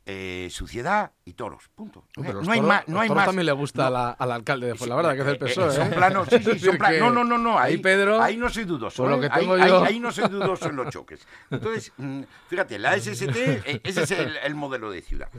eh, 0.05 0.47
suciedad 0.49 1.11
y 1.23 1.33
toros. 1.33 1.69
Punto. 1.75 2.07
No, 2.17 2.51
hay 2.51 2.61
más. 2.61 2.87
No 2.87 2.99
hay 2.99 3.09
más. 3.09 3.25
también 3.25 3.45
le 3.45 3.51
gusta 3.51 3.87
al 4.17 4.31
alcalde 4.31 4.67
de 4.67 4.75
Fuenlabrada, 4.75 5.13
que 5.15 5.21
es 5.21 5.27
el 5.27 5.37
PSOE. 5.37 5.67
Eh, 5.67 5.71
son 5.71 5.87
¿eh? 5.87 5.95
planos, 5.95 6.27
sí, 6.29 6.39
sí, 6.39 6.59
son 6.65 6.77
planos. 6.77 6.99
No, 6.99 7.11
no, 7.11 7.23
no, 7.23 7.37
no. 7.37 7.59
Ahí, 7.59 7.77
Pedro, 7.77 8.19
ahí 8.21 8.35
no 8.35 8.49
soy 8.49 8.63
dudoso. 8.63 9.05
Lo 9.05 9.19
que 9.19 9.29
tengo 9.29 9.53
ahí, 9.53 9.69
yo... 9.69 9.83
ahí, 9.83 9.99
no 9.99 10.11
soy 10.11 10.27
dudoso 10.29 10.69
en 10.69 10.77
los 10.77 10.89
choques. 10.89 11.27
Entonces, 11.51 11.93
mm, 11.97 12.21
fíjate, 12.47 12.79
la 12.79 12.97
SST, 12.97 13.37
ese 13.83 14.03
es 14.03 14.11
el, 14.11 14.55
modelo 14.55 14.89
de 14.89 15.01
ciudad. 15.01 15.29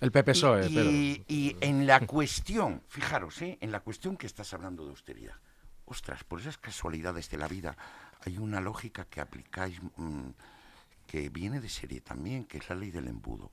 El 0.00 0.12
PPSOE, 0.12 0.68
y, 0.68 0.78
y, 0.78 1.24
y, 1.28 1.56
en 1.60 1.86
la 1.86 2.00
cuestión, 2.06 2.82
fijaros, 2.88 3.42
¿eh? 3.42 3.58
en 3.60 3.72
la 3.72 3.80
cuestión 3.80 4.16
que 4.16 4.26
estás 4.26 4.54
hablando 4.54 4.84
de 4.84 4.90
austeridad. 4.90 5.34
Ostras, 5.84 6.22
por 6.22 6.40
esas 6.40 6.56
casualidades 6.58 7.28
de 7.28 7.36
la 7.36 7.48
vida, 7.48 7.76
hay 8.24 8.38
una 8.38 8.60
lógica 8.60 9.04
que 9.06 9.20
aplicáis 9.20 9.80
mm, 9.96 10.30
que 11.06 11.28
viene 11.28 11.60
de 11.60 11.68
serie 11.68 12.00
también, 12.00 12.44
que 12.44 12.58
es 12.58 12.68
la 12.68 12.76
ley 12.76 12.92
del 12.92 13.08
embudo 13.08 13.50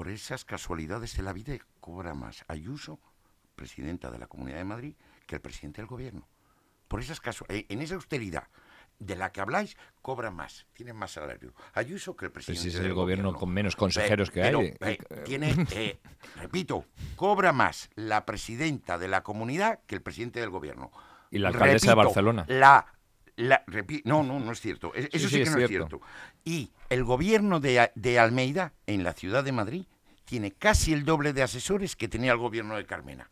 por 0.00 0.08
esas 0.08 0.46
casualidades 0.46 1.14
de 1.14 1.22
la 1.22 1.34
vida, 1.34 1.52
cobra 1.78 2.14
más 2.14 2.42
Ayuso, 2.48 2.98
presidenta 3.54 4.10
de 4.10 4.18
la 4.18 4.28
Comunidad 4.28 4.56
de 4.56 4.64
Madrid, 4.64 4.94
que 5.26 5.34
el 5.34 5.42
presidente 5.42 5.82
del 5.82 5.88
gobierno. 5.88 6.26
Por 6.88 7.00
esas 7.00 7.20
casualidades, 7.20 7.66
en 7.68 7.82
esa 7.82 7.96
austeridad 7.96 8.44
de 8.98 9.14
la 9.14 9.30
que 9.30 9.42
habláis, 9.42 9.76
cobra 10.00 10.30
más, 10.30 10.66
tiene 10.72 10.94
más 10.94 11.10
salario. 11.10 11.52
Ayuso 11.74 12.16
que 12.16 12.24
el 12.24 12.32
Pero 12.32 12.44
presidente 12.44 12.62
si 12.62 12.68
es 12.68 12.76
el 12.76 12.84
del 12.84 12.94
gobierno 12.94 13.34
con 13.34 13.50
menos 13.50 13.76
consejeros 13.76 14.30
que 14.30 14.40
Pero, 14.40 14.60
hay. 14.60 14.74
eh, 14.80 14.98
tiene, 15.26 15.54
eh, 15.72 16.00
repito, 16.36 16.86
cobra 17.14 17.52
más 17.52 17.90
la 17.94 18.24
presidenta 18.24 18.96
de 18.96 19.08
la 19.08 19.22
comunidad 19.22 19.80
que 19.86 19.96
el 19.96 20.00
presidente 20.00 20.40
del 20.40 20.48
gobierno. 20.48 20.90
Y 21.30 21.40
la 21.40 21.48
alcaldesa 21.48 21.90
de 21.90 21.96
Barcelona. 21.96 22.46
La, 22.48 22.86
la- 23.40 23.64
repi- 23.66 24.02
no, 24.04 24.22
no, 24.22 24.38
no 24.40 24.52
es 24.52 24.60
cierto. 24.60 24.92
Es- 24.94 25.04
Sí, 25.06 25.10
Eso 25.12 25.28
sí, 25.28 25.36
que 25.36 25.42
es 25.42 25.50
no 25.50 25.58
es 25.58 25.68
cierto. 25.68 26.00
Y 26.44 26.70
el 26.88 27.04
gobierno 27.04 27.60
de, 27.60 27.90
de 27.94 28.18
Almeida, 28.18 28.72
en 28.86 29.02
la 29.04 29.12
ciudad 29.12 29.42
de 29.44 29.52
Madrid, 29.52 29.84
tiene 30.24 30.52
casi 30.52 30.92
el 30.92 31.04
doble 31.04 31.32
de 31.32 31.42
asesores 31.42 31.96
que 31.96 32.08
tenía 32.08 32.32
el 32.32 32.38
gobierno 32.38 32.76
de 32.76 32.86
Carmena. 32.86 33.30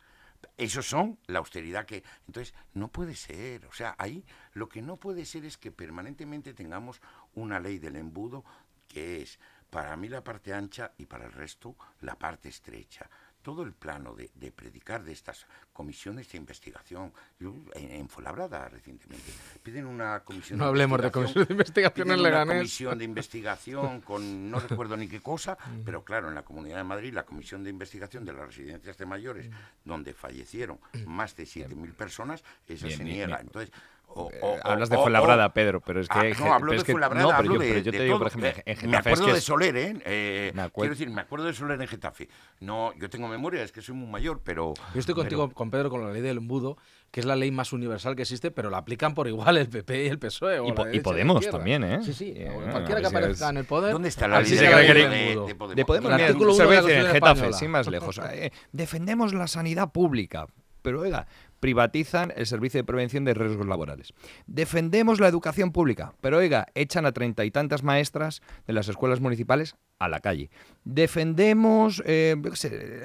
Esos 0.57 0.87
son 0.89 1.19
la 1.27 1.39
austeridad 1.39 1.87
que... 1.87 2.03
Entonces, 2.27 2.55
no 2.75 2.89
puede 2.89 3.15
ser. 3.15 3.67
O 3.67 3.73
sea, 3.73 3.95
ahí 3.99 4.25
lo 4.55 4.69
que 4.69 4.83
no 4.83 4.97
puede 4.97 5.25
ser 5.25 5.45
es 5.45 5.57
que 5.57 5.71
permanentemente 5.71 6.55
tengamos 6.55 7.01
una 7.35 7.61
ley 7.61 7.79
del 7.79 7.97
embudo 7.97 8.45
que 8.89 9.23
es 9.23 9.39
para 9.71 9.97
mí 9.97 10.09
la 10.09 10.25
parte 10.25 10.53
ancha 10.55 10.93
y 10.99 11.07
para 11.07 11.27
el 11.27 11.33
resto 11.33 11.77
la 12.01 12.17
parte 12.17 12.49
estrecha. 12.49 13.09
Todo 13.49 13.63
el 13.63 13.73
plano 13.73 14.15
de, 14.15 14.31
de 14.35 14.53
predicar 14.53 15.03
de 15.03 15.13
estas 15.13 15.47
comisiones 15.73 16.31
de 16.31 16.37
investigación. 16.37 17.15
Yo, 17.41 17.55
en, 17.77 17.93
en 17.93 18.09
Fuenlabrada 18.11 18.69
recientemente 18.69 19.33
piden 19.63 19.87
una 19.87 20.21
comisión 20.21 20.59
No 20.59 20.67
hablemos 20.67 21.01
de 21.01 21.11
comisión 21.11 21.47
de 21.47 21.55
investigación 21.55 22.09
en 22.11 22.21
una 22.21 22.29
Leganés. 22.29 22.57
comisión 22.59 22.99
de 22.99 23.05
investigación 23.07 24.03
con 24.03 24.51
no 24.51 24.61
recuerdo 24.69 24.99
ni 24.99 25.09
qué 25.09 25.23
cosa, 25.23 25.57
pero 25.83 26.05
claro, 26.05 26.29
en 26.29 26.35
la 26.35 26.43
Comunidad 26.43 26.77
de 26.77 26.85
Madrid 26.85 27.15
la 27.15 27.25
comisión 27.25 27.65
de 27.65 27.71
investigación 27.71 28.27
de 28.27 28.35
las 28.35 28.47
residencias 28.49 28.99
de 28.99 29.07
mayores, 29.07 29.49
donde 29.83 30.13
fallecieron 30.13 30.79
más 31.07 31.35
de 31.35 31.45
7.000 31.45 31.95
personas, 31.95 32.45
esa 32.67 32.85
Bien, 32.87 32.99
se 32.99 33.05
bien, 33.05 33.17
niega. 33.17 33.37
bien. 33.39 33.47
Entonces, 33.47 33.73
o- 34.09 34.31
Eh, 34.33 34.39
o- 34.43 34.47
o- 34.55 34.59
hablas 34.65 34.89
de 34.91 34.97
o- 34.97 35.03
Fuenlabrada, 35.03 35.47
o- 35.47 35.53
Pedro, 35.53 35.81
pero 35.81 36.01
es 36.01 36.09
que... 36.09 36.19
Ah, 36.19 36.23
Ge- 36.35 36.35
no, 36.45 36.53
hablo 36.55 36.73
de 36.73 36.79
que- 36.79 36.93
Fuenlabrada, 36.93 37.23
no, 37.23 37.29
pero 37.29 37.39
hablo 37.39 37.55
yo, 37.55 37.61
de, 37.61 37.69
pero 37.69 37.79
yo 37.81 37.93
de 37.93 37.99
te 37.99 38.05
digo, 38.05 38.15
todo. 38.15 38.19
por 38.19 38.27
ejemplo, 38.29 38.49
Eh, 38.51 38.63
en 38.67 38.77
Getafe 38.77 38.87
me 38.89 38.97
es 38.97 39.07
acuerdo 39.07 39.27
que 39.27 39.33
de 39.33 39.41
Soler, 39.41 39.77
¿eh? 39.77 39.97
Eh, 40.05 40.53
Me 40.55 40.63
acuerdo- 40.63 40.73
Quiero 40.91 40.95
decir, 40.95 41.11
me 41.11 41.21
acuerdo 41.21 41.47
de 41.47 41.53
Soler 41.55 41.81
en 41.81 41.87
Getafe. 41.89 42.29
No, 42.61 42.93
yo 42.99 43.09
tengo 43.11 43.29
memoria, 43.29 43.63
es 43.63 43.71
que 43.73 43.81
soy 43.83 43.95
muy 43.95 44.09
mayor, 44.09 44.41
pero... 44.43 44.75
Yo 44.95 45.01
estoy 45.01 45.15
contigo, 45.15 45.47
pero- 45.49 45.55
con 45.55 45.71
Pedro, 45.71 45.91
con 45.91 46.05
la 46.07 46.13
ley 46.13 46.23
del 46.23 46.39
embudo, 46.39 46.77
que 47.11 47.21
es 47.21 47.27
la 47.27 47.37
ley 47.37 47.51
más 47.51 47.73
universal 47.73 48.17
que 48.17 48.23
existe, 48.23 48.51
pero 48.51 48.71
la 48.71 48.79
aplican 48.79 49.15
por 49.15 49.29
igual 49.29 49.57
el 49.57 49.69
PP 49.69 50.05
y 50.05 50.09
el 50.09 50.19
PSOE. 50.19 50.59
o 50.59 50.69
Y 50.69 50.73
po- 50.73 50.87
Podemos 51.03 51.49
también, 51.49 51.85
¿eh? 51.85 52.01
Sí, 52.03 52.13
sí. 52.13 52.33
Eh, 52.37 52.51
cualquiera 52.71 53.01
que 53.01 53.07
aparezca 53.07 53.45
es- 53.47 53.51
en 53.51 53.57
el 53.59 53.65
poder. 53.65 53.93
¿Dónde 53.93 54.09
está 54.09 54.27
la 54.29 54.41
ley 54.41 54.49
se 54.51 54.57
de, 54.57 54.71
cree 54.73 54.87
que 54.87 54.95
de- 54.95 55.01
era 55.03 55.11
de- 55.11 55.29
embudo. 55.33 55.47
de 55.47 55.55
Podemos? 55.55 55.77
De 55.77 55.85
Podemos, 55.85 56.13
El 56.13 56.21
artículo 56.21 56.53
se 56.55 56.63
uno 56.63 56.71
ve 56.71 56.77
de 56.83 57.03
la 57.03 57.09
en 57.09 57.15
Getafe, 57.15 57.53
sin 57.53 57.71
más 57.71 57.87
lejos. 57.89 58.21
eh, 58.33 58.51
defendemos 58.73 59.33
la 59.33 59.47
sanidad 59.47 59.91
pública, 59.91 60.47
pero 60.83 61.01
oiga, 61.01 61.27
privatizan 61.61 62.33
el 62.37 62.47
servicio 62.47 62.79
de 62.79 62.85
prevención 62.85 63.25
de 63.25 63.35
riesgos 63.35 63.67
laborales. 63.67 64.13
Defendemos 64.47 65.21
la 65.21 65.29
educación 65.29 65.73
pública, 65.73 66.15
pero 66.21 66.39
oiga, 66.39 66.67
echan 66.75 67.07
a 67.07 67.13
treinta 67.13 67.45
y 67.45 67.51
tantas 67.51 67.83
maestras 67.83 68.43
de 68.67 68.73
las 68.73 68.89
escuelas 68.89 69.21
municipales 69.21 69.77
a 69.99 70.09
la 70.09 70.21
calle. 70.21 70.51
Defendemos 70.85 72.03
eh, 72.07 72.37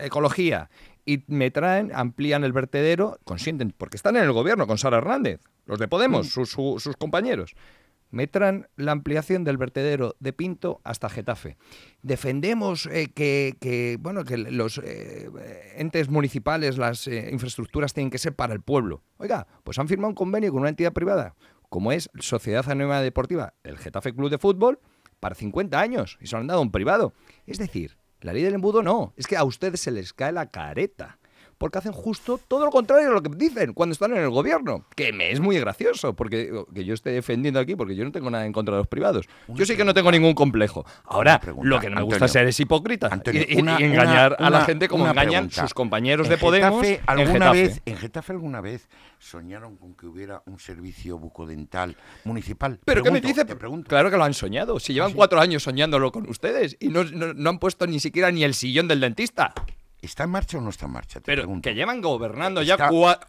ecología 0.02 0.70
y 1.06 1.24
me 1.28 1.52
traen, 1.52 1.92
amplían 1.94 2.44
el 2.44 2.54
vertedero, 2.54 3.20
consienten, 3.24 3.74
porque 3.78 3.98
están 3.98 4.16
en 4.18 4.24
el 4.24 4.32
gobierno 4.32 4.68
con 4.68 4.78
Sara 4.78 4.98
Hernández, 4.98 5.42
los 5.66 5.80
de 5.80 5.88
Podemos, 5.88 6.30
sus, 6.30 6.50
su- 6.50 6.80
sus 6.80 6.96
compañeros. 6.98 7.56
Me 8.14 8.28
traen 8.28 8.68
la 8.76 8.92
ampliación 8.92 9.44
del 9.44 9.58
vertedero 9.58 10.16
de 10.20 10.34
Pinto 10.34 10.82
hasta 10.84 11.10
Getafe. 11.10 11.58
Defendemos 12.04 12.86
eh, 12.86 13.12
que, 13.12 13.58
que, 13.60 13.98
bueno, 14.00 14.24
que 14.24 14.38
los 14.38 14.78
eh, 14.84 15.32
entes 15.78 16.10
municipales, 16.10 16.78
las 16.78 17.08
eh, 17.08 17.30
infraestructuras 17.32 17.96
tienen 17.96 18.12
que 18.12 18.20
ser 18.20 18.36
para 18.36 18.54
el 18.54 18.62
pueblo. 18.62 19.02
Oiga, 19.18 19.48
pues 19.64 19.80
han 19.80 19.88
firmado 19.88 20.10
un 20.10 20.16
convenio 20.16 20.52
con 20.52 20.60
una 20.60 20.70
entidad 20.70 20.94
privada, 20.94 21.34
como 21.70 21.92
es 21.92 22.12
Sociedad 22.20 22.70
Anónima 22.70 23.02
Deportiva, 23.02 23.56
el 23.64 23.80
Getafe 23.80 24.14
Club 24.14 24.30
de 24.30 24.38
Fútbol, 24.38 24.80
para 25.20 25.34
50 25.34 25.80
años, 25.80 26.20
y 26.22 26.28
se 26.28 26.36
lo 26.36 26.42
han 26.42 26.48
dado 26.48 26.60
a 26.60 26.64
un 26.64 26.72
privado. 26.72 27.14
Es 27.48 27.58
decir, 27.58 27.98
la 28.22 28.32
ley 28.32 28.44
del 28.44 28.54
embudo 28.54 28.84
no, 28.84 29.16
es 29.18 29.26
que 29.26 29.38
a 29.38 29.44
ustedes 29.44 29.80
se 29.80 29.90
les 29.90 30.14
cae 30.14 30.32
la 30.32 30.52
careta. 30.52 31.18
Porque 31.64 31.78
hacen 31.78 31.94
justo 31.94 32.42
todo 32.46 32.66
lo 32.66 32.72
contrario 32.72 33.08
de 33.08 33.14
lo 33.14 33.24
que 33.24 33.30
dicen 33.38 33.72
cuando 33.72 33.94
están 33.94 34.12
en 34.12 34.18
el 34.22 34.30
gobierno. 34.30 34.84
Que 34.98 35.14
me 35.14 35.32
es 35.32 35.40
muy 35.40 35.58
gracioso, 35.62 36.14
porque 36.14 36.52
que 36.76 36.84
yo 36.84 36.94
esté 36.94 37.12
defendiendo 37.12 37.58
aquí, 37.58 37.78
porque 37.78 37.96
yo 37.96 38.04
no 38.04 38.12
tengo 38.12 38.30
nada 38.30 38.46
en 38.46 38.52
contra 38.52 38.76
de 38.76 38.80
los 38.82 38.88
privados. 38.88 39.28
Una 39.48 39.60
yo 39.60 39.66
sí 39.66 39.78
que 39.78 39.86
no 39.86 39.94
tengo 39.94 40.12
ningún 40.12 40.34
complejo. 40.34 40.86
Ahora, 41.06 41.40
pregunta, 41.40 41.70
lo 41.70 41.80
que 41.80 41.90
no 41.90 41.96
me 41.96 42.02
gusta 42.02 42.16
Antonio. 42.26 42.34
ser 42.34 42.48
es 42.48 42.60
hipócrita 42.60 43.08
Antonio, 43.10 43.44
y, 43.48 43.54
y- 43.54 43.62
una- 43.62 43.80
y 43.80 43.84
engañar 43.86 44.36
una- 44.38 44.48
a 44.48 44.50
la 44.50 44.66
gente 44.66 44.90
como 44.90 45.08
engañan 45.08 45.46
pregunta. 45.48 45.62
sus 45.62 45.74
compañeros 45.74 46.28
¿En 46.28 46.32
de 46.32 46.38
Podemos 46.38 46.82
Getafe, 46.86 46.96
en 46.96 47.20
alguna 47.20 47.34
Getafe. 47.54 47.62
vez, 47.62 47.82
¿En 47.86 47.96
Getafe 47.98 48.32
alguna 48.34 48.60
vez 48.60 48.90
soñaron 49.20 49.78
con 49.78 49.96
que 49.96 50.06
hubiera 50.06 50.44
un 50.46 50.60
servicio 50.60 51.18
bucodental 51.18 51.96
municipal? 52.26 52.78
¿Pero 52.84 53.04
qué 53.04 53.10
me 53.10 53.22
Pregunto, 53.22 53.42
dice? 53.42 53.46
Te 53.46 53.56
pregunto. 53.56 53.88
Claro 53.88 54.12
que 54.12 54.18
lo 54.18 54.26
han 54.26 54.34
soñado. 54.34 54.82
Si 54.82 54.92
llevan 54.94 55.12
sí? 55.12 55.16
cuatro 55.16 55.40
años 55.40 55.64
soñándolo 55.64 56.12
con 56.12 56.30
ustedes 56.30 56.76
y 56.82 56.90
no, 56.90 57.06
no- 57.06 57.34
no 57.34 57.50
han 57.50 57.60
puesto 57.60 57.88
ni 57.88 58.02
siquiera 58.02 58.32
ni 58.32 58.44
el 58.44 58.54
sillón 58.54 58.90
del 58.90 59.00
dentista. 59.00 59.54
¿Está 60.04 60.26
en 60.26 60.30
marcha 60.32 60.58
o 60.58 60.62
no 60.62 60.70
está 60.70 60.86
en 60.86 60.92
marcha? 60.92 61.20
Te 61.20 61.26
Pero 61.26 61.42
pregunto. 61.44 61.68
que 61.70 61.74
llevan 61.76 62.02
gobernando 62.02 62.62
Está- 62.62 62.78
ya 62.78 62.90
cuatro... 62.90 63.28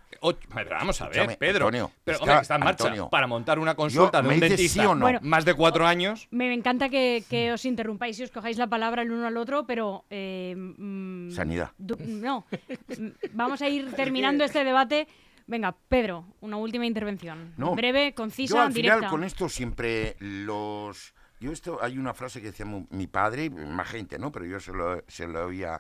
Vamos 0.71 1.01
a 1.03 1.09
ver, 1.09 1.37
Pedro. 1.39 1.67
Antonio, 1.67 1.91
pero 2.03 2.15
está- 2.17 2.23
hombre, 2.25 2.37
que 2.37 2.43
está 2.43 2.55
en 2.57 2.61
marcha 2.65 2.85
Antonio. 2.85 3.09
para 3.11 3.27
montar 3.27 3.59
una 3.59 3.75
consulta 3.75 4.23
de 4.23 4.29
me 4.29 4.35
un 4.35 4.41
dentista 4.41 4.83
sí 4.83 4.87
o 4.87 4.95
no. 4.95 5.03
Bueno, 5.03 5.19
más 5.23 5.45
de 5.45 5.55
cuatro 5.55 5.87
años. 5.87 6.29
Me 6.31 6.53
encanta 6.55 6.89
que, 6.89 7.23
que 7.29 7.53
os 7.53 7.65
interrumpáis 7.67 8.19
y 8.21 8.25
os 8.25 8.31
cojáis 8.31 8.57
la 8.57 8.67
palabra 8.67 9.03
el 9.03 9.11
uno 9.13 9.27
al 9.27 9.37
otro, 9.37 9.67
pero... 9.67 10.05
eh, 10.11 10.55
mm, 10.57 11.31
Sanidad. 11.31 11.71
du- 11.79 11.99
no, 12.01 12.47
Mm, 12.99 13.09
vamos 13.33 13.61
a 13.63 13.69
ir 13.69 13.93
terminando 13.93 14.45
este 14.45 14.65
debate. 14.65 15.07
Venga, 15.47 15.77
Pedro, 15.89 16.25
una 16.41 16.57
última 16.57 16.87
intervención. 16.87 17.53
No, 17.59 17.75
Breve, 17.75 18.15
concisa, 18.15 18.55
Yo 18.57 18.63
al 18.63 18.73
directa. 18.73 18.97
final 18.97 19.11
con 19.11 19.25
esto 19.25 19.49
siempre 19.51 20.17
los... 20.21 21.13
Yo 21.41 21.53
esto, 21.53 21.79
hay 21.83 21.99
una 21.99 22.15
frase 22.15 22.41
que 22.41 22.47
decía 22.47 22.65
mi 22.65 23.07
padre, 23.09 23.51
más 23.51 23.89
gente, 23.89 24.19
¿no? 24.19 24.33
Pero 24.33 24.47
yo 24.47 24.59
se 24.61 24.73
lo, 24.73 25.03
se 25.07 25.27
lo 25.27 25.45
oía 25.47 25.79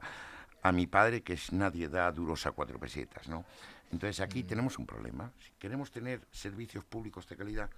a 0.64 0.72
mi 0.72 0.86
padre, 0.86 1.22
que 1.22 1.34
es 1.34 1.52
nadie 1.52 1.88
da 1.88 2.10
duros 2.10 2.46
a 2.46 2.52
cuatro 2.52 2.80
pesetas, 2.80 3.28
¿no? 3.28 3.44
Entonces 3.92 4.20
aquí 4.20 4.44
tenemos 4.44 4.78
un 4.78 4.86
problema. 4.86 5.30
Si 5.38 5.52
queremos 5.58 5.90
tener 5.90 6.26
servicios 6.32 6.84
públicos 6.84 7.28
de 7.28 7.36
calidad 7.36 7.70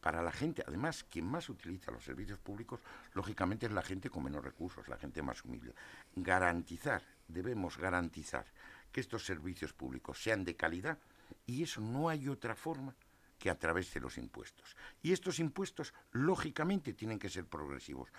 para 0.00 0.22
la 0.22 0.32
gente, 0.32 0.64
además, 0.66 1.04
quien 1.04 1.26
más 1.26 1.50
utiliza 1.50 1.92
los 1.92 2.02
servicios 2.02 2.38
públicos, 2.38 2.80
lógicamente 3.12 3.66
es 3.66 3.72
la 3.72 3.82
gente 3.82 4.08
con 4.08 4.24
menos 4.24 4.42
recursos, 4.42 4.88
la 4.88 4.96
gente 4.96 5.20
más 5.20 5.44
humilde. 5.44 5.74
Garantizar, 6.16 7.02
debemos 7.28 7.76
garantizar 7.76 8.46
que 8.90 9.02
estos 9.02 9.26
servicios 9.26 9.74
públicos 9.74 10.22
sean 10.22 10.42
de 10.42 10.56
calidad 10.56 10.96
y 11.46 11.62
eso 11.64 11.82
no 11.82 12.08
hay 12.08 12.28
otra 12.28 12.54
forma 12.54 12.94
que 13.40 13.50
a 13.50 13.58
través 13.58 13.92
de 13.92 14.00
los 14.00 14.18
impuestos. 14.18 14.76
Y 15.02 15.12
estos 15.12 15.38
impuestos, 15.38 15.94
lógicamente, 16.12 16.92
tienen 16.92 17.18
que 17.18 17.30
ser 17.30 17.46
progresivos. 17.46 18.10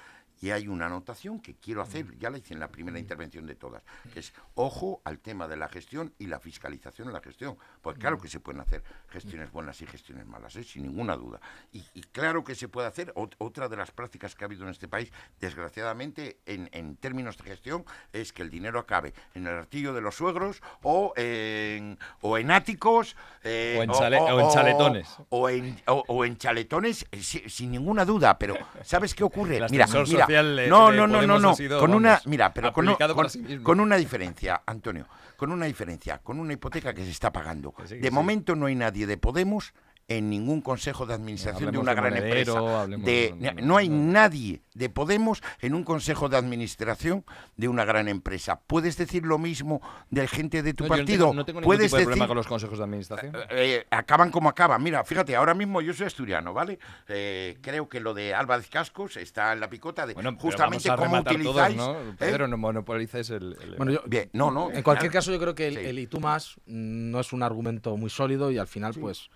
Y 0.42 0.50
hay 0.50 0.68
una 0.68 0.88
anotación 0.88 1.40
que 1.40 1.54
quiero 1.56 1.82
hacer, 1.84 2.18
ya 2.18 2.32
la 2.32 2.40
hice 2.40 2.54
en 2.56 2.60
la 2.60 2.68
primera 2.68 2.98
intervención 2.98 3.46
de 3.46 3.54
todas, 3.56 3.84
que 4.12 4.20
es 4.22 4.34
ojo 4.56 5.00
al 5.06 5.20
tema 5.20 5.48
de 5.48 5.56
la 5.56 5.70
gestión 5.70 6.14
y 6.18 6.26
la 6.26 6.40
fiscalización 6.40 7.08
en 7.10 7.14
la 7.14 7.22
gestión. 7.22 7.58
Pues 7.82 7.98
claro 8.00 8.18
que 8.20 8.28
se 8.28 8.40
pueden 8.40 8.60
hacer 8.60 8.84
gestiones 9.10 9.52
buenas 9.52 9.80
y 9.82 9.86
gestiones 9.86 10.26
malas, 10.26 10.56
¿eh? 10.56 10.64
sin 10.64 10.82
ninguna 10.84 11.16
duda. 11.16 11.40
Y, 11.72 11.84
y 11.94 12.02
claro 12.02 12.44
que 12.44 12.56
se 12.56 12.68
puede 12.68 12.88
hacer, 12.88 13.14
ot- 13.14 13.36
otra 13.38 13.70
de 13.70 13.78
las 13.78 13.92
prácticas 13.92 14.34
que 14.36 14.44
ha 14.44 14.48
habido 14.48 14.64
en 14.64 14.70
este 14.70 14.88
país, 14.88 15.12
desgraciadamente, 15.40 16.40
en, 16.46 16.70
en 16.72 16.96
términos 16.96 17.38
de 17.38 17.44
gestión, 17.44 17.86
es 18.12 18.34
que 18.34 18.42
el 18.42 18.50
dinero 18.50 18.80
acabe 18.80 19.14
en 19.36 19.46
el 19.46 19.54
artillo 19.54 19.94
de 19.94 20.02
los 20.02 20.16
suegros 20.16 20.62
o 20.82 21.14
en, 21.18 22.00
o 22.22 22.38
en 22.40 22.50
áticos. 22.52 23.16
eh, 23.44 23.76
O 23.80 23.84
en 23.84 23.90
chale- 23.92 24.18
o 24.20 24.40
en 24.40 24.50
chaletones. 24.50 25.08
o 25.30 25.50
en, 25.50 25.80
o, 25.88 26.04
o 26.08 26.26
en 26.26 26.38
chaletones, 26.38 27.06
eh, 27.12 27.22
si- 27.22 27.48
sin 27.50 27.72
ninguna 27.72 28.06
duda, 28.06 28.38
pero 28.40 28.56
¿sabes 28.84 29.14
qué 29.14 29.24
ocurre? 29.24 29.60
Mira, 29.72 29.86
mira, 30.16 30.26
de- 30.56 30.68
no, 30.68 30.92
no, 30.92 31.08
no, 31.08 31.22
no, 31.22 31.40
no, 31.40 31.56
sido, 31.56 31.80
con 31.80 31.94
una, 31.94 32.22
mira, 32.26 32.54
pero 32.54 32.72
con, 32.74 32.86
con, 32.96 33.30
sí 33.64 33.80
una 33.80 33.96
diferencia, 33.98 34.62
Antonio, 34.66 35.08
con 35.38 35.52
una 35.52 35.66
diferencia, 35.66 36.20
con 36.20 36.40
una 36.40 36.54
hipoteca 36.54 36.94
que 36.94 37.04
se 37.04 37.12
está 37.12 37.32
pagando. 37.32 37.74
Sí, 37.86 37.98
de 37.98 38.08
sí. 38.10 38.14
momento 38.14 38.56
no 38.56 38.66
hay 38.68 38.76
nadie 38.76 39.08
de 39.08 39.18
Podemos 39.18 39.74
en 40.08 40.30
ningún 40.30 40.62
consejo 40.62 41.06
de 41.06 41.14
administración 41.14 41.72
de 41.72 41.78
Hablemos 41.78 41.84
una 41.84 41.92
de 41.92 42.02
gran 42.02 42.14
Monedero, 42.14 42.54
empresa. 42.58 42.82
hablemos 42.82 43.06
De- 43.06 43.34
de- 43.40 43.62
no 43.62 43.78
hay 43.78 43.88
no. 43.90 44.12
nadie 44.12 44.62
de 44.74 44.90
Podemos 44.90 45.42
en 45.62 45.74
un 45.74 45.84
consejo 45.84 46.28
de 46.30 46.38
administración 46.38 47.24
de 47.56 47.68
una 47.68 47.86
gran 47.86 48.08
empresa. 48.10 48.60
¿Puedes 48.68 48.98
decir 48.98 49.26
lo 49.26 49.38
mismo 49.38 49.82
del 50.10 50.28
gente 50.28 50.64
de 50.64 50.74
tu 50.74 50.84
No, 50.84 50.90
yo 50.90 50.94
no 50.94 50.98
partido? 50.98 51.26
tengo- 51.26 51.34
no 51.34 51.46
tengo 51.46 51.60
ningún 51.62 51.70
¿Puedes 51.70 51.88
tipo 51.88 51.98
de 51.98 52.04
problema 52.04 52.26
decir- 52.26 52.28
con 52.28 52.38
los 52.38 52.48
consejos 52.48 52.78
de 52.78 52.84
administración. 52.84 53.34
eh, 53.52 53.86
acaban 53.90 54.32
como 54.32 54.50
acaban. 54.50 54.84
Mira, 54.84 55.04
fíjate, 55.06 55.36
ahora 55.36 55.54
mismo 55.54 55.82
yo 55.82 55.94
soy 55.94 56.08
asturiano, 56.08 56.54
¿vale? 56.54 56.78
Eh, 57.08 57.58
creo 57.62 57.88
que 57.88 58.00
lo 58.00 58.14
de 58.14 58.34
Álvarez 58.34 58.68
Cascos 58.70 59.16
está 59.18 59.54
en 59.54 59.60
la 59.62 59.70
picota 59.70 60.06
de 60.06 60.14
Bueno, 60.14 60.32
pero 60.32 60.42
justamente 60.42 60.90
vamos 60.90 61.04
a 61.04 61.08
cómo 61.10 61.22
utilizáis. 61.22 61.78
todos, 61.78 61.96
¿no? 62.06 62.12
¿eh? 62.12 62.16
Pedro, 62.18 62.48
no 62.48 62.58
monopolices 62.58 63.30
el... 63.30 63.58
el- 63.62 63.76
Bueno, 63.78 63.94
yo, 63.94 64.02
Bien, 64.08 64.30
no, 64.34 64.52
no. 64.52 64.72
En 64.72 64.84
cualquier 64.84 65.10
claro. 65.12 65.22
caso, 65.24 65.32
yo 65.32 65.40
creo 65.40 65.56
que 65.56 65.68
el, 65.68 65.76
Sí. 65.76 65.86
el 65.86 66.00
y 66.00 66.08
tú 66.08 66.20
más 66.20 66.56
mm, 66.66 67.12
no 67.12 67.20
es 67.20 67.32
un 67.34 67.44
argumento 67.44 67.96
muy 67.98 68.10
sólido 68.10 68.52
y 68.52 68.58
al 68.58 68.68
final, 68.68 68.94
pues, 69.00 69.30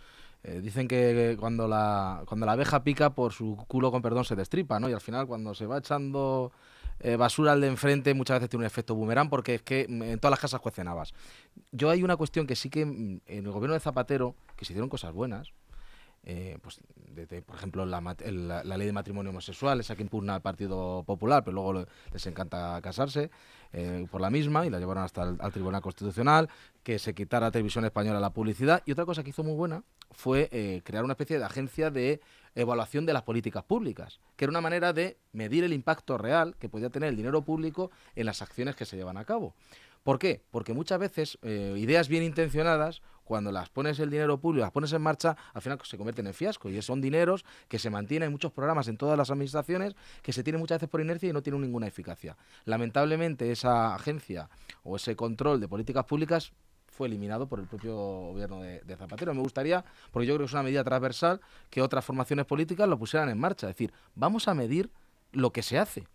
eh, 0.48 0.62
dicen 0.62 0.88
que 0.88 1.36
cuando 1.40 1.68
la, 1.68 2.22
cuando 2.28 2.46
la 2.46 2.52
abeja 2.52 2.84
pica, 2.84 3.16
por 3.16 3.34
su 3.34 3.58
culo, 3.68 3.92
con 3.92 4.04
perdón, 4.04 4.26
se 4.26 4.36
destripa, 4.36 4.80
¿no? 4.80 4.88
Y 4.88 4.94
al 4.94 5.02
final, 5.02 5.26
cuando 5.26 5.56
se 5.56 5.66
va 5.66 5.80
echando 5.80 6.52
eh, 7.00 7.16
basura 7.16 7.54
al 7.54 7.62
de 7.62 7.68
enfrente 7.68 8.14
muchas 8.14 8.38
veces 8.38 8.50
tiene 8.50 8.62
un 8.62 8.68
efecto 8.68 8.96
boomerang 8.96 9.30
porque 9.30 9.56
es 9.56 9.62
que 9.64 9.86
mm, 9.90 10.04
en 10.04 10.20
todas 10.20 10.32
las 10.32 10.40
casas 10.40 10.62
cuecen 10.62 10.88
habas. 10.88 11.14
Yo 11.72 11.90
hay 11.90 12.04
una 12.04 12.16
cuestión 12.16 12.46
que 12.46 12.56
sí 12.56 12.70
que 12.70 12.86
mm, 12.86 13.22
en 13.26 13.46
el 13.46 13.52
gobierno 13.52 13.74
de 13.74 13.80
Zapatero, 13.80 14.36
que 14.56 14.66
se 14.66 14.74
hicieron 14.74 14.90
cosas 14.90 15.14
buenas, 15.14 15.52
eh, 16.26 16.58
pues 16.62 16.80
por 17.46 17.56
ejemplo, 17.56 17.86
la, 17.86 18.02
la- 18.02 18.78
ley 18.78 18.88
de 18.88 18.92
matrimonio 18.94 19.30
homosexual, 19.30 19.80
esa 19.80 19.96
que 19.96 20.04
impugna 20.04 20.36
el 20.36 20.42
Partido 20.42 21.04
Popular, 21.06 21.44
pero 21.46 21.56
luego 21.56 21.86
les 22.12 22.26
encanta 22.28 22.80
casarse 22.82 23.30
eh, 23.72 24.06
por 24.12 24.20
la 24.20 24.30
misma 24.30 24.66
y 24.66 24.70
la 24.70 24.80
llevaron 24.80 25.04
hasta 25.04 25.24
el 25.24 25.38
al 25.40 25.52
Tribunal 25.54 25.82
Constitucional, 25.82 26.50
que 26.84 27.00
se 27.00 27.14
quitara 27.14 27.52
Televisión 27.52 27.86
Española 27.86 28.20
la 28.20 28.32
publicidad. 28.32 28.84
Y 28.86 28.92
otra 28.92 29.06
cosa 29.06 29.24
que 29.24 29.30
hizo 29.30 29.44
muy 29.44 29.54
buena 29.56 29.84
fue 30.12 30.50
eh, 30.52 30.82
crear 30.84 31.04
una 31.04 31.14
especie 31.14 31.38
de 31.40 31.46
agencia 31.46 31.90
de 31.90 32.20
evaluación 32.56 33.06
de 33.06 33.14
las 33.14 33.24
políticas 33.24 33.64
públicas, 33.64 34.20
que 34.36 34.46
era 34.46 34.50
una 34.52 34.62
manera 34.62 34.94
de 34.94 35.18
medir 35.34 35.64
el 35.64 35.74
impacto 35.74 36.18
real 36.18 36.56
que 36.58 36.70
podía 36.70 36.90
tener 36.90 37.10
el 37.10 37.16
dinero 37.18 37.42
público 37.44 37.92
en 38.16 38.26
las 38.26 38.42
acciones 38.42 38.76
que 38.76 38.86
se 38.86 38.98
llevan 38.98 39.18
a 39.18 39.26
cabo. 39.26 39.54
¿Por 40.06 40.20
qué? 40.20 40.44
Porque 40.52 40.72
muchas 40.76 41.00
veces 41.00 41.40
eh, 41.42 41.74
ideas 41.78 42.10
bien 42.10 42.22
intencionadas, 42.22 43.02
cuando 43.24 43.52
las 43.52 43.72
pones 43.72 44.00
el 44.00 44.12
dinero 44.12 44.40
público, 44.40 44.62
las 44.62 44.72
pones 44.72 44.94
en 44.94 45.02
marcha, 45.02 45.36
al 45.52 45.64
final 45.64 45.80
se 45.84 45.98
convierten 45.98 46.28
en 46.28 46.36
fiasco. 46.36 46.70
Y 46.70 46.80
son 46.84 47.02
dineros 47.02 47.44
que 47.68 47.80
se 47.80 47.90
mantienen 47.90 48.28
en 48.28 48.32
muchos 48.32 48.52
programas 48.52 48.88
en 48.88 48.98
todas 48.98 49.18
las 49.18 49.32
administraciones, 49.32 49.96
que 50.22 50.32
se 50.32 50.44
tienen 50.44 50.60
muchas 50.60 50.76
veces 50.76 50.90
por 50.90 51.02
inercia 51.02 51.28
y 51.28 51.34
no 51.34 51.42
tienen 51.42 51.60
ninguna 51.64 51.88
eficacia. 51.88 52.38
Lamentablemente 52.66 53.52
esa 53.52 53.96
agencia 53.96 54.48
o 54.84 54.96
ese 54.96 55.16
control 55.16 55.60
de 55.60 55.68
políticas 55.68 56.06
públicas 56.06 56.54
fue 56.86 57.08
eliminado 57.08 57.48
por 57.48 57.60
el 57.60 57.66
propio 57.66 57.96
gobierno 57.96 58.62
de, 58.62 58.82
de 58.82 58.96
Zapatero. 58.98 59.34
Me 59.34 59.42
gustaría, 59.42 59.84
porque 60.12 60.28
yo 60.28 60.36
creo 60.36 60.46
que 60.46 60.50
es 60.50 60.54
una 60.54 60.62
medida 60.62 60.84
transversal, 60.84 61.42
que 61.72 61.82
otras 61.82 62.06
formaciones 62.06 62.46
políticas 62.46 62.88
lo 62.88 63.00
pusieran 63.00 63.30
en 63.30 63.40
marcha. 63.40 63.68
Es 63.68 63.76
decir, 63.76 63.92
vamos 64.14 64.48
a 64.48 64.54
medir 64.54 64.92
lo 65.32 65.50
que 65.50 65.64
se 65.64 65.80
hace. 65.80 66.08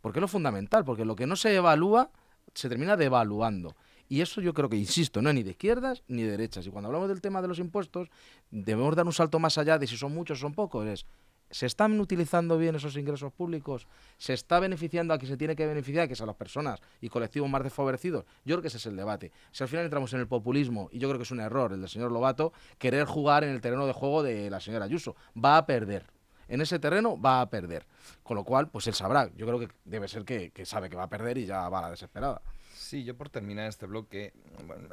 Porque 0.00 0.18
es 0.18 0.20
lo 0.20 0.26
fundamental, 0.26 0.84
porque 0.84 1.04
lo 1.04 1.14
que 1.14 1.28
no 1.28 1.36
se 1.36 1.54
evalúa 1.54 2.10
se 2.56 2.68
termina 2.68 2.96
devaluando. 2.96 3.76
Y 4.08 4.20
eso 4.20 4.40
yo 4.40 4.54
creo 4.54 4.68
que, 4.68 4.76
insisto, 4.76 5.20
no 5.20 5.30
es 5.30 5.34
ni 5.34 5.42
de 5.42 5.50
izquierdas 5.50 6.02
ni 6.08 6.22
de 6.22 6.30
derechas. 6.30 6.66
Y 6.66 6.70
cuando 6.70 6.88
hablamos 6.88 7.08
del 7.08 7.20
tema 7.20 7.42
de 7.42 7.48
los 7.48 7.58
impuestos, 7.58 8.08
debemos 8.50 8.94
dar 8.94 9.06
un 9.06 9.12
salto 9.12 9.38
más 9.38 9.58
allá 9.58 9.78
de 9.78 9.86
si 9.86 9.96
son 9.96 10.14
muchos 10.14 10.38
o 10.38 10.40
son 10.42 10.54
pocos. 10.54 10.86
Es, 10.86 11.06
¿se 11.50 11.66
están 11.66 11.98
utilizando 12.00 12.56
bien 12.56 12.76
esos 12.76 12.96
ingresos 12.96 13.32
públicos? 13.32 13.86
¿Se 14.16 14.32
está 14.32 14.60
beneficiando 14.60 15.12
a 15.12 15.18
quien 15.18 15.30
se 15.30 15.36
tiene 15.36 15.56
que 15.56 15.66
beneficiar, 15.66 16.06
que 16.06 16.14
es 16.14 16.20
a 16.20 16.26
las 16.26 16.36
personas 16.36 16.80
y 17.00 17.08
colectivos 17.08 17.50
más 17.50 17.64
desfavorecidos? 17.64 18.24
Yo 18.44 18.54
creo 18.54 18.62
que 18.62 18.68
ese 18.68 18.78
es 18.78 18.86
el 18.86 18.96
debate. 18.96 19.32
Si 19.50 19.64
al 19.64 19.68
final 19.68 19.84
entramos 19.84 20.12
en 20.12 20.20
el 20.20 20.28
populismo, 20.28 20.88
y 20.92 20.98
yo 20.98 21.08
creo 21.08 21.18
que 21.18 21.24
es 21.24 21.30
un 21.32 21.40
error 21.40 21.72
el 21.72 21.80
del 21.80 21.90
señor 21.90 22.12
Lobato, 22.12 22.52
querer 22.78 23.06
jugar 23.06 23.42
en 23.42 23.50
el 23.50 23.60
terreno 23.60 23.86
de 23.86 23.92
juego 23.92 24.22
de 24.22 24.50
la 24.50 24.60
señora 24.60 24.84
Ayuso, 24.84 25.16
va 25.36 25.56
a 25.56 25.66
perder. 25.66 26.15
En 26.48 26.60
ese 26.60 26.78
terreno 26.78 27.20
va 27.20 27.40
a 27.40 27.50
perder. 27.50 27.86
Con 28.22 28.36
lo 28.36 28.44
cual, 28.44 28.68
pues 28.68 28.86
él 28.86 28.94
sabrá. 28.94 29.30
Yo 29.36 29.46
creo 29.46 29.58
que 29.58 29.68
debe 29.84 30.08
ser 30.08 30.24
que, 30.24 30.52
sabe 30.64 30.88
que 30.88 30.96
va 30.96 31.04
a 31.04 31.08
perder 31.08 31.38
y 31.38 31.46
ya 31.46 31.68
va 31.68 31.78
a 31.78 31.82
la 31.82 31.90
desesperada. 31.90 32.42
Sí, 32.74 33.02
yo 33.04 33.16
por 33.16 33.30
terminar 33.30 33.68
este 33.68 33.86
bloque, 33.86 34.32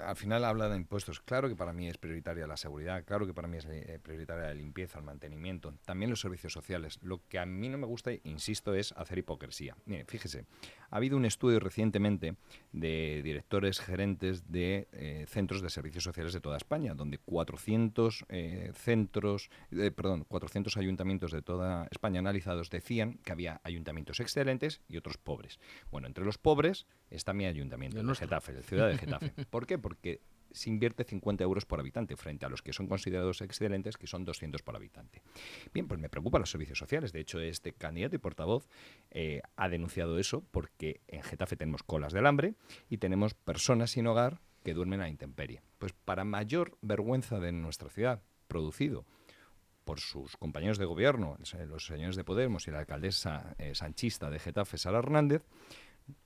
al 0.03 0.15
final 0.15 0.45
habla 0.45 0.69
de 0.69 0.77
impuestos. 0.77 1.19
Claro 1.19 1.47
que 1.47 1.55
para 1.55 1.73
mí 1.73 1.87
es 1.87 1.97
prioritaria 1.97 2.47
la 2.47 2.57
seguridad, 2.57 3.03
claro 3.03 3.27
que 3.27 3.33
para 3.33 3.47
mí 3.47 3.57
es 3.57 3.65
eh, 3.65 3.99
prioritaria 4.01 4.45
la 4.45 4.53
limpieza, 4.53 4.97
el 4.97 5.05
mantenimiento, 5.05 5.73
también 5.85 6.09
los 6.09 6.21
servicios 6.21 6.53
sociales. 6.53 6.97
Lo 7.03 7.21
que 7.27 7.37
a 7.37 7.45
mí 7.45 7.69
no 7.69 7.77
me 7.77 7.85
gusta, 7.85 8.11
insisto, 8.23 8.73
es 8.73 8.93
hacer 8.93 9.19
hipocresía. 9.19 9.75
Mire, 9.85 10.05
fíjese, 10.05 10.45
ha 10.93 10.97
habido 10.97 11.17
un 11.17 11.25
estudio 11.25 11.59
recientemente 11.59 12.35
de 12.71 13.21
directores 13.23 13.79
gerentes 13.79 14.51
de 14.51 14.87
eh, 14.91 15.25
centros 15.27 15.63
de 15.63 15.71
servicios 15.71 16.03
sociales 16.03 16.33
de 16.33 16.39
toda 16.39 16.55
España, 16.55 16.93
donde 16.93 17.17
400 17.17 18.25
eh, 18.29 18.71
centros, 18.75 19.49
eh, 19.71 19.89
perdón, 19.89 20.23
400 20.27 20.77
ayuntamientos 20.77 21.31
de 21.31 21.41
toda 21.41 21.87
España 21.89 22.19
analizados 22.19 22.69
decían 22.69 23.17
que 23.23 23.31
había 23.31 23.59
ayuntamientos 23.63 24.19
excelentes 24.19 24.81
y 24.87 24.97
otros 24.97 25.17
pobres. 25.17 25.59
Bueno, 25.89 26.05
entre 26.05 26.25
los 26.25 26.37
pobres 26.37 26.85
está 27.09 27.33
mi 27.33 27.47
ayuntamiento, 27.47 27.99
El. 27.99 28.13
Getafe, 28.15 28.53
la 28.53 28.61
ciudad 28.61 28.89
de 28.89 28.97
Getafe. 28.99 29.33
¿Por 29.49 29.65
qué? 29.65 29.79
Porque 29.79 30.21
se 30.53 30.69
invierte 30.69 31.03
50 31.03 31.43
euros 31.43 31.65
por 31.65 31.79
habitante 31.79 32.15
frente 32.15 32.45
a 32.45 32.49
los 32.49 32.61
que 32.61 32.71
son 32.71 32.87
considerados 32.87 33.41
excelentes, 33.41 33.97
que 33.97 34.07
son 34.07 34.23
200 34.23 34.61
por 34.61 34.75
habitante. 34.75 35.21
Bien, 35.73 35.87
pues 35.87 35.99
me 35.99 36.09
preocupan 36.09 36.41
los 36.41 36.51
servicios 36.51 36.79
sociales. 36.79 37.11
De 37.11 37.19
hecho, 37.19 37.39
este 37.39 37.73
candidato 37.73 38.15
y 38.15 38.19
portavoz 38.19 38.67
eh, 39.11 39.41
ha 39.55 39.67
denunciado 39.67 40.17
eso 40.19 40.43
porque 40.51 41.01
en 41.07 41.23
Getafe 41.23 41.57
tenemos 41.57 41.83
colas 41.83 42.13
del 42.13 42.25
hambre 42.25 42.55
y 42.89 42.97
tenemos 42.97 43.33
personas 43.33 43.91
sin 43.91 44.07
hogar 44.07 44.39
que 44.63 44.73
duermen 44.73 45.01
a 45.01 45.09
intemperie. 45.09 45.61
Pues 45.77 45.93
para 45.93 46.23
mayor 46.23 46.77
vergüenza 46.81 47.39
de 47.39 47.51
nuestra 47.51 47.89
ciudad, 47.89 48.21
producido 48.47 49.05
por 49.83 49.99
sus 49.99 50.37
compañeros 50.37 50.77
de 50.77 50.85
gobierno, 50.85 51.37
los 51.67 51.85
señores 51.85 52.15
de 52.15 52.23
Podemos 52.23 52.67
y 52.67 52.71
la 52.71 52.79
alcaldesa 52.79 53.55
eh, 53.57 53.75
sanchista 53.75 54.29
de 54.29 54.39
Getafe, 54.39 54.77
Sara 54.77 54.99
Hernández, 54.99 55.43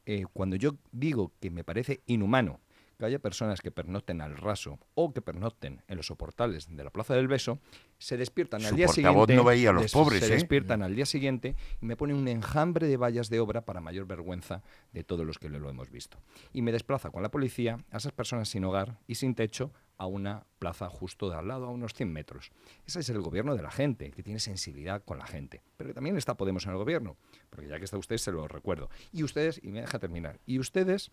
eh, 0.06 0.26
cuando 0.32 0.56
yo 0.56 0.78
digo 0.92 1.32
que 1.40 1.50
me 1.50 1.64
parece 1.64 2.02
inhumano 2.06 2.60
que 2.98 3.06
haya 3.06 3.20
personas 3.20 3.62
que 3.62 3.72
pernocten 3.72 4.22
al 4.22 4.36
raso 4.38 4.80
o 4.96 5.14
que 5.14 5.22
pernocten 5.22 5.84
en 5.88 5.98
los 5.98 6.08
soportales 6.08 6.68
de 6.76 6.84
la 6.84 6.90
Plaza 6.90 7.14
del 7.16 7.28
Beso, 7.28 7.60
se 8.00 8.18
despiertan 8.18 8.62
Su 8.62 8.68
al 8.70 8.76
día 8.76 8.88
siguiente. 8.88 9.36
no 9.36 9.44
veía 9.44 9.70
a 9.70 9.74
los 9.74 9.84
des- 9.84 9.92
pobres, 9.92 10.20
Se 10.22 10.28
¿eh? 10.28 10.36
despiertan 10.36 10.82
al 10.84 10.96
día 10.96 11.06
siguiente 11.06 11.56
y 11.82 11.86
me 11.86 11.96
ponen 11.96 12.16
un 12.18 12.28
enjambre 12.28 12.88
de 12.88 12.98
vallas 12.98 13.30
de 13.30 13.40
obra 13.40 13.66
para 13.66 13.82
mayor 13.82 14.08
vergüenza 14.08 14.64
de 14.94 15.04
todos 15.04 15.26
los 15.26 15.38
que 15.38 15.50
lo 15.50 15.70
hemos 15.70 15.92
visto. 15.92 16.18
Y 16.54 16.62
me 16.62 16.72
desplaza 16.72 17.12
con 17.12 17.22
la 17.22 17.30
policía 17.30 17.80
a 17.92 17.98
esas 17.98 18.12
personas 18.12 18.50
sin 18.50 18.64
hogar 18.66 19.00
y 19.08 19.16
sin 19.16 19.36
techo 19.36 19.72
a 20.00 20.06
una 20.06 20.46
plaza 20.60 20.90
justo 20.90 21.28
de 21.30 21.36
al 21.38 21.48
lado, 21.48 21.66
a 21.66 21.72
unos 21.72 21.94
100 21.96 22.14
metros. 22.14 22.52
Ese 22.86 23.00
es 23.00 23.10
el 23.10 23.20
gobierno 23.20 23.56
de 23.56 23.64
la 23.64 23.72
gente, 23.72 24.12
que 24.12 24.22
tiene 24.22 24.40
sensibilidad 24.40 25.04
con 25.04 25.18
la 25.18 25.26
gente. 25.26 25.64
Pero 25.76 25.90
que 25.90 25.94
también 25.96 26.18
está 26.18 26.36
Podemos 26.38 26.66
en 26.66 26.72
el 26.72 26.78
gobierno, 26.78 27.18
porque 27.50 27.68
ya 27.68 27.80
que 27.80 27.86
está 27.86 27.98
usted, 27.98 28.18
se 28.18 28.32
lo 28.32 28.48
recuerdo. 28.48 28.90
Y 29.12 29.24
ustedes, 29.24 29.60
y 29.64 29.70
me 29.72 29.82
deja 29.82 29.98
terminar, 29.98 30.40
y 30.46 30.60
ustedes 30.60 31.12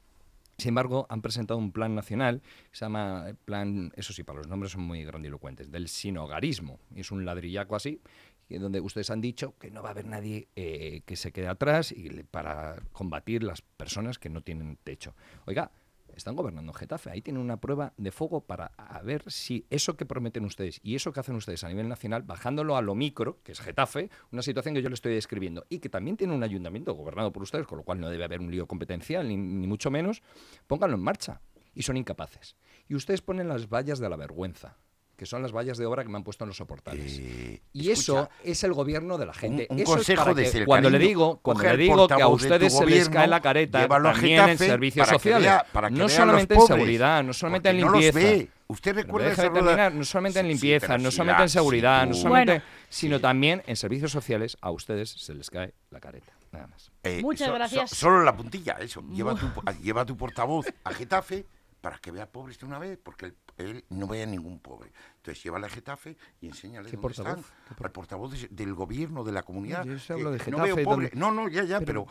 sin 0.58 0.70
embargo, 0.70 1.06
han 1.08 1.22
presentado 1.22 1.58
un 1.58 1.72
plan 1.72 1.94
nacional 1.94 2.40
que 2.70 2.76
se 2.76 2.84
llama 2.84 3.26
eh, 3.28 3.34
plan, 3.44 3.92
eso 3.96 4.12
sí, 4.12 4.22
para 4.22 4.38
los 4.38 4.48
nombres 4.48 4.72
son 4.72 4.82
muy 4.82 5.04
grandilocuentes, 5.04 5.70
del 5.70 5.88
sinogarismo. 5.88 6.78
Es 6.94 7.10
un 7.10 7.24
ladrillaco 7.24 7.76
así, 7.76 8.00
donde 8.48 8.80
ustedes 8.80 9.10
han 9.10 9.20
dicho 9.20 9.54
que 9.58 9.70
no 9.70 9.82
va 9.82 9.88
a 9.88 9.92
haber 9.92 10.06
nadie 10.06 10.48
eh, 10.54 11.02
que 11.06 11.16
se 11.16 11.32
quede 11.32 11.48
atrás 11.48 11.92
y 11.92 12.22
para 12.24 12.76
combatir 12.92 13.42
las 13.42 13.62
personas 13.62 14.18
que 14.18 14.28
no 14.28 14.42
tienen 14.42 14.78
techo. 14.84 15.14
Oiga, 15.46 15.70
están 16.18 16.36
gobernando 16.36 16.72
Getafe, 16.72 17.10
ahí 17.10 17.22
tienen 17.22 17.42
una 17.42 17.60
prueba 17.60 17.92
de 17.96 18.10
fuego 18.10 18.40
para 18.40 18.66
a 18.76 19.02
ver 19.02 19.30
si 19.30 19.66
eso 19.70 19.96
que 19.96 20.06
prometen 20.06 20.44
ustedes 20.44 20.80
y 20.82 20.94
eso 20.94 21.12
que 21.12 21.20
hacen 21.20 21.36
ustedes 21.36 21.64
a 21.64 21.68
nivel 21.68 21.88
nacional, 21.88 22.22
bajándolo 22.22 22.76
a 22.76 22.82
lo 22.82 22.94
micro, 22.94 23.40
que 23.42 23.52
es 23.52 23.60
Getafe, 23.60 24.10
una 24.32 24.42
situación 24.42 24.74
que 24.74 24.82
yo 24.82 24.88
le 24.88 24.94
estoy 24.94 25.14
describiendo, 25.14 25.66
y 25.68 25.78
que 25.78 25.88
también 25.88 26.16
tiene 26.16 26.34
un 26.34 26.42
ayuntamiento 26.42 26.94
gobernado 26.94 27.32
por 27.32 27.42
ustedes, 27.42 27.66
con 27.66 27.78
lo 27.78 27.84
cual 27.84 28.00
no 28.00 28.08
debe 28.08 28.24
haber 28.24 28.40
un 28.40 28.50
lío 28.50 28.66
competencial, 28.66 29.28
ni, 29.28 29.36
ni 29.36 29.66
mucho 29.66 29.90
menos, 29.90 30.22
pónganlo 30.66 30.96
en 30.96 31.02
marcha. 31.02 31.40
Y 31.76 31.82
son 31.82 31.96
incapaces. 31.96 32.56
Y 32.86 32.94
ustedes 32.94 33.20
ponen 33.20 33.48
las 33.48 33.68
vallas 33.68 33.98
de 33.98 34.08
la 34.08 34.14
vergüenza, 34.14 34.78
que 35.16 35.26
son 35.26 35.42
las 35.42 35.52
vallas 35.52 35.78
de 35.78 35.86
obra 35.86 36.02
que 36.02 36.08
me 36.08 36.16
han 36.16 36.24
puesto 36.24 36.44
en 36.44 36.48
los 36.48 36.56
soportales. 36.56 37.18
Eh, 37.20 37.62
Y 37.72 37.90
eso 37.90 38.28
es 38.42 38.64
el 38.64 38.72
gobierno 38.72 39.16
de 39.18 39.26
la 39.26 39.34
gente. 39.34 39.66
un 39.70 39.78
Eso 39.78 39.92
es 39.92 39.96
consejo 39.96 40.22
para 40.22 40.34
desde 40.34 40.52
que 40.52 40.58
el 40.60 40.66
cuando 40.66 40.90
le 40.90 40.98
digo, 40.98 41.38
cuando 41.42 41.62
le 41.64 41.76
digo 41.76 42.08
que 42.08 42.22
a 42.22 42.28
ustedes 42.28 42.76
se 42.76 42.86
les 42.86 43.08
cae 43.08 43.26
la 43.28 43.40
careta 43.40 43.86
también 43.88 44.48
en 44.48 44.58
servicios 44.58 45.06
para 45.06 45.18
que 45.18 45.22
sociales, 45.22 45.46
vea- 45.48 45.66
para 45.72 45.88
que 45.88 45.94
no 45.94 46.08
solamente 46.08 46.54
en 46.54 46.60
seguridad, 46.66 47.22
no 47.24 47.32
solamente 47.32 47.68
en 47.70 47.80
no 47.80 47.90
los 47.90 48.00
limpieza. 48.02 48.18
ve. 48.18 48.48
Usted 48.66 48.94
recuerda 48.94 49.30
esa 49.30 49.42
terminar, 49.52 49.92
no 49.94 50.04
solamente 50.04 50.40
en 50.40 50.46
Sí, 50.46 50.52
sí, 50.52 50.66
limpieza, 50.66 50.98
no 50.98 51.10
solamente 51.10 51.38
la- 51.40 51.44
en 51.44 51.48
seguridad, 51.50 52.02
si 52.04 52.08
no 52.08 52.14
solamente, 52.14 52.52
Bueno. 52.52 52.64
sino 52.88 53.16
Sí. 53.16 53.22
también 53.22 53.62
en 53.66 53.76
servicios 53.76 54.10
sociales 54.10 54.56
a 54.62 54.70
ustedes 54.70 55.10
se 55.10 55.34
les 55.34 55.50
cae 55.50 55.74
la 55.90 56.00
careta. 56.00 56.32
Nada 56.50 56.66
más. 56.68 56.90
Eh, 57.02 57.20
Muchas 57.20 57.46
so- 57.48 57.52
so- 57.52 57.54
gracias. 57.58 57.90
solo 57.90 58.22
la 58.22 58.34
puntilla, 58.36 58.76
eso. 58.80 59.02
Lleva 59.12 59.34
tu, 59.34 59.46
lleva 59.82 60.04
tu 60.06 60.16
portavoz 60.16 60.66
a 60.84 60.92
Getafe 60.94 61.44
para 61.84 61.98
que 61.98 62.10
vea 62.10 62.24
pobres 62.24 62.58
de 62.58 62.64
una 62.64 62.78
vez, 62.78 62.98
porque 63.02 63.26
él, 63.26 63.34
él 63.58 63.84
no 63.90 64.06
vea 64.06 64.24
ningún 64.24 64.58
pobre. 64.58 64.90
Entonces 65.18 65.44
llévala 65.44 65.66
a 65.66 65.68
Getafe 65.70 66.16
y 66.40 66.46
enséñale 66.46 66.88
¿Qué 66.88 66.96
dónde 66.96 67.02
portavoz? 67.14 67.38
están. 67.40 67.54
¿Qué 67.68 67.74
por- 67.74 67.86
Al 67.86 67.92
portavoz 67.92 68.32
de- 68.40 68.48
del 68.48 68.72
gobierno, 68.72 69.22
de 69.22 69.32
la 69.32 69.42
comunidad. 69.42 69.84
yo 69.84 69.98
se 69.98 70.14
hablo 70.14 70.30
de 70.30 70.38
no 70.38 70.44
Getafe, 70.44 70.72
veo 70.72 70.84
pobre. 70.84 71.10
No, 71.12 71.30
no, 71.30 71.46
ya, 71.50 71.62
ya, 71.64 71.82
pero, 71.82 72.06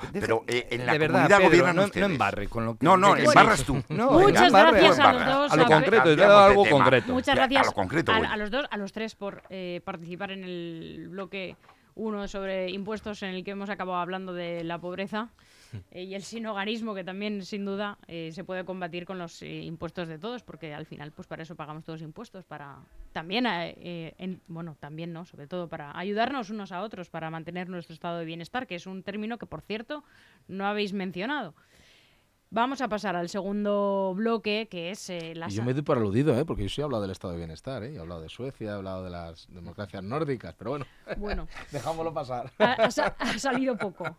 eh, 0.45 0.67
en 0.69 0.86
la 0.86 0.91
de 0.93 0.99
verdad, 0.99 1.13
comunidad 1.28 1.38
Pedro, 1.38 1.49
gobiernan 1.49 1.76
no, 1.76 1.82
no 1.82 1.86
ustedes. 1.88 2.05
embarre 2.11 2.47
con 2.49 2.65
lo 2.65 2.78
que... 2.78 2.86
No, 2.86 2.97
no, 2.97 3.17
embarras 3.17 3.63
tú. 3.63 3.84
No, 3.89 4.11
Muchas 4.19 4.45
embarre, 4.45 4.80
gracias 4.80 4.99
a 4.99 5.11
los 5.11 5.21
embarra. 5.21 5.34
dos. 5.34 5.51
A 5.51 5.55
lo 5.55 5.65
concreto, 5.65 6.09
he 6.11 6.15
dado 6.17 6.39
algo 6.39 6.65
concreto. 6.69 7.11
Muchas 7.13 7.30
a 7.34 7.36
gracias 7.36 7.65
lo 7.65 7.71
concreto 7.74 8.11
a, 8.11 8.15
a 8.17 8.38
los 8.38 8.51
dos, 8.51 8.65
a 8.69 8.78
los 8.78 8.91
tres 8.93 9.15
por 9.15 9.41
eh, 9.49 9.82
participar 9.84 10.30
en 10.30 10.43
el 10.43 11.07
bloque 11.09 11.57
uno 11.95 12.28
sobre 12.28 12.69
impuestos 12.69 13.24
en 13.24 13.30
el 13.32 13.43
que 13.43 13.51
hemos 13.51 13.71
acabado 13.71 13.97
hablando 13.99 14.34
de 14.34 14.63
la 14.63 14.80
pobreza 14.80 15.30
eh, 15.91 16.03
y 16.03 16.15
el 16.15 16.24
sinogarismo 16.24 16.93
que 16.95 17.03
también 17.03 17.43
sin 17.45 17.65
duda 17.65 17.97
eh, 18.07 18.32
se 18.34 18.43
puede 18.43 18.65
combatir 18.65 19.05
con 19.05 19.17
los 19.17 19.41
eh, 19.41 19.61
impuestos 19.63 20.07
de 20.07 20.17
todos 20.19 20.43
porque 20.43 20.74
al 20.74 20.86
final 20.86 21.11
pues 21.11 21.28
para 21.28 21.43
eso 21.43 21.55
pagamos 21.55 21.84
todos 21.84 22.01
impuestos 22.01 22.45
para 22.45 22.78
también 23.11 23.45
en- 23.47 24.41
bueno 24.47 24.76
también 24.80 25.13
no 25.13 25.26
sobre 25.26 25.47
todo 25.47 25.67
para 25.69 25.97
ayudarnos 25.97 26.49
unos 26.49 26.71
a 26.71 26.82
otros 26.82 27.09
para 27.09 27.30
mantener 27.30 27.69
nuestro 27.69 27.93
estado 27.93 28.19
de 28.19 28.26
bienestar 28.26 28.67
que 28.67 28.76
es 28.76 28.88
un 28.88 29.03
término 29.03 29.38
que 29.38 29.45
por 29.45 29.61
cierto 29.61 30.03
no 30.47 30.65
habéis 30.65 30.93
mencionado 30.93 31.53
Vamos 32.55 32.82
a 32.82 32.88
pasar 32.88 33.15
al 33.15 33.30
segundo 33.30 34.13
bloque, 34.15 34.67
que 34.69 34.91
es 34.91 35.09
eh, 35.09 35.34
la 35.34 35.47
Y 35.49 35.53
yo 35.53 35.63
me 35.63 35.74
doy 35.74 35.82
por 35.82 35.97
aludido, 35.97 36.38
¿eh? 36.38 36.45
porque 36.45 36.61
yo 36.61 36.69
sí 36.69 36.82
he 36.82 36.84
hablado 36.84 37.01
del 37.01 37.09
estado 37.09 37.32
de 37.34 37.39
bienestar, 37.39 37.82
¿eh? 37.84 37.95
he 37.95 37.99
hablado 37.99 38.21
de 38.21 38.30
Suecia, 38.30 38.67
he 38.69 38.74
hablado 38.76 39.03
de 39.03 39.09
las 39.09 39.47
democracias 39.51 40.03
nórdicas, 40.03 40.53
pero 40.55 40.69
bueno, 40.69 40.86
Bueno, 41.17 41.47
dejámoslo 41.71 42.13
pasar. 42.13 42.51
ha, 42.59 42.74
ha 42.74 42.91
sa- 42.91 43.15
ha 43.17 43.39
salido 43.39 43.76
poco. 43.76 44.15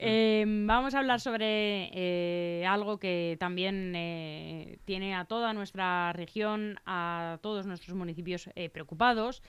Em, 0.00 0.68
vamos 0.68 0.94
a 0.94 1.00
hablar 1.00 1.20
sobre 1.20 1.90
eh, 1.92 2.64
algo 2.66 2.98
que 2.98 3.36
también 3.40 3.94
eh, 3.96 4.78
tiene 4.84 5.16
a 5.16 5.24
toda 5.24 5.52
nuestra 5.52 6.12
región, 6.12 6.78
a 6.86 7.38
todos 7.42 7.66
nuestros 7.66 7.96
municipios 7.96 8.48
eh, 8.54 8.68
preocupados, 8.68 9.42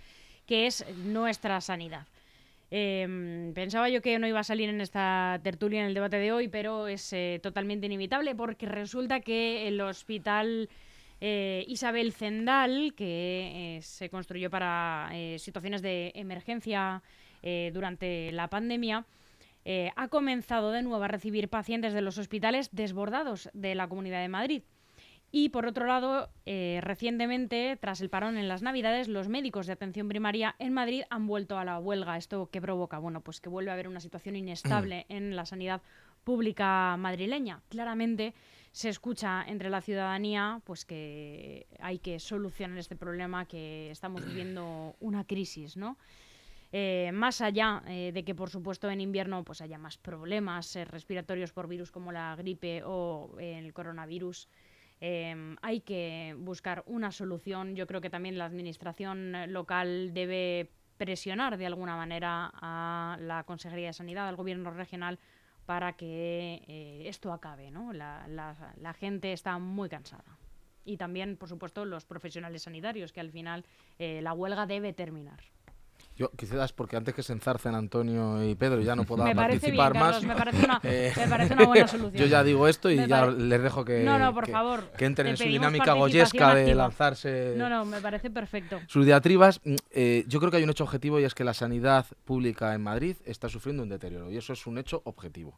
que 0.48 0.66
es 0.66 0.84
nuestra 1.06 1.62
sanidad. 1.62 2.08
Em, 2.72 3.54
pensaba 3.54 3.90
yo 3.90 4.02
que 4.02 4.18
no 4.18 4.28
iba 4.28 4.40
a 4.40 4.44
salir 4.44 4.70
en 4.70 4.82
esta 4.82 5.40
tertulia 5.44 5.82
en 5.82 5.88
el 5.88 5.94
debate 5.94 6.18
de 6.18 6.32
hoy, 6.32 6.48
pero 6.48 6.88
es 6.88 7.16
totalmente 7.44 7.86
inevitable 7.86 8.34
porque 8.34 8.66
resulta 8.66 9.20
que 9.20 9.68
el 9.68 9.80
hospital 9.82 10.70
Isabel 11.22 12.14
Zendal, 12.14 12.94
que 12.96 13.80
se 13.82 14.10
construyó 14.10 14.50
para 14.50 15.12
situaciones 15.38 15.82
de 15.82 16.12
emergencia 16.16 17.02
durante 17.74 18.32
la 18.32 18.48
pandemia, 18.48 19.04
eh, 19.72 19.92
ha 19.96 20.08
comenzado 20.08 20.72
de 20.72 20.82
nuevo 20.82 21.04
a 21.04 21.08
recibir 21.08 21.48
pacientes 21.48 21.94
de 21.94 22.02
los 22.02 22.18
hospitales 22.18 22.72
desbordados 22.72 23.52
de 23.54 23.76
la 23.76 23.88
Comunidad 23.88 24.20
de 24.20 24.28
Madrid. 24.28 24.64
Y 25.32 25.50
por 25.50 25.68
otro 25.68 25.86
lado, 25.86 26.32
eh, 26.48 26.80
recientemente, 26.82 27.78
tras 27.80 28.02
el 28.02 28.10
parón 28.10 28.40
en 28.40 28.48
las 28.48 28.64
Navidades, 28.64 29.08
los 29.08 29.28
médicos 29.28 29.68
de 29.68 29.74
atención 29.74 30.08
primaria 30.08 30.56
en 30.58 30.74
Madrid 30.74 31.04
han 31.12 31.28
vuelto 31.28 31.60
a 31.60 31.66
la 31.66 31.78
huelga. 31.78 32.18
¿Esto 32.18 32.50
qué 32.52 32.60
provoca? 32.60 32.98
Bueno, 32.98 33.22
pues 33.22 33.42
que 33.42 33.50
vuelve 33.50 33.70
a 33.70 33.76
haber 33.76 33.88
una 33.88 34.00
situación 34.00 34.36
inestable 34.36 35.06
en 35.10 35.36
la 35.36 35.46
sanidad 35.46 35.84
pública 36.24 36.98
madrileña. 36.98 37.62
Claramente 37.70 38.34
se 38.72 38.90
escucha 38.90 39.46
entre 39.48 39.70
la 39.70 39.82
ciudadanía 39.82 40.62
pues 40.64 40.84
que 40.84 41.68
hay 41.80 42.00
que 42.00 42.20
solucionar 42.20 42.80
este 42.80 42.96
problema, 42.96 43.46
que 43.46 43.92
estamos 43.92 44.26
viviendo 44.26 44.96
una 45.00 45.26
crisis, 45.26 45.78
¿no? 45.78 45.96
Eh, 46.72 47.10
más 47.14 47.42
allá 47.42 47.82
eh, 47.88 48.12
de 48.14 48.24
que, 48.24 48.36
por 48.36 48.50
supuesto, 48.50 48.90
en 48.90 49.02
invierno 49.02 49.44
pues 49.44 49.62
haya 49.62 49.80
más 49.80 49.98
problemas 49.98 50.76
eh, 50.76 50.86
respiratorios 50.86 51.52
por 51.52 51.68
virus 51.68 51.92
como 51.92 52.12
la 52.12 52.36
gripe 52.36 52.84
o 52.86 53.36
el 53.40 53.74
coronavirus, 53.74 54.48
em, 55.00 55.56
hay 55.62 55.82
que 55.82 56.36
buscar 56.38 56.84
una 56.86 57.12
solución. 57.12 57.76
Yo 57.76 57.88
creo 57.88 58.02
que 58.02 58.10
también 58.12 58.38
la 58.38 58.46
administración 58.46 59.52
local 59.52 60.14
debe 60.14 60.70
presionar 60.98 61.58
de 61.58 61.66
alguna 61.66 61.96
manera 61.96 62.52
a 62.54 63.18
la 63.20 63.44
Consejería 63.46 63.88
de 63.88 63.94
Sanidad, 63.94 64.28
al 64.28 64.36
Gobierno 64.36 64.70
regional, 64.70 65.18
para 65.66 65.94
que 65.94 67.06
esto 67.06 67.32
acabe. 67.32 67.72
¿no? 67.72 67.94
La 67.94 68.96
gente 69.00 69.32
está 69.34 69.58
muy 69.60 69.88
cansada 69.88 70.38
y 70.84 70.98
también, 70.98 71.38
por 71.38 71.48
supuesto, 71.48 71.86
los 71.86 72.06
profesionales 72.06 72.64
sanitarios, 72.64 73.14
que 73.14 73.22
al 73.22 73.32
final 73.32 73.64
la 73.98 74.34
huelga 74.34 74.66
debe 74.66 74.92
terminar. 74.92 75.40
Yo 76.20 76.30
quizás 76.32 76.74
porque 76.74 76.98
antes 76.98 77.16
que 77.16 77.24
se 77.24 77.32
enzarcen 77.32 77.74
Antonio 77.76 78.44
y 78.44 78.54
Pedro 78.54 78.82
ya 78.82 78.94
no 78.94 79.06
pueda 79.06 79.24
participar 79.34 79.94
más. 79.94 80.22
Me 80.22 80.36
parece, 80.36 80.66
una, 80.66 80.82
eh, 80.84 81.14
me 81.16 81.28
parece 81.30 81.54
una 81.54 81.66
buena 81.66 81.88
solución. 81.88 82.22
Yo 82.22 82.26
ya 82.26 82.44
digo 82.44 82.68
esto 82.68 82.92
y 82.92 83.08
ya 83.08 83.28
les 83.28 83.64
dejo 83.64 83.86
que, 83.86 84.06
que, 84.98 85.06
entren 85.06 85.30
en 85.30 85.38
su 85.38 85.46
dinámica 85.46 85.94
goyesca 85.94 86.54
de 86.56 86.76
lanzarse. 86.76 87.54
No, 87.56 87.70
no, 87.70 87.86
me 87.86 88.02
parece 88.02 88.30
perfecto. 88.30 88.82
Sus 88.88 89.06
diatribas, 89.06 89.62
mm, 89.64 89.76
eh, 89.92 90.26
yo 90.28 90.40
creo 90.42 90.52
que 90.52 90.58
hay 90.58 90.64
un 90.64 90.72
hecho 90.72 90.84
objetivo 90.84 91.22
y 91.22 91.24
es 91.24 91.34
que 91.34 91.46
la 91.46 91.54
sanidad 91.54 92.06
pública 92.26 92.74
en 92.76 92.82
Madrid 92.82 93.16
está 93.24 93.48
sufriendo 93.48 93.84
un 93.84 93.88
deterioro 93.88 94.30
y 94.30 94.36
eso 94.36 94.52
es 94.52 94.68
un 94.68 94.78
hecho 94.78 95.02
objetivo. 95.06 95.58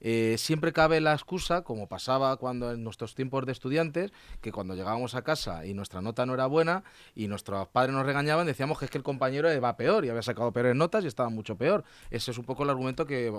Eh, 0.00 0.36
siempre 0.38 0.72
cabe 0.72 1.00
la 1.00 1.12
excusa, 1.12 1.62
como 1.62 1.86
pasaba 1.86 2.36
cuando 2.36 2.72
en 2.72 2.82
nuestros 2.82 3.14
tiempos 3.14 3.46
de 3.46 3.52
estudiantes, 3.52 4.12
que 4.40 4.52
cuando 4.52 4.74
llegábamos 4.74 5.14
a 5.14 5.22
casa 5.22 5.66
y 5.66 5.74
nuestra 5.74 6.00
nota 6.00 6.26
no 6.26 6.34
era 6.34 6.46
buena 6.46 6.84
y 7.14 7.28
nuestros 7.28 7.68
padres 7.68 7.94
nos 7.94 8.06
regañaban, 8.06 8.46
decíamos 8.46 8.78
que 8.78 8.86
es 8.86 8.90
que 8.90 8.98
el 8.98 9.04
compañero 9.04 9.48
va 9.60 9.76
peor 9.76 10.04
y 10.04 10.08
había 10.08 10.22
sacado 10.22 10.52
peores 10.52 10.74
notas 10.74 11.04
y 11.04 11.06
estaba 11.06 11.28
mucho 11.28 11.56
peor. 11.56 11.84
Ese 12.10 12.30
es 12.30 12.38
un 12.38 12.44
poco 12.44 12.64
el 12.64 12.70
argumento 12.70 13.06
que 13.06 13.32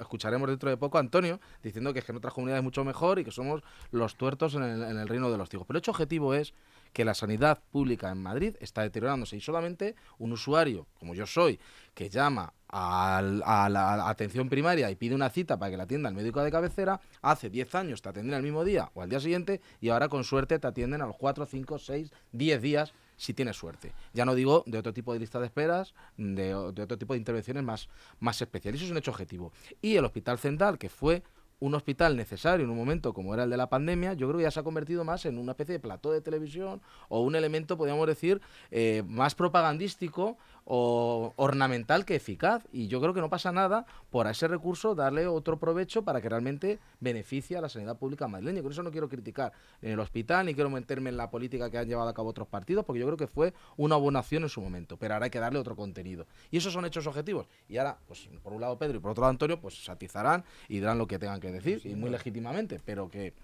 escucharemos 0.00 0.48
dentro 0.48 0.70
de 0.70 0.76
poco 0.76 0.98
Antonio, 0.98 1.40
diciendo 1.62 1.92
que 1.92 1.98
es 1.98 2.04
que 2.04 2.12
en 2.12 2.18
otras 2.18 2.32
comunidades 2.32 2.60
es 2.60 2.64
mucho 2.64 2.84
mejor 2.84 3.18
y 3.18 3.24
que 3.24 3.30
somos 3.30 3.62
los 3.90 4.16
tuertos 4.16 4.54
en 4.54 4.62
el, 4.62 4.82
en 4.82 4.98
el 4.98 5.08
reino 5.08 5.30
de 5.30 5.38
los 5.38 5.48
tigos. 5.48 5.66
Pero 5.66 5.78
el 5.78 5.80
hecho 5.80 5.90
objetivo 5.90 6.34
es 6.34 6.54
que 6.96 7.04
la 7.04 7.12
sanidad 7.12 7.58
pública 7.70 8.10
en 8.10 8.22
Madrid 8.22 8.56
está 8.58 8.80
deteriorándose 8.80 9.36
y 9.36 9.40
solamente 9.42 9.96
un 10.18 10.32
usuario, 10.32 10.86
como 10.98 11.14
yo 11.14 11.26
soy, 11.26 11.60
que 11.92 12.08
llama 12.08 12.54
a, 12.70 13.20
la 13.20 14.08
atención 14.08 14.48
primaria 14.48 14.90
y 14.90 14.96
pide 14.96 15.14
una 15.14 15.28
cita 15.28 15.58
para 15.58 15.70
que 15.70 15.76
la 15.76 15.82
atienda 15.82 16.08
el 16.08 16.14
médico 16.14 16.42
de 16.42 16.50
cabecera, 16.50 16.98
hace 17.20 17.50
10 17.50 17.74
años 17.74 18.00
te 18.00 18.08
atenden 18.08 18.34
el 18.34 18.42
mismo 18.42 18.64
día 18.64 18.90
o 18.94 19.02
al 19.02 19.10
día 19.10 19.20
siguiente 19.20 19.60
y 19.78 19.90
ahora 19.90 20.08
con 20.08 20.24
suerte 20.24 20.58
te 20.58 20.66
atienden 20.66 21.02
a 21.02 21.06
los 21.06 21.16
4, 21.18 21.44
5, 21.44 21.78
6, 21.78 22.10
10 22.32 22.62
días 22.62 22.94
si 23.18 23.34
tienes 23.34 23.56
suerte. 23.56 23.92
Ya 24.14 24.24
no 24.24 24.34
digo 24.34 24.64
de 24.64 24.78
otro 24.78 24.94
tipo 24.94 25.12
de 25.12 25.18
lista 25.18 25.38
de 25.38 25.44
esperas, 25.44 25.92
de, 26.16 26.54
otro 26.54 26.96
tipo 26.96 27.12
de 27.12 27.18
intervenciones 27.18 27.62
más, 27.62 27.90
más 28.20 28.40
especiales. 28.40 28.80
Eso 28.80 28.86
es 28.86 28.92
un 28.92 28.96
hecho 28.96 29.10
objetivo. 29.10 29.52
Y 29.82 29.96
el 29.96 30.04
Hospital 30.06 30.38
Central, 30.38 30.78
que 30.78 30.88
fue 30.88 31.22
un 31.58 31.74
hospital 31.74 32.16
necesario 32.16 32.64
en 32.64 32.70
un 32.70 32.76
momento 32.76 33.14
como 33.14 33.32
era 33.32 33.44
el 33.44 33.50
de 33.50 33.56
la 33.56 33.68
pandemia, 33.68 34.12
yo 34.12 34.26
creo 34.28 34.38
que 34.38 34.44
ya 34.44 34.50
se 34.50 34.60
ha 34.60 34.62
convertido 34.62 35.04
más 35.04 35.24
en 35.24 35.38
una 35.38 35.52
especie 35.52 35.74
de 35.74 35.80
plató 35.80 36.12
de 36.12 36.20
televisión 36.20 36.82
o 37.08 37.22
un 37.22 37.34
elemento, 37.34 37.78
podríamos 37.78 38.06
decir, 38.06 38.40
eh, 38.70 39.02
más 39.06 39.34
propagandístico 39.34 40.36
o 40.66 41.32
ornamental 41.36 42.04
que 42.04 42.16
eficaz. 42.16 42.66
Y 42.72 42.88
yo 42.88 43.00
creo 43.00 43.14
que 43.14 43.20
no 43.20 43.30
pasa 43.30 43.52
nada 43.52 43.86
por 44.10 44.26
a 44.26 44.32
ese 44.32 44.48
recurso 44.48 44.94
darle 44.94 45.26
otro 45.26 45.58
provecho 45.58 46.02
para 46.02 46.20
que 46.20 46.28
realmente 46.28 46.80
beneficie 47.00 47.56
a 47.56 47.60
la 47.60 47.68
sanidad 47.68 47.96
pública 47.96 48.28
madrileña. 48.28 48.62
Con 48.62 48.72
eso 48.72 48.82
no 48.82 48.90
quiero 48.90 49.08
criticar 49.08 49.52
en 49.80 49.92
el 49.92 50.00
hospital 50.00 50.46
ni 50.46 50.54
quiero 50.54 50.68
meterme 50.68 51.10
en 51.10 51.16
la 51.16 51.30
política 51.30 51.70
que 51.70 51.78
han 51.78 51.88
llevado 51.88 52.08
a 52.08 52.14
cabo 52.14 52.30
otros 52.30 52.48
partidos, 52.48 52.84
porque 52.84 53.00
yo 53.00 53.06
creo 53.06 53.16
que 53.16 53.28
fue 53.28 53.54
una 53.76 53.96
buena 53.96 54.18
acción 54.18 54.42
en 54.42 54.48
su 54.48 54.60
momento. 54.60 54.96
Pero 54.96 55.14
ahora 55.14 55.24
hay 55.24 55.30
que 55.30 55.38
darle 55.40 55.58
otro 55.58 55.76
contenido. 55.76 56.26
Y 56.50 56.58
esos 56.58 56.72
son 56.72 56.84
hechos 56.84 57.06
objetivos. 57.06 57.46
Y 57.68 57.78
ahora, 57.78 57.96
pues 58.08 58.28
por 58.42 58.52
un 58.52 58.60
lado 58.60 58.76
Pedro 58.76 58.98
y 58.98 59.00
por 59.00 59.12
otro 59.12 59.22
lado 59.22 59.30
Antonio, 59.30 59.60
pues 59.60 59.84
satizarán 59.84 60.44
y 60.68 60.74
dirán 60.74 60.98
lo 60.98 61.06
que 61.06 61.18
tengan 61.18 61.40
que 61.40 61.52
decir, 61.52 61.80
y 61.84 61.94
muy 61.94 62.10
legítimamente, 62.10 62.80
pero 62.84 63.08
que 63.08 63.34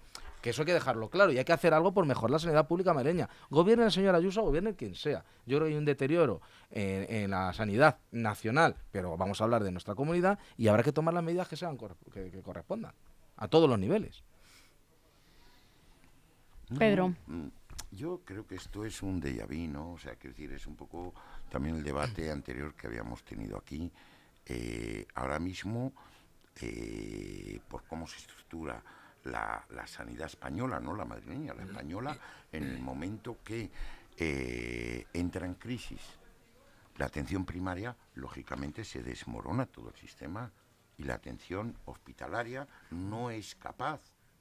que 0.43 0.49
eso 0.49 0.63
hay 0.63 0.65
que 0.65 0.73
dejarlo 0.73 1.09
claro 1.09 1.31
y 1.31 1.37
hay 1.37 1.45
que 1.45 1.53
hacer 1.53 1.73
algo 1.73 1.93
por 1.93 2.05
mejorar 2.05 2.31
la 2.31 2.39
sanidad 2.39 2.67
pública 2.67 2.93
madrileña. 2.93 3.29
Gobierne 3.49 3.85
el 3.85 3.91
señor 3.93 4.13
Ayuso, 4.13 4.41
gobierne 4.41 4.75
quien 4.75 4.93
sea. 4.93 5.23
Yo 5.45 5.57
creo 5.57 5.67
que 5.67 5.73
hay 5.73 5.77
un 5.77 5.85
deterioro 5.85 6.41
en, 6.69 7.31
la 7.31 7.53
sanidad 7.53 7.99
nacional, 8.11 8.75
pero 8.91 9.15
vamos 9.15 9.39
a 9.39 9.45
hablar 9.45 9.63
de 9.63 9.71
nuestra 9.71 9.95
comunidad 9.95 10.37
y 10.57 10.67
habrá 10.67 10.83
que 10.83 10.91
tomar 10.91 11.13
las 11.13 11.23
medidas 11.23 11.47
que, 11.47 11.55
sean, 11.55 11.77
que, 11.77 12.41
correspondan 12.43 12.93
a 13.37 13.47
todos 13.47 13.69
los 13.69 13.79
niveles. 13.79 14.21
Pedro. 16.77 17.15
Mm, 17.27 17.47
yo 17.91 18.19
creo 18.25 18.45
que 18.45 18.55
esto 18.55 18.83
es 18.83 19.01
un 19.01 19.21
déjà 19.21 19.47
vu, 19.47 19.71
¿no? 19.71 19.93
O 19.93 19.97
sea, 19.97 20.15
quiero 20.15 20.35
decir, 20.35 20.51
es 20.51 20.67
un 20.67 20.75
poco 20.75 21.13
también 21.49 21.77
el 21.77 21.83
debate 21.83 22.29
anterior 22.29 22.73
que 22.73 22.87
habíamos 22.87 23.23
tenido 23.23 23.55
aquí. 23.55 23.89
Eh, 24.45 25.07
ahora 25.15 25.39
mismo, 25.39 25.93
eh, 26.59 27.61
por 27.69 27.85
cómo 27.85 28.07
se 28.07 28.17
estructura 28.17 28.83
la, 29.23 29.65
sanidad 29.85 30.27
española, 30.27 30.79
no 30.79 30.95
la 30.95 31.05
madrileña, 31.05 31.53
la 31.53 31.63
española, 31.63 32.17
en 32.51 32.63
el 32.63 32.79
momento 32.79 33.37
que 33.43 33.69
eh, 34.17 35.05
entra 35.13 35.45
en 35.45 35.55
crisis 35.55 36.01
la 36.97 37.05
atención 37.05 37.45
primaria, 37.45 37.95
lógicamente 38.15 38.83
se 38.83 39.01
desmorona 39.01 39.65
todo 39.65 39.89
el 39.89 39.95
sistema 39.95 40.51
y 40.97 41.03
la 41.03 41.15
atención 41.15 41.75
hospitalaria 41.85 42.67
no 42.91 43.31
es 43.31 43.55
capaz, 43.55 43.99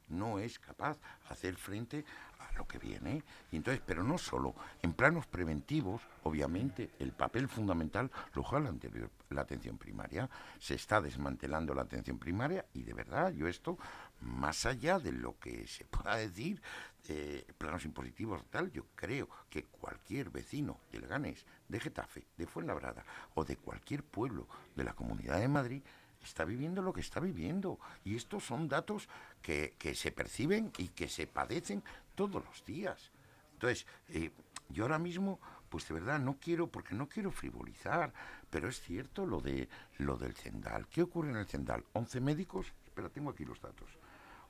no 0.08 0.38
es 0.38 0.58
capaz 0.58 0.98
de 0.98 1.28
hacer 1.30 1.56
frente 1.56 2.04
a 2.38 2.52
lo 2.58 2.66
que 2.66 2.78
viene. 2.78 3.22
Y 3.50 3.56
entonces, 3.56 3.82
pero 3.86 4.02
no 4.02 4.18
solo, 4.18 4.54
en 4.82 4.92
planos 4.92 5.26
preventivos, 5.26 6.02
obviamente, 6.24 6.90
el 6.98 7.12
papel 7.12 7.48
fundamental 7.48 8.10
lo 8.34 8.42
juega 8.42 8.64
la, 8.64 8.70
anterior, 8.70 9.10
la 9.30 9.40
atención 9.40 9.78
primaria. 9.78 10.28
Se 10.58 10.74
está 10.74 11.00
desmantelando 11.00 11.74
la 11.74 11.82
atención 11.82 12.18
primaria 12.18 12.66
y 12.74 12.82
de 12.82 12.92
verdad, 12.92 13.32
yo 13.32 13.48
esto 13.48 13.78
más 14.22 14.66
allá 14.66 14.98
de 14.98 15.12
lo 15.12 15.38
que 15.38 15.66
se 15.66 15.84
pueda 15.84 16.16
decir, 16.16 16.62
eh, 17.08 17.44
planos 17.58 17.84
impositivos 17.84 18.44
tal, 18.50 18.70
yo 18.70 18.86
creo 18.94 19.28
que 19.50 19.64
cualquier 19.64 20.30
vecino 20.30 20.80
de 20.90 21.00
Leganés, 21.00 21.44
de 21.68 21.80
Getafe, 21.80 22.26
de 22.36 22.46
Fuenlabrada 22.46 23.04
o 23.34 23.44
de 23.44 23.56
cualquier 23.56 24.04
pueblo 24.04 24.48
de 24.76 24.84
la 24.84 24.94
Comunidad 24.94 25.40
de 25.40 25.48
Madrid 25.48 25.82
está 26.22 26.44
viviendo 26.44 26.82
lo 26.82 26.92
que 26.92 27.00
está 27.00 27.20
viviendo. 27.20 27.78
Y 28.04 28.16
estos 28.16 28.44
son 28.44 28.68
datos 28.68 29.08
que, 29.42 29.74
se 29.94 30.12
perciben 30.12 30.72
y 30.78 30.88
que 30.88 31.08
se 31.08 31.26
padecen 31.26 31.82
todos 32.14 32.44
los 32.44 32.64
días. 32.64 33.10
Entonces, 33.54 33.86
eh, 34.08 34.30
yo 34.68 34.84
ahora 34.84 34.98
mismo, 34.98 35.40
pues 35.68 35.88
de 35.88 35.94
verdad 35.94 36.18
no 36.18 36.38
quiero, 36.40 36.68
porque 36.68 36.94
no 36.94 37.08
quiero 37.08 37.30
frivolizar, 37.30 38.12
pero 38.50 38.68
es 38.68 38.80
cierto 38.80 39.26
lo 39.26 39.40
de 39.40 39.68
lo 39.98 40.16
del 40.16 40.34
Cendal. 40.34 40.86
¿Qué 40.88 41.02
ocurre 41.02 41.30
en 41.30 41.36
el 41.36 41.46
Cendal? 41.46 41.84
11 41.92 42.20
médicos, 42.20 42.72
espera, 42.84 43.08
tengo 43.08 43.30
aquí 43.30 43.44
los 43.44 43.60
datos. 43.60 43.90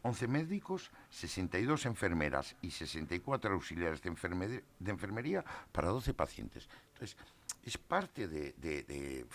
11 0.02 0.26
médicos, 0.28 0.90
62 1.10 1.86
enfermeras 1.86 2.56
y 2.60 2.70
64 2.70 3.54
auxiliares 3.54 4.02
de, 4.02 4.10
enfermería 4.90 5.44
para 5.70 5.88
12 5.88 6.12
pacientes. 6.14 6.68
Entonces, 6.94 7.16
es 7.64 7.78
parte 7.78 8.26
de, 8.26 9.26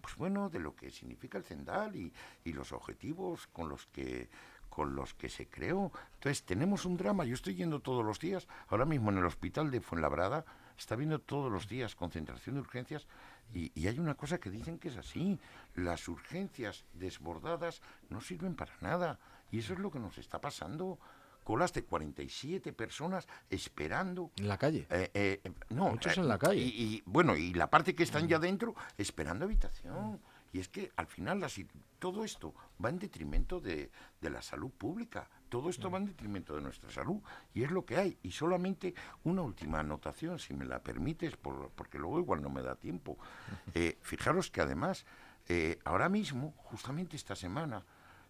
pues 0.00 0.16
bueno, 0.16 0.48
de 0.48 0.58
lo 0.58 0.74
que 0.74 0.90
significa 0.90 1.38
el 1.38 1.44
CENDAL 1.44 1.94
y, 1.96 2.12
los 2.52 2.72
objetivos 2.72 3.46
con 3.48 3.68
los 3.68 3.86
que 3.86 4.28
con 4.68 4.94
los 4.94 5.14
que 5.14 5.30
se 5.30 5.46
creó. 5.46 5.90
Entonces 6.16 6.42
tenemos 6.42 6.84
un 6.84 6.98
drama, 6.98 7.24
yo 7.24 7.32
estoy 7.32 7.54
yendo 7.54 7.80
todos 7.80 8.04
los 8.04 8.20
días, 8.20 8.46
ahora 8.68 8.84
mismo 8.84 9.10
en 9.10 9.16
el 9.16 9.24
hospital 9.24 9.70
de 9.70 9.80
Fuenlabrada, 9.80 10.44
está 10.76 10.96
viendo 10.96 11.18
todos 11.18 11.50
los 11.50 11.66
días 11.66 11.94
concentración 11.94 12.56
de 12.56 12.60
urgencias 12.60 13.06
y, 13.54 13.86
hay 13.86 13.98
una 13.98 14.14
cosa 14.14 14.38
que 14.38 14.50
dicen 14.50 14.78
que 14.78 14.88
es 14.88 14.96
así, 14.98 15.38
las 15.74 16.08
urgencias 16.08 16.84
desbordadas 16.92 17.80
no 18.10 18.20
sirven 18.20 18.54
para 18.54 18.74
nada 18.82 19.18
y 19.50 19.58
eso 19.58 19.72
es 19.72 19.78
lo 19.78 19.90
que 19.90 19.98
nos 19.98 20.18
está 20.18 20.40
pasando. 20.40 20.98
Colas 21.44 21.72
de 21.72 21.84
47 21.84 22.72
personas 22.72 23.28
esperando. 23.48 24.32
¿En 24.36 24.48
la 24.48 24.58
calle? 24.58 24.86
Eh, 24.90 25.10
eh, 25.14 25.52
no, 25.70 25.90
Muchos 25.90 26.16
eh, 26.16 26.20
en 26.20 26.28
la 26.28 26.38
calle. 26.38 26.60
Y, 26.60 26.68
y, 26.68 27.02
bueno, 27.06 27.36
y 27.36 27.54
la 27.54 27.70
parte 27.70 27.94
que 27.94 28.02
están 28.02 28.26
ya 28.26 28.40
dentro 28.40 28.74
esperando 28.98 29.44
habitación. 29.44 30.20
Y 30.52 30.58
es 30.58 30.68
que 30.68 30.90
al 30.96 31.06
final 31.06 31.40
la, 31.40 31.48
todo 31.98 32.24
esto 32.24 32.54
va 32.82 32.88
en 32.88 32.98
detrimento 32.98 33.60
de, 33.60 33.90
de, 34.20 34.30
la 34.30 34.40
salud 34.42 34.70
pública, 34.70 35.28
todo 35.48 35.68
esto 35.68 35.90
va 35.90 35.98
en 35.98 36.06
detrimento 36.06 36.54
de 36.54 36.62
nuestra 36.62 36.90
salud 36.90 37.20
y 37.52 37.62
es 37.62 37.70
lo 37.70 37.84
que 37.84 37.96
hay. 37.96 38.18
Y 38.22 38.30
solamente 38.30 38.94
una 39.24 39.42
última 39.42 39.80
anotación, 39.80 40.38
si 40.38 40.54
me 40.54 40.64
la 40.64 40.82
permites, 40.82 41.36
por, 41.36 41.70
porque 41.70 41.98
luego 41.98 42.20
igual 42.20 42.42
no 42.42 42.48
me 42.48 42.62
da 42.62 42.76
tiempo. 42.76 43.18
Eh, 43.74 43.98
fijaros 44.00 44.50
que 44.50 44.62
además, 44.62 45.04
eh, 45.48 45.78
ahora 45.84 46.08
mismo, 46.08 46.54
justamente 46.56 47.16
esta 47.16 47.36
semana, 47.36 47.84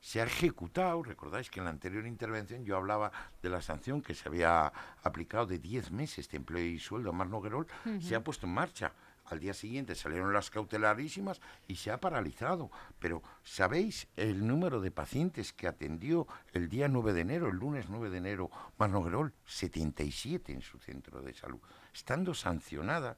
se 0.06 0.20
ha 0.20 0.24
ejecutado, 0.24 1.02
recordáis 1.02 1.50
que 1.50 1.58
en 1.58 1.64
la 1.64 1.72
anterior 1.72 2.06
intervención 2.06 2.64
yo 2.64 2.76
hablaba 2.76 3.10
de 3.42 3.50
la 3.50 3.60
sanción 3.60 4.02
que 4.02 4.14
se 4.14 4.28
había 4.28 4.72
aplicado 5.02 5.46
de 5.46 5.58
10 5.58 5.90
meses 5.90 6.28
de 6.28 6.36
empleo 6.36 6.64
y 6.64 6.78
sueldo 6.78 7.10
a 7.10 7.12
Mar 7.12 7.26
Noguerol, 7.26 7.66
uh 7.84 7.88
-huh. 7.88 8.00
se 8.00 8.14
ha 8.14 8.22
puesto 8.22 8.46
en 8.46 8.54
marcha. 8.54 8.92
Al 9.24 9.40
día 9.40 9.52
siguiente 9.52 9.96
salieron 9.96 10.32
las 10.32 10.48
cautelarísimas 10.48 11.40
y 11.66 11.74
se 11.74 11.90
ha 11.90 11.98
paralizado. 11.98 12.70
Pero 13.00 13.20
¿sabéis 13.42 14.06
el 14.14 14.46
número 14.46 14.80
de 14.80 14.92
pacientes 14.92 15.52
que 15.52 15.66
atendió 15.66 16.28
el 16.52 16.68
día 16.68 16.86
9 16.86 17.12
de 17.12 17.22
enero, 17.22 17.48
el 17.48 17.56
lunes 17.56 17.86
9 17.88 18.08
de 18.08 18.18
enero, 18.18 18.48
Mar 18.78 18.90
Noguerol? 18.90 19.34
77 19.44 20.52
en 20.52 20.62
su 20.62 20.78
centro 20.78 21.20
de 21.20 21.34
salud, 21.34 21.58
estando 21.92 22.32
sancionada 22.32 23.16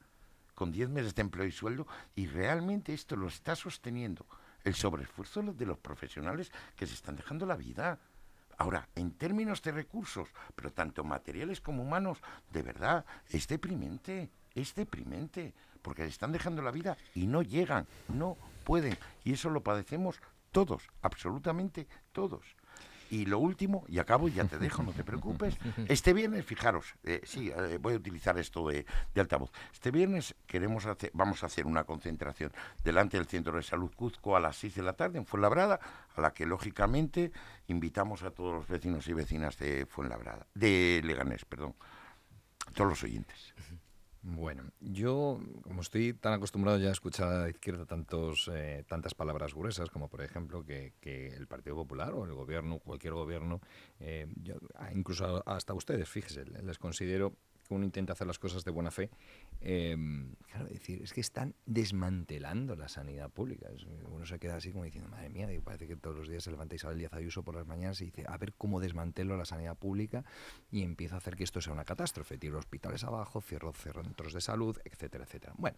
con 0.54 0.72
10 0.72 0.88
meses 0.88 1.14
de 1.14 1.20
empleo 1.20 1.46
y 1.46 1.52
sueldo 1.52 1.86
y 2.16 2.28
realmente 2.28 2.94
esto 2.94 3.14
lo 3.14 3.26
está 3.28 3.54
sosteniendo 3.56 4.24
el 4.64 4.74
sobreesfuerzo 4.74 5.42
de 5.42 5.66
los 5.66 5.78
profesionales 5.78 6.50
que 6.76 6.86
se 6.86 6.94
están 6.94 7.16
dejando 7.16 7.46
la 7.46 7.56
vida. 7.56 7.98
Ahora, 8.56 8.88
en 8.96 9.12
términos 9.12 9.62
de 9.62 9.72
recursos, 9.72 10.28
pero 10.54 10.72
tanto 10.72 11.04
materiales 11.04 11.60
como 11.60 11.82
humanos, 11.82 12.18
de 12.50 12.62
verdad, 12.62 13.04
es 13.30 13.46
deprimente, 13.46 14.30
es 14.54 14.74
deprimente, 14.74 15.54
porque 15.82 16.02
se 16.02 16.08
están 16.08 16.32
dejando 16.32 16.60
la 16.62 16.72
vida 16.72 16.96
y 17.14 17.26
no 17.26 17.42
llegan, 17.42 17.86
no 18.08 18.36
pueden. 18.64 18.98
Y 19.24 19.34
eso 19.34 19.48
lo 19.50 19.62
padecemos 19.62 20.20
todos, 20.50 20.82
absolutamente 21.02 21.86
todos. 22.12 22.44
Y 23.10 23.26
lo 23.26 23.38
último, 23.38 23.84
y 23.88 23.98
acabo, 23.98 24.28
ya 24.28 24.44
te 24.44 24.58
dejo, 24.58 24.82
no 24.82 24.92
te 24.92 25.04
preocupes. 25.04 25.56
Este 25.88 26.12
viernes, 26.12 26.44
fijaros, 26.44 26.94
eh, 27.04 27.20
sí, 27.24 27.50
eh, 27.50 27.78
voy 27.80 27.94
a 27.94 27.96
utilizar 27.96 28.38
esto 28.38 28.68
de, 28.68 28.84
de, 29.14 29.20
altavoz. 29.20 29.50
Este 29.72 29.90
viernes 29.90 30.34
queremos 30.46 30.86
hacer, 30.86 31.10
vamos 31.14 31.42
a 31.42 31.46
hacer 31.46 31.66
una 31.66 31.84
concentración 31.84 32.52
delante 32.84 33.16
del 33.16 33.26
Centro 33.26 33.56
de 33.56 33.62
Salud 33.62 33.90
Cuzco 33.94 34.36
a 34.36 34.40
las 34.40 34.56
6 34.56 34.74
de 34.74 34.82
la 34.82 34.92
tarde 34.92 35.18
en 35.18 35.26
Fuenlabrada, 35.26 35.80
a 36.14 36.20
la 36.20 36.32
que 36.32 36.46
lógicamente 36.46 37.32
invitamos 37.68 38.22
a 38.22 38.30
todos 38.30 38.54
los 38.54 38.68
vecinos 38.68 39.06
y 39.08 39.12
vecinas 39.12 39.58
de 39.58 39.86
Fuenlabrada, 39.86 40.46
de 40.54 41.00
Leganés, 41.04 41.44
perdón, 41.44 41.74
todos 42.74 42.90
los 42.90 43.02
oyentes. 43.02 43.54
Bueno, 44.30 44.64
yo 44.80 45.40
como 45.62 45.80
estoy 45.80 46.12
tan 46.12 46.34
acostumbrado 46.34 46.76
ya 46.76 46.90
a 46.90 46.92
escuchar 46.92 47.28
a 47.28 47.42
la 47.44 47.48
izquierda 47.48 47.86
tantos, 47.86 48.50
eh, 48.52 48.84
tantas 48.86 49.14
palabras 49.14 49.54
gruesas 49.54 49.88
como 49.88 50.08
por 50.08 50.20
ejemplo 50.20 50.62
que, 50.66 50.92
que, 51.00 51.28
el 51.28 51.46
Partido 51.46 51.76
Popular 51.76 52.12
o 52.12 52.26
el 52.26 52.34
gobierno, 52.34 52.78
cualquier 52.78 53.14
gobierno, 53.14 53.62
eh, 54.00 54.26
yo, 54.42 54.56
incluso 54.94 55.42
hasta 55.46 55.72
ustedes, 55.72 56.10
fíjese, 56.10 56.44
les 56.44 56.78
considero 56.78 57.36
que 57.68 57.74
uno 57.74 57.84
intenta 57.84 58.14
hacer 58.14 58.26
las 58.26 58.38
cosas 58.38 58.64
de 58.64 58.70
buena 58.70 58.90
fe, 58.90 59.10
eh, 59.60 59.96
claro, 60.50 60.66
decir, 60.68 61.02
es 61.02 61.12
que 61.12 61.20
están 61.20 61.54
desmantelando 61.66 62.74
la 62.74 62.88
sanidad 62.88 63.30
pública. 63.30 63.68
Uno 64.10 64.26
se 64.26 64.38
queda 64.38 64.56
así 64.56 64.72
como 64.72 64.84
diciendo, 64.84 65.08
madre 65.10 65.28
mía, 65.28 65.48
parece 65.62 65.86
que 65.86 65.96
todos 65.96 66.16
los 66.16 66.28
días 66.28 66.42
se 66.42 66.50
levanta 66.50 66.74
Isabel 66.74 66.98
Díaz 66.98 67.12
Ayuso 67.12 67.42
por 67.42 67.54
las 67.54 67.66
mañanas 67.66 68.00
y 68.00 68.06
dice, 68.06 68.24
a 68.26 68.36
ver 68.38 68.54
cómo 68.56 68.80
desmantelo 68.80 69.36
la 69.36 69.44
sanidad 69.44 69.76
pública 69.76 70.24
y 70.70 70.82
empiezo 70.82 71.14
a 71.14 71.18
hacer 71.18 71.36
que 71.36 71.44
esto 71.44 71.60
sea 71.60 71.72
una 71.72 71.84
catástrofe. 71.84 72.38
Tiro 72.38 72.58
hospitales 72.58 73.04
abajo, 73.04 73.40
cierro, 73.40 73.72
cierro 73.72 74.02
centros 74.02 74.32
de 74.32 74.40
salud, 74.40 74.78
etcétera, 74.84 75.24
etcétera. 75.24 75.54
Bueno, 75.58 75.76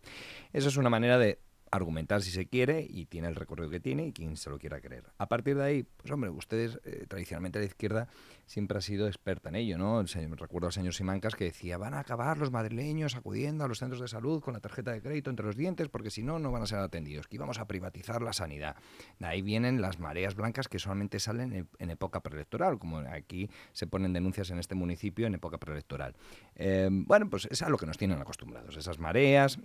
eso 0.52 0.68
es 0.68 0.76
una 0.76 0.90
manera 0.90 1.18
de 1.18 1.40
argumentar 1.70 2.22
si 2.22 2.30
se 2.30 2.46
quiere 2.46 2.86
y 2.88 3.06
tiene 3.06 3.28
el 3.28 3.36
recorrido 3.36 3.70
que 3.70 3.80
tiene 3.80 4.06
y 4.06 4.12
quien 4.12 4.36
se 4.36 4.50
lo 4.50 4.58
quiera 4.58 4.80
creer. 4.80 5.04
A 5.18 5.28
partir 5.28 5.56
de 5.56 5.64
ahí, 5.64 5.82
pues 5.82 6.10
hombre, 6.10 6.30
ustedes, 6.30 6.80
eh, 6.84 7.06
tradicionalmente 7.08 7.58
la 7.58 7.64
izquierda 7.66 8.08
siempre 8.50 8.78
ha 8.78 8.80
sido 8.80 9.06
experta 9.06 9.48
en 9.48 9.54
ello, 9.54 9.78
¿no? 9.78 10.02
Recuerdo 10.02 10.66
al 10.66 10.72
señor 10.72 10.92
Simancas 10.92 11.36
que 11.36 11.44
decía, 11.44 11.78
van 11.78 11.94
a 11.94 12.00
acabar 12.00 12.36
los 12.36 12.50
madrileños 12.50 13.14
acudiendo 13.14 13.64
a 13.64 13.68
los 13.68 13.78
centros 13.78 14.00
de 14.00 14.08
salud 14.08 14.42
con 14.42 14.54
la 14.54 14.60
tarjeta 14.60 14.90
de 14.90 15.00
crédito 15.00 15.30
entre 15.30 15.46
los 15.46 15.54
dientes 15.54 15.88
porque 15.88 16.10
si 16.10 16.24
no, 16.24 16.40
no 16.40 16.50
van 16.50 16.62
a 16.62 16.66
ser 16.66 16.80
atendidos, 16.80 17.28
que 17.28 17.36
íbamos 17.36 17.60
a 17.60 17.68
privatizar 17.68 18.22
la 18.22 18.32
sanidad. 18.32 18.74
De 19.20 19.26
ahí 19.28 19.40
vienen 19.40 19.80
las 19.80 20.00
mareas 20.00 20.34
blancas 20.34 20.66
que 20.66 20.80
solamente 20.80 21.20
salen 21.20 21.68
en, 21.78 21.90
época 21.90 22.24
preelectoral, 22.24 22.80
como 22.80 22.98
aquí 22.98 23.48
se 23.72 23.86
ponen 23.86 24.12
denuncias 24.12 24.50
en 24.50 24.58
este 24.58 24.74
municipio 24.74 25.28
en 25.28 25.34
época 25.34 25.58
preelectoral. 25.58 26.16
Eh, 26.56 26.88
bueno, 26.90 27.30
pues 27.30 27.46
es 27.52 27.62
a 27.62 27.68
lo 27.68 27.78
que 27.78 27.86
nos 27.86 27.98
tienen 27.98 28.20
acostumbrados, 28.20 28.76
esas 28.76 28.98
mareas. 28.98 29.60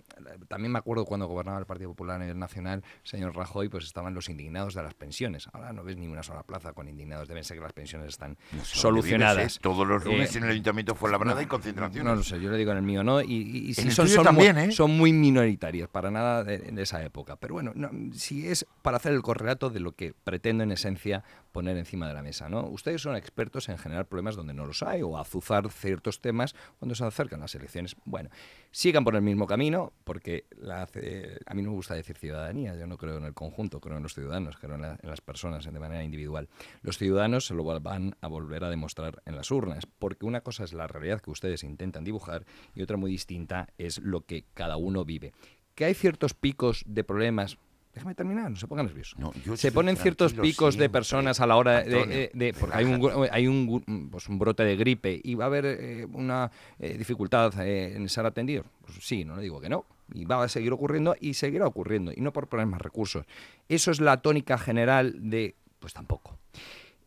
También 0.46 0.70
me 0.70 0.78
acuerdo 0.78 1.06
cuando 1.06 1.26
gobernaba 1.26 1.58
el 1.58 1.66
Partido 1.66 1.90
Popular 1.90 2.22
en 2.22 2.28
el 2.28 2.38
Nacional, 2.38 2.84
señor 3.02 3.34
Rajoy, 3.34 3.68
pues 3.68 3.84
estaban 3.84 4.14
los 4.14 4.28
indignados 4.28 4.74
de 4.74 4.84
las 4.84 4.94
pensiones. 4.94 5.48
Ahora 5.52 5.72
no 5.72 5.82
ves 5.82 5.96
ni 5.96 6.06
una 6.06 6.22
sola 6.22 6.44
plaza 6.44 6.72
con 6.72 6.88
indignados. 6.88 7.26
Deben 7.26 7.42
ser 7.42 7.56
que 7.56 7.64
las 7.64 7.72
pensiones 7.72 8.10
están 8.10 8.38
solucionadas. 8.76 9.36
Vives, 9.36 9.56
¿eh? 9.56 9.60
Todos 9.62 9.86
los 9.86 10.04
lunes 10.04 10.34
eh, 10.34 10.38
en 10.38 10.44
el 10.44 10.50
ayuntamiento 10.50 10.94
fue 10.94 11.10
la 11.10 11.18
no, 11.18 11.40
y 11.40 11.46
concentración. 11.46 12.04
No 12.06 12.14
lo 12.14 12.22
sé, 12.22 12.40
yo 12.40 12.50
le 12.50 12.58
digo 12.58 12.72
en 12.72 12.78
el 12.78 12.82
mío 12.82 13.02
no. 13.02 13.20
Y, 13.20 13.26
y, 13.26 13.58
y 13.70 13.74
si 13.74 13.90
son, 13.90 14.08
son, 14.08 14.24
también, 14.24 14.56
muy, 14.56 14.64
¿eh? 14.64 14.72
son 14.72 14.96
muy 14.96 15.12
minoritarias, 15.12 15.88
para 15.88 16.10
nada 16.10 16.44
de, 16.44 16.58
de 16.58 16.82
esa 16.82 17.02
época. 17.04 17.36
Pero 17.36 17.54
bueno, 17.54 17.72
no, 17.74 17.90
si 18.12 18.46
es 18.46 18.66
para 18.82 18.98
hacer 18.98 19.12
el 19.12 19.22
correlato 19.22 19.70
de 19.70 19.80
lo 19.80 19.92
que 19.92 20.14
pretendo 20.24 20.64
en 20.64 20.72
esencia 20.72 21.24
poner 21.56 21.78
encima 21.78 22.06
de 22.06 22.12
la 22.12 22.22
mesa. 22.22 22.50
¿no? 22.50 22.66
Ustedes 22.66 23.00
son 23.00 23.16
expertos 23.16 23.70
en 23.70 23.78
generar 23.78 24.04
problemas 24.04 24.36
donde 24.36 24.52
no 24.52 24.66
los 24.66 24.82
hay 24.82 25.00
o 25.00 25.16
azuzar 25.16 25.70
ciertos 25.70 26.20
temas 26.20 26.54
cuando 26.78 26.94
se 26.94 27.02
acercan 27.02 27.40
las 27.40 27.54
elecciones. 27.54 27.96
Bueno, 28.04 28.28
sigan 28.70 29.04
por 29.04 29.16
el 29.16 29.22
mismo 29.22 29.46
camino, 29.46 29.94
porque 30.04 30.44
la, 30.50 30.82
a 30.82 31.54
mí 31.54 31.62
no 31.62 31.70
me 31.70 31.76
gusta 31.76 31.94
decir 31.94 32.18
ciudadanía, 32.18 32.76
yo 32.76 32.86
no 32.86 32.98
creo 32.98 33.16
en 33.16 33.24
el 33.24 33.32
conjunto, 33.32 33.80
creo 33.80 33.96
en 33.96 34.02
los 34.02 34.12
ciudadanos, 34.12 34.58
creo 34.58 34.74
en, 34.74 34.82
la, 34.82 34.98
en 35.02 35.08
las 35.08 35.22
personas 35.22 35.64
de 35.64 35.80
manera 35.80 36.04
individual. 36.04 36.50
Los 36.82 36.98
ciudadanos 36.98 37.46
se 37.46 37.54
lo 37.54 37.64
van 37.64 38.16
a 38.20 38.28
volver 38.28 38.62
a 38.62 38.68
demostrar 38.68 39.22
en 39.24 39.34
las 39.34 39.50
urnas, 39.50 39.86
porque 39.98 40.26
una 40.26 40.42
cosa 40.42 40.62
es 40.62 40.74
la 40.74 40.86
realidad 40.86 41.22
que 41.22 41.30
ustedes 41.30 41.64
intentan 41.64 42.04
dibujar 42.04 42.44
y 42.74 42.82
otra 42.82 42.98
muy 42.98 43.10
distinta 43.10 43.70
es 43.78 43.96
lo 43.96 44.26
que 44.26 44.44
cada 44.52 44.76
uno 44.76 45.06
vive. 45.06 45.32
Que 45.74 45.86
hay 45.86 45.94
ciertos 45.94 46.34
picos 46.34 46.84
de 46.86 47.02
problemas 47.02 47.56
Déjame 47.96 48.14
terminar, 48.14 48.50
no 48.50 48.56
se 48.56 48.68
pongan 48.68 48.84
nerviosos. 48.84 49.18
No, 49.18 49.32
se 49.56 49.72
ponen 49.72 49.96
ciertos 49.96 50.34
picos 50.34 50.74
siempre, 50.74 50.84
de 50.84 50.90
personas 50.90 51.40
a 51.40 51.46
la 51.46 51.56
hora 51.56 51.82
de, 51.82 52.04
de, 52.06 52.30
de 52.34 52.52
porque 52.52 52.76
hay 52.76 52.84
un 52.84 53.28
hay 53.32 53.48
un, 53.48 54.10
pues 54.10 54.28
un 54.28 54.38
brote 54.38 54.64
de 54.64 54.76
gripe 54.76 55.18
y 55.24 55.34
va 55.34 55.44
a 55.44 55.46
haber 55.46 55.64
eh, 55.64 56.06
una 56.12 56.50
eh, 56.78 56.98
dificultad 56.98 57.58
eh, 57.58 57.96
en 57.96 58.06
ser 58.10 58.26
atendido. 58.26 58.64
Pues 58.82 58.98
sí, 59.00 59.24
no 59.24 59.36
le 59.36 59.42
digo 59.42 59.62
que 59.62 59.70
no. 59.70 59.86
Y 60.12 60.26
va 60.26 60.44
a 60.44 60.48
seguir 60.48 60.74
ocurriendo 60.74 61.16
y 61.18 61.32
seguirá 61.32 61.66
ocurriendo 61.66 62.12
y 62.14 62.20
no 62.20 62.34
por 62.34 62.48
poner 62.48 62.66
más 62.66 62.82
recursos. 62.82 63.24
Eso 63.66 63.90
es 63.90 63.98
la 63.98 64.18
tónica 64.18 64.58
general 64.58 65.30
de 65.30 65.54
pues 65.80 65.94
tampoco. 65.94 66.38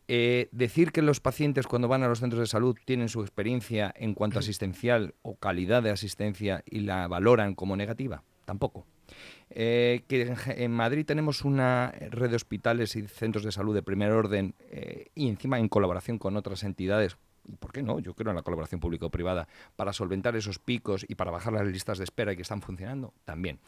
Eh, 0.08 0.48
decir 0.50 0.90
que 0.90 1.02
los 1.02 1.20
pacientes 1.20 1.68
cuando 1.68 1.86
van 1.86 2.02
a 2.02 2.08
los 2.08 2.18
centros 2.18 2.40
de 2.40 2.48
salud 2.48 2.76
tienen 2.84 3.08
su 3.08 3.20
experiencia 3.20 3.94
en 3.96 4.14
cuanto 4.14 4.38
a 4.38 4.40
asistencial 4.40 5.14
o 5.22 5.36
calidad 5.36 5.84
de 5.84 5.90
asistencia 5.90 6.64
y 6.66 6.80
la 6.80 7.06
valoran 7.06 7.54
como 7.54 7.76
negativa, 7.76 8.24
tampoco. 8.44 8.88
Eh, 9.52 10.04
que 10.06 10.34
en, 10.46 10.70
Madrid 10.70 11.04
tenemos 11.04 11.44
una 11.44 11.92
red 12.10 12.30
de 12.30 12.36
hospitales 12.36 12.94
y 12.94 13.06
centros 13.08 13.44
de 13.44 13.50
salud 13.50 13.74
de 13.74 13.82
primer 13.82 14.12
orden 14.12 14.54
eh, 14.70 15.06
y 15.14 15.28
encima 15.28 15.58
en 15.58 15.68
colaboración 15.68 16.18
con 16.18 16.36
otras 16.36 16.62
entidades. 16.62 17.16
¿Por 17.58 17.72
qué 17.72 17.82
no? 17.82 17.98
Yo 17.98 18.14
creo 18.14 18.30
en 18.30 18.36
la 18.36 18.42
colaboración 18.42 18.80
público-privada 18.80 19.48
para 19.74 19.92
solventar 19.92 20.36
esos 20.36 20.60
picos 20.60 21.04
y 21.08 21.16
para 21.16 21.32
bajar 21.32 21.52
las 21.52 21.66
listas 21.66 21.98
de 21.98 22.04
espera 22.04 22.36
que 22.36 22.42
están 22.42 22.62
funcionando 22.62 23.12
también. 23.24 23.58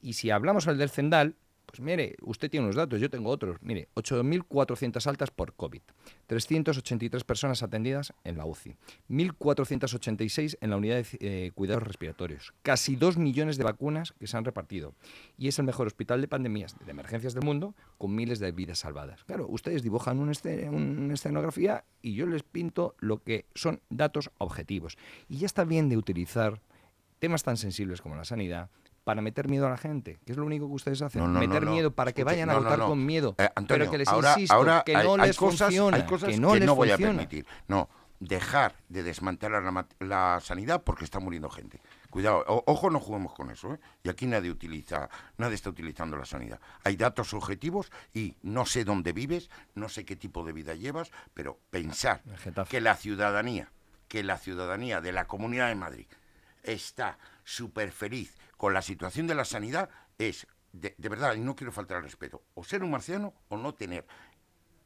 Y 0.00 0.14
si 0.14 0.30
hablamos 0.30 0.64
del 0.64 0.90
Cendal, 0.90 1.36
pues 1.72 1.80
mire, 1.80 2.16
usted 2.20 2.50
tiene 2.50 2.66
unos 2.66 2.76
datos, 2.76 3.00
yo 3.00 3.08
tengo 3.08 3.30
otros. 3.30 3.56
Mire, 3.62 3.88
8.400 3.94 5.06
altas 5.06 5.30
por 5.30 5.54
COVID, 5.54 5.80
383 6.26 7.24
personas 7.24 7.62
atendidas 7.62 8.12
en 8.24 8.36
la 8.36 8.44
UCI, 8.44 8.76
1.486 9.08 10.58
en 10.60 10.68
la 10.68 10.76
unidad 10.76 10.96
de 10.96 11.06
eh, 11.20 11.50
cuidados 11.54 11.82
respiratorios, 11.82 12.52
casi 12.60 12.94
2 12.94 13.16
millones 13.16 13.56
de 13.56 13.64
vacunas 13.64 14.12
que 14.20 14.26
se 14.26 14.36
han 14.36 14.44
repartido. 14.44 14.94
Y 15.38 15.48
es 15.48 15.58
el 15.58 15.64
mejor 15.64 15.86
hospital 15.86 16.20
de 16.20 16.28
pandemias, 16.28 16.76
de 16.84 16.90
emergencias 16.90 17.32
del 17.32 17.42
mundo, 17.44 17.74
con 17.96 18.14
miles 18.14 18.38
de 18.38 18.52
vidas 18.52 18.80
salvadas. 18.80 19.24
Claro, 19.24 19.46
ustedes 19.48 19.82
dibujan 19.82 20.18
un 20.18 20.30
un, 20.70 20.98
una 20.98 21.14
escenografía 21.14 21.84
y 22.02 22.14
yo 22.14 22.26
les 22.26 22.42
pinto 22.42 22.96
lo 22.98 23.22
que 23.22 23.46
son 23.54 23.80
datos 23.88 24.30
objetivos. 24.36 24.98
Y 25.26 25.38
ya 25.38 25.46
está 25.46 25.64
bien 25.64 25.88
de 25.88 25.96
utilizar 25.96 26.60
temas 27.18 27.44
tan 27.44 27.56
sensibles 27.56 28.02
como 28.02 28.16
la 28.16 28.24
sanidad 28.24 28.68
para 29.04 29.20
meter 29.22 29.48
miedo 29.48 29.66
a 29.66 29.70
la 29.70 29.76
gente, 29.76 30.18
que 30.24 30.32
es 30.32 30.38
lo 30.38 30.44
único 30.46 30.68
que 30.68 30.74
ustedes 30.74 31.02
hacen, 31.02 31.20
No, 31.22 31.28
no, 31.28 31.34
no, 31.34 31.40
meter 31.40 31.64
no. 31.64 31.72
miedo 31.72 31.90
para 31.92 32.12
que 32.12 32.24
vayan 32.24 32.50
a 32.50 32.58
votar 32.58 32.78
con 32.80 33.04
miedo, 33.04 33.34
Eh, 33.38 33.48
Antonio, 33.54 33.80
pero 33.86 33.90
que 33.90 33.98
les 33.98 34.08
ahora, 34.08 34.30
insisto 34.32 34.54
ahora 34.54 34.82
que 34.86 34.92
no 34.94 35.14
hay 35.14 35.28
les 35.28 35.36
cosas, 35.36 35.60
funciona, 35.68 35.96
hay 35.96 36.02
cosas 36.06 36.30
que 36.30 36.38
no 36.38 36.54
les 36.54 36.68
voy 36.70 36.90
a 36.90 36.92
funciona. 36.96 37.12
permitir. 37.18 37.46
No, 37.68 37.88
dejar 38.20 38.76
de 38.88 39.02
desmantelar 39.02 39.64
la, 39.98 40.38
sanidad 40.40 40.82
porque 40.84 41.04
está 41.04 41.18
muriendo 41.18 41.50
gente. 41.50 41.80
Cuidado, 42.10 42.44
o- 42.46 42.62
ojo, 42.66 42.88
no 42.90 43.00
juguemos 43.00 43.32
con 43.34 43.50
eso. 43.50 43.74
¿eh? 43.74 43.80
Y 44.04 44.08
aquí 44.10 44.26
nadie 44.26 44.48
utiliza, 44.50 45.08
nadie 45.38 45.56
está 45.56 45.70
utilizando 45.70 46.16
la 46.16 46.24
sanidad. 46.24 46.60
Hay 46.84 46.94
datos 46.96 47.34
objetivos 47.34 47.90
y 48.14 48.36
no 48.42 48.64
sé 48.66 48.84
dónde 48.84 49.12
vives, 49.12 49.50
no 49.74 49.88
sé 49.88 50.04
qué 50.04 50.14
tipo 50.14 50.44
de 50.44 50.52
vida 50.52 50.74
llevas, 50.74 51.10
pero 51.34 51.58
pensar 51.70 52.22
que 52.68 52.80
la 52.80 52.94
ciudadanía, 52.94 53.72
que 54.06 54.22
la 54.22 54.38
ciudadanía 54.38 55.00
de 55.00 55.10
la 55.10 55.24
Comunidad 55.24 55.66
de 55.66 55.74
Madrid 55.74 56.06
está 56.62 57.18
súper 57.42 57.90
feliz 57.90 58.36
con 58.62 58.72
la 58.74 58.80
situación 58.80 59.26
de 59.26 59.34
la 59.34 59.44
sanidad 59.44 59.90
es, 60.18 60.46
de, 60.72 60.94
de 60.96 61.08
verdad, 61.08 61.34
y 61.34 61.40
no 61.40 61.56
quiero 61.56 61.72
faltar 61.72 61.96
al 61.96 62.04
respeto, 62.04 62.44
o 62.54 62.62
ser 62.62 62.84
un 62.84 62.92
marciano 62.92 63.34
o 63.48 63.56
no 63.56 63.74
tener 63.74 64.06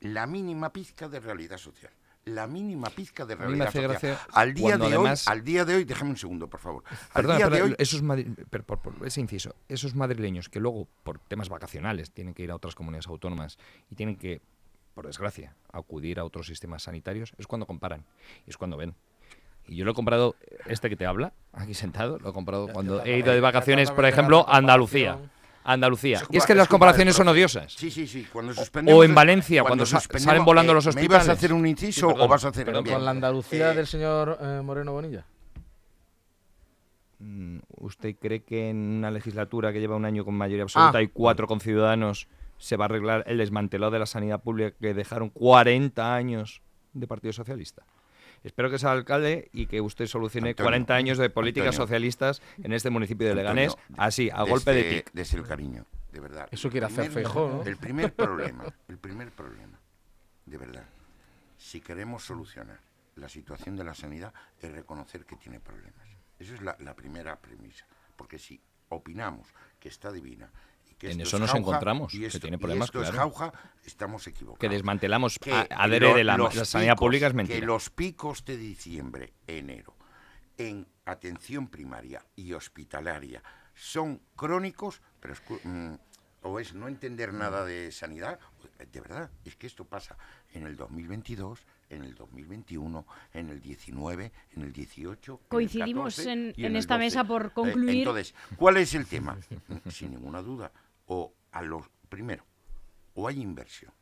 la 0.00 0.26
mínima 0.26 0.72
pizca 0.72 1.10
de 1.10 1.20
realidad 1.20 1.58
social. 1.58 1.92
La 2.24 2.46
mínima 2.46 2.88
pizca 2.88 3.26
de 3.26 3.36
realidad 3.36 3.66
social. 3.66 3.88
gracia 3.90 4.18
al 4.32 4.54
día 4.54 4.78
de 4.78 4.86
además- 4.86 5.26
hoy, 5.28 5.32
al 5.34 5.44
día 5.44 5.64
de 5.66 5.74
hoy, 5.74 5.84
déjame 5.84 6.08
un 6.12 6.16
segundo, 6.16 6.48
por 6.48 6.58
favor. 6.58 6.84
Al 6.88 6.96
Perdona, 7.12 7.36
día 7.36 7.50
de 7.50 7.62
hoy, 7.64 7.74
esos 7.76 8.02
madri- 8.02 8.34
per- 8.48 8.64
por, 8.64 8.78
por 8.80 9.06
ese 9.06 9.20
inciso, 9.20 9.54
esos 9.68 9.94
madrileños 9.94 10.48
que 10.48 10.58
luego, 10.58 10.88
por 11.02 11.18
temas 11.18 11.50
vacacionales, 11.50 12.10
tienen 12.12 12.32
que 12.32 12.44
ir 12.44 12.52
a 12.52 12.54
otras 12.56 12.74
comunidades 12.74 13.08
autónomas 13.08 13.58
y 13.90 13.94
tienen 13.94 14.16
que, 14.16 14.40
por 14.94 15.06
desgracia, 15.06 15.54
acudir 15.70 16.18
a 16.18 16.24
otros 16.24 16.46
sistemas 16.46 16.84
sanitarios, 16.84 17.34
es 17.36 17.46
cuando 17.46 17.66
comparan 17.66 18.06
es 18.46 18.56
cuando 18.56 18.78
ven. 18.78 18.94
Y 19.68 19.76
yo 19.76 19.84
lo 19.84 19.90
he 19.90 19.94
comprado, 19.94 20.36
este 20.66 20.88
que 20.88 20.96
te 20.96 21.06
habla, 21.06 21.32
aquí 21.52 21.74
sentado, 21.74 22.18
lo 22.18 22.30
he 22.30 22.32
comprado 22.32 22.68
cuando 22.68 23.04
he 23.04 23.18
ido 23.18 23.32
de 23.32 23.40
vacaciones, 23.40 23.90
por 23.90 24.04
ejemplo, 24.06 24.48
a 24.48 24.56
Andalucía. 24.58 25.18
Andalucía. 25.64 26.22
Y 26.30 26.36
es 26.36 26.46
que 26.46 26.54
las 26.54 26.66
del 26.66 26.70
comparaciones 26.70 27.16
son 27.16 27.26
odiosas. 27.26 27.72
Sí, 27.72 27.90
sí, 27.90 28.06
sí. 28.06 28.24
Cuando 28.32 28.52
O 28.86 29.02
en 29.02 29.12
Valencia, 29.16 29.64
cuando 29.64 29.84
suspendemos- 29.84 30.22
salen 30.24 30.44
volando 30.44 30.72
los 30.72 30.84
¿Me 30.94 31.02
ibas 31.02 31.02
a 31.02 31.04
hospitales? 31.22 31.28
hacer 31.38 31.52
un 31.52 31.66
inciso 31.66 32.06
Sí, 32.06 32.12
perdón, 32.12 32.20
o 32.24 32.28
vas 32.28 32.44
a 32.44 32.48
hacer 32.48 32.64
perdón, 32.66 32.84
bien? 32.84 32.94
Con 32.94 33.04
la 33.04 33.10
Andalucía 33.10 33.72
Eh, 33.72 33.74
del 33.74 33.86
señor 33.88 34.38
eh, 34.40 34.60
Moreno 34.62 34.92
Bonilla. 34.92 35.24
Mm, 37.18 37.58
¿Usted 37.78 38.14
cree 38.20 38.44
que 38.44 38.68
en 38.70 38.76
una 38.76 39.10
legislatura 39.10 39.72
que 39.72 39.80
lleva 39.80 39.96
un 39.96 40.04
año 40.04 40.24
con 40.24 40.34
mayoría 40.34 40.62
absoluta 40.64 40.98
Ah. 40.98 41.02
y 41.02 41.08
cuatro 41.08 41.46
con 41.48 41.60
ciudadanos 41.60 42.28
se 42.58 42.76
va 42.76 42.84
a 42.84 42.86
arreglar 42.86 43.24
el 43.26 43.38
desmantelado 43.38 43.90
de 43.90 43.98
la 43.98 44.06
sanidad 44.06 44.40
pública 44.42 44.76
que 44.80 44.94
dejaron 44.94 45.30
40 45.30 46.14
años 46.14 46.62
de 46.92 47.06
Partido 47.08 47.32
Socialista? 47.32 47.84
Espero 48.44 48.70
que 48.70 48.78
sea 48.78 48.92
alcalde 48.92 49.48
y 49.52 49.66
que 49.66 49.80
usted 49.80 50.06
solucione 50.06 50.50
Antonio, 50.50 50.66
40 50.68 50.94
años 50.94 51.18
de 51.18 51.30
políticas 51.30 51.68
Antonio. 51.68 51.86
socialistas 51.86 52.42
en 52.62 52.72
este 52.72 52.90
municipio 52.90 53.26
de 53.28 53.34
Leganés, 53.34 53.72
Antonio, 53.74 54.02
así, 54.02 54.30
a 54.30 54.38
desde- 54.38 54.50
golpe 54.50 54.72
de 54.72 54.82
tic. 54.84 55.10
Desde 55.12 55.38
el 55.38 55.44
cariño, 55.46 55.86
de 56.12 56.20
verdad. 56.20 56.48
Eso 56.50 56.70
quiere 56.70 56.86
hacer 56.86 57.10
Feijóo, 57.10 57.48
¿no? 57.48 57.62
El 57.64 57.76
primer 57.76 58.12
problema, 58.14 58.64
el 58.88 58.98
primer 58.98 59.30
problema, 59.32 59.78
de 60.46 60.58
verdad, 60.58 60.84
si 61.58 61.80
queremos 61.80 62.24
solucionar 62.24 62.78
la 63.16 63.28
situación 63.28 63.76
de 63.76 63.84
la 63.84 63.94
sanidad, 63.94 64.32
es 64.60 64.70
reconocer 64.70 65.24
que 65.24 65.36
tiene 65.36 65.58
problemas. 65.58 66.06
Esa 66.38 66.54
es 66.54 66.60
la, 66.62 66.76
la 66.80 66.94
primera 66.94 67.36
premisa. 67.40 67.86
Porque 68.14 68.38
si 68.38 68.60
opinamos 68.90 69.48
que 69.80 69.88
está 69.88 70.12
divina 70.12 70.50
que 70.98 71.10
En 71.10 71.20
esto 71.20 71.24
eso 71.28 71.36
es 71.36 71.40
nos 71.42 71.50
jauja, 71.50 71.60
encontramos, 71.60 72.14
y 72.14 72.20
que 72.20 72.26
esto, 72.26 72.40
tiene 72.40 72.56
y 72.56 72.58
problemas, 72.58 72.86
esto 72.88 73.02
es 73.02 73.10
claro. 73.10 73.30
jauja, 73.30 73.52
estamos 73.84 74.26
equivocados 74.26 74.58
Que 74.60 74.68
desmantelamos 74.68 75.38
que 75.38 75.52
a- 75.52 75.66
adrede 75.70 76.10
lo- 76.10 76.16
de 76.16 76.24
la, 76.24 76.36
la 76.38 76.64
sanidad 76.64 76.94
picos- 76.94 76.98
pública 76.98 77.26
es 77.26 77.32
Que 77.32 77.36
mentira. 77.36 77.66
los 77.66 77.90
picos 77.90 78.44
de 78.44 78.56
diciembre, 78.56 79.34
enero, 79.46 79.94
en 80.58 80.86
atención 81.04 81.68
primaria 81.68 82.24
y 82.34 82.52
hospitalaria 82.54 83.42
son 83.74 84.22
crónicos, 84.36 85.02
pero 85.20 85.34
escu- 85.34 85.60
mm, 85.62 85.96
o 86.42 86.60
es 86.60 86.74
no 86.74 86.88
entender 86.88 87.32
nada 87.34 87.64
de 87.64 87.90
sanidad, 87.92 88.38
de 88.92 89.00
verdad, 89.00 89.30
es 89.44 89.56
que 89.56 89.66
esto 89.66 89.84
pasa 89.84 90.16
en 90.52 90.66
el 90.66 90.76
2022, 90.76 91.66
en 91.90 92.04
el 92.04 92.14
2021, 92.14 93.06
en 93.34 93.48
el 93.50 93.60
19, 93.60 94.32
en 94.54 94.62
el 94.62 94.72
18. 94.72 95.32
en 95.34 95.40
el 95.42 95.48
Coincidimos 95.48 96.14
14 96.16 96.32
en- 96.32 96.54
y 96.56 96.64
en 96.64 96.72
el 96.72 96.76
esta 96.76 96.94
12. 96.94 97.04
mesa 97.04 97.24
por 97.24 97.46
Eh, 97.46 97.50
concluir. 97.52 97.98
entonces, 97.98 98.34
¿cuál 98.56 98.76
es 98.78 98.94
el 98.94 99.06
tema? 99.06 99.36
Sin 99.90 100.12
ninguna 100.12 100.40
duda, 100.40 100.70
o 101.06 101.34
a 101.52 101.62
los 101.62 101.88
primero, 102.08 102.44
o 103.14 103.28
hay 103.28 103.40
inversión 103.40 103.92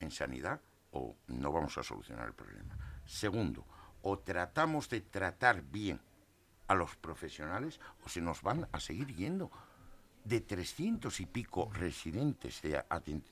en 0.00 0.10
sanidad 0.10 0.60
o 0.92 1.16
no 1.28 1.52
vamos 1.52 1.76
a 1.78 1.82
solucionar 1.82 2.28
el 2.28 2.34
problema. 2.34 2.76
Segundo, 3.06 3.66
o 4.02 4.18
tratamos 4.18 4.88
de 4.88 5.00
tratar 5.00 5.62
bien 5.62 6.00
a 6.68 6.74
los 6.74 6.96
profesionales 6.96 7.80
o 8.04 8.08
se 8.08 8.20
nos 8.20 8.42
van 8.42 8.68
a 8.72 8.80
seguir 8.80 9.14
yendo. 9.14 9.50
De 10.24 10.40
300 10.40 11.18
y 11.18 11.26
pico 11.26 11.68
residentes 11.72 12.62
de, 12.62 12.80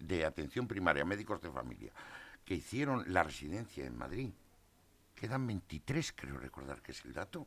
de 0.00 0.24
atención 0.24 0.66
primaria, 0.66 1.04
médicos 1.04 1.40
de 1.40 1.50
familia, 1.50 1.92
que 2.44 2.54
hicieron 2.54 3.04
la 3.12 3.22
residencia 3.22 3.86
en 3.86 3.96
Madrid, 3.96 4.32
quedan 5.14 5.46
23, 5.46 6.12
creo 6.16 6.38
recordar 6.38 6.82
que 6.82 6.90
es 6.90 7.04
el 7.04 7.12
dato. 7.12 7.46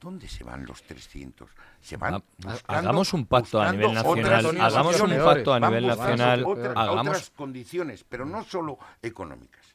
¿Dónde 0.00 0.28
se 0.28 0.44
van 0.44 0.64
los 0.64 0.82
300? 0.82 1.50
Se 1.80 1.96
van 1.96 2.22
buscando- 2.38 2.62
hagamos 2.66 3.12
un 3.12 3.26
pacto 3.26 3.60
a 3.60 3.72
nivel 3.72 3.92
nacional, 3.94 4.60
hagamos 4.60 5.00
un 5.00 5.10
pacto 5.24 5.52
a 5.54 5.60
nivel 5.60 5.86
nacional, 5.86 6.44
otra- 6.46 6.72
hagamos- 6.72 7.08
otras 7.16 7.30
condiciones, 7.30 8.04
pero 8.08 8.24
no 8.24 8.44
solo 8.44 8.78
económicas. 9.02 9.66